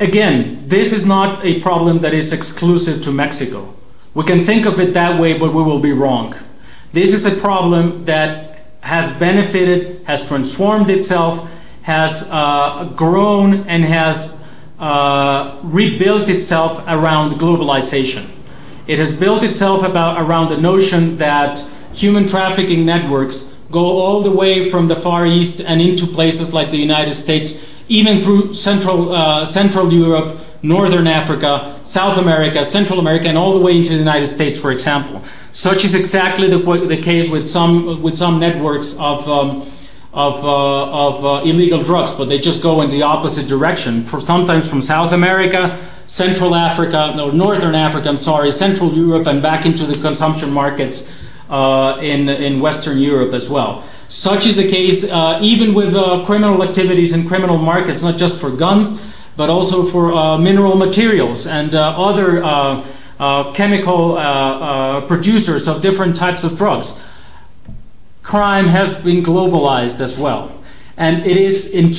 [0.00, 3.74] Again, this is not a problem that is exclusive to Mexico.
[4.14, 6.34] We can think of it that way, but we will be wrong.
[6.92, 8.51] This is a problem that
[8.82, 11.48] has benefited, has transformed itself,
[11.82, 14.42] has uh, grown, and has
[14.78, 18.28] uh, rebuilt itself around globalization.
[18.88, 21.60] It has built itself about, around the notion that
[21.92, 26.70] human trafficking networks go all the way from the Far East and into places like
[26.70, 33.28] the United States, even through Central, uh, Central Europe, Northern Africa, South America, Central America,
[33.28, 35.22] and all the way into the United States, for example.
[35.52, 39.70] Such is exactly the, the case with some, with some networks of, um,
[40.12, 44.68] of, uh, of uh, illegal drugs, but they just go in the opposite direction, sometimes
[44.68, 49.86] from South America Central Africa, no, Northern Africa, I'm sorry, Central Europe, and back into
[49.86, 51.14] the consumption markets
[51.48, 53.84] uh, in, in Western Europe as well.
[54.08, 58.38] Such is the case uh, even with uh, criminal activities and criminal markets, not just
[58.38, 59.02] for guns,
[59.36, 62.44] but also for uh, mineral materials and other
[63.54, 64.16] chemical
[65.06, 67.02] producers of different types of drugs.
[68.22, 70.50] Crime has been globalized as well.
[70.96, 71.90] And it is in,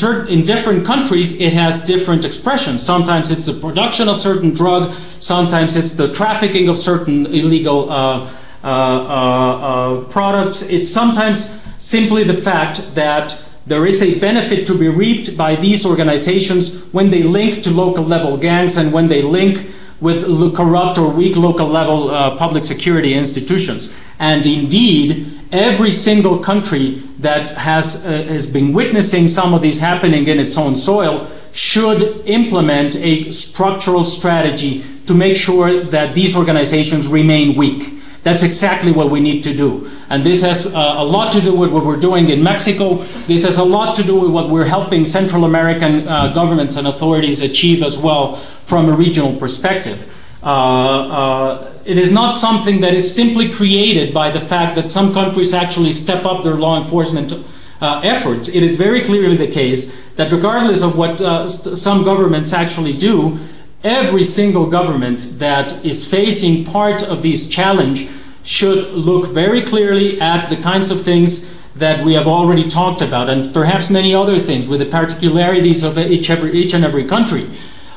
[0.43, 2.83] different countries, it has different expressions.
[2.83, 8.29] Sometimes it's the production of certain drug, sometimes it's the trafficking of certain illegal uh,
[8.63, 10.61] uh, uh, products.
[10.61, 15.85] It's sometimes simply the fact that there is a benefit to be reaped by these
[15.85, 19.72] organizations when they link to local level gangs and when they link
[20.03, 23.95] with corrupt or weak local level uh, public security institutions.
[24.19, 30.27] And indeed, every single country that has, uh, has been witnessing some of these happening
[30.27, 37.07] in its own soil should implement a structural strategy to make sure that these organizations
[37.07, 38.02] remain weak.
[38.23, 39.91] That's exactly what we need to do.
[40.09, 43.03] And this has uh, a lot to do with what we're doing in Mexico.
[43.27, 46.87] This has a lot to do with what we're helping Central American uh, governments and
[46.87, 50.09] authorities achieve as well from a regional perspective.
[50.41, 55.13] Uh, uh, it is not something that is simply created by the fact that some
[55.13, 57.33] countries actually step up their law enforcement
[57.81, 58.47] uh, efforts.
[58.47, 63.37] It is very clearly the case that regardless of what uh, some governments actually do,
[63.83, 68.07] every single government that is facing part of this challenge
[68.43, 73.29] should look very clearly at the kinds of things that we have already talked about
[73.29, 77.49] and perhaps many other things with the particularities of each, every, each and every country.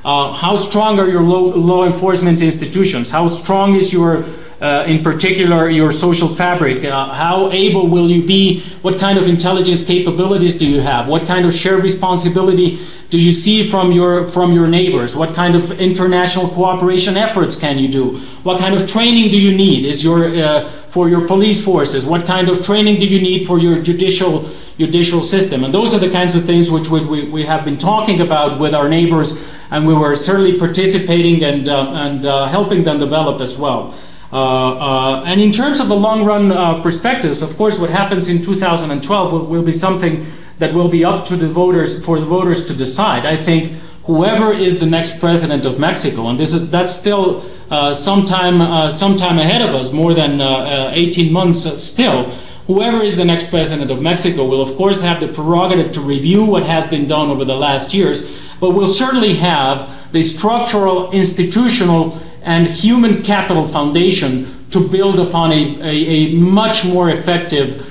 [0.04, 3.10] Uh, how strong are your law, law enforcement institutions?
[3.10, 4.24] How strong is your
[4.60, 6.84] uh, in particular your social fabric?
[6.84, 8.60] Uh, how able will you be?
[8.82, 11.08] What kind of intelligence capabilities do you have?
[11.08, 15.14] What kind of shared responsibility do you see from your from your neighbors?
[15.14, 18.18] What kind of international cooperation efforts can you do?
[18.42, 19.84] What kind of training do you need?
[19.84, 22.04] Is your uh, for your police forces?
[22.04, 25.62] What kind of training do you need for your judicial judicial system?
[25.62, 28.58] And those are the kinds of things which we, we, we have been talking about
[28.58, 33.40] with our neighbors, and we were certainly participating and uh, and uh, helping them develop
[33.40, 33.94] as well.
[34.32, 38.28] Uh, uh, and in terms of the long run uh, perspectives, of course, what happens
[38.28, 40.26] in 2012 will, will, be something
[40.58, 43.26] that will be up to the voters for the voters to decide.
[43.26, 43.72] I think
[44.04, 48.90] whoever is the next president of Mexico, and this is that's still uh, sometime uh,
[48.90, 52.30] sometime ahead of us, more than uh, 18 months still.
[52.66, 56.44] Whoever is the next president of Mexico will, of course, have the prerogative to review
[56.44, 58.28] what has been done over the last years,
[58.58, 65.80] but will certainly have the structural, institutional, and human capital foundation to build upon a,
[65.80, 67.86] a, a much more effective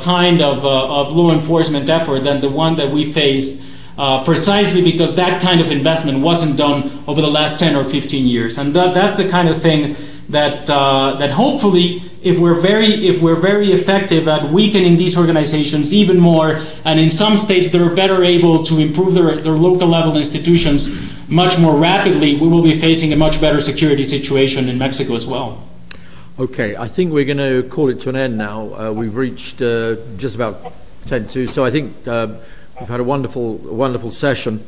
[0.00, 3.64] kind of, uh, of law enforcement effort than the one that we faced
[3.96, 8.26] uh, precisely because that kind of investment wasn't done over the last 10 or 15
[8.26, 8.58] years.
[8.58, 9.96] And that, that's the kind of thing
[10.28, 15.92] that, uh, that hopefully if we're very if we're very effective at weakening these organizations
[15.92, 20.88] even more, and in some states they're better able to improve their local level institutions
[21.28, 25.26] much more rapidly, we will be facing a much better security situation in Mexico as
[25.26, 25.62] well.
[26.36, 28.74] Okay, I think we're going to call it to an end now.
[28.74, 30.72] Uh, we've reached uh, just about
[31.06, 32.26] 10 to, so I think uh,
[32.80, 34.66] we've had a wonderful, wonderful session.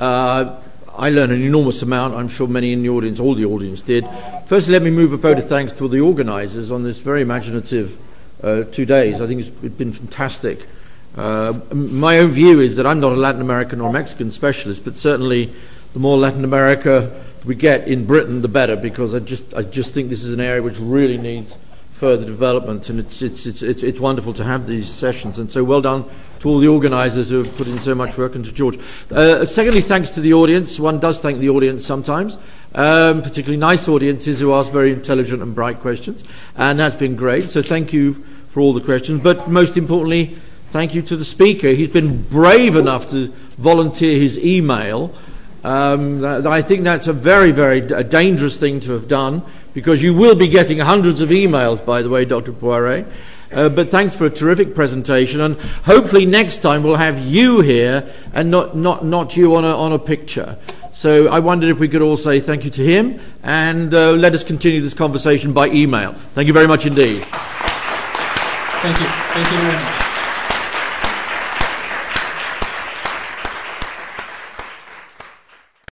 [0.00, 0.60] Uh,
[0.92, 2.14] I learned an enormous amount.
[2.14, 4.04] I'm sure many in the audience, all the audience did.
[4.46, 7.96] First, let me move a vote of thanks to the organisers on this very imaginative
[8.42, 9.20] uh, two days.
[9.20, 10.66] I think it's been fantastic.
[11.16, 14.96] Uh, my own view is that I'm not a Latin American or Mexican specialist, but
[14.96, 15.54] certainly
[15.94, 19.94] the more Latin America we get in Britain, the better, because I just, I just
[19.94, 21.56] think this is an area which really needs
[21.92, 25.38] further development, and it's, it's, it's, it's, it's wonderful to have these sessions.
[25.38, 26.04] And so, well done
[26.40, 28.78] to all the organisers who have put in so much work, and to George.
[29.10, 30.80] Uh, secondly, thanks to the audience.
[30.80, 32.36] One does thank the audience sometimes,
[32.74, 36.24] um, particularly nice audiences who ask very intelligent and bright questions,
[36.56, 37.48] and that's been great.
[37.48, 38.14] So, thank you
[38.48, 39.22] for all the questions.
[39.22, 40.36] But most importantly,
[40.70, 41.68] thank you to the speaker.
[41.68, 45.14] He's been brave enough to volunteer his email.
[45.64, 49.42] Um, I think that's a very, very dangerous thing to have done
[49.72, 52.52] because you will be getting hundreds of emails, by the way, Dr.
[52.52, 53.06] Poiré.
[53.50, 58.12] Uh, but thanks for a terrific presentation, and hopefully next time we'll have you here
[58.32, 60.58] and not, not, not you on a, on a picture.
[60.92, 64.34] So I wondered if we could all say thank you to him and uh, let
[64.34, 66.12] us continue this conversation by email.
[66.34, 67.22] Thank you very much indeed.
[68.82, 69.06] Thank you.
[69.06, 70.03] Thank you very much.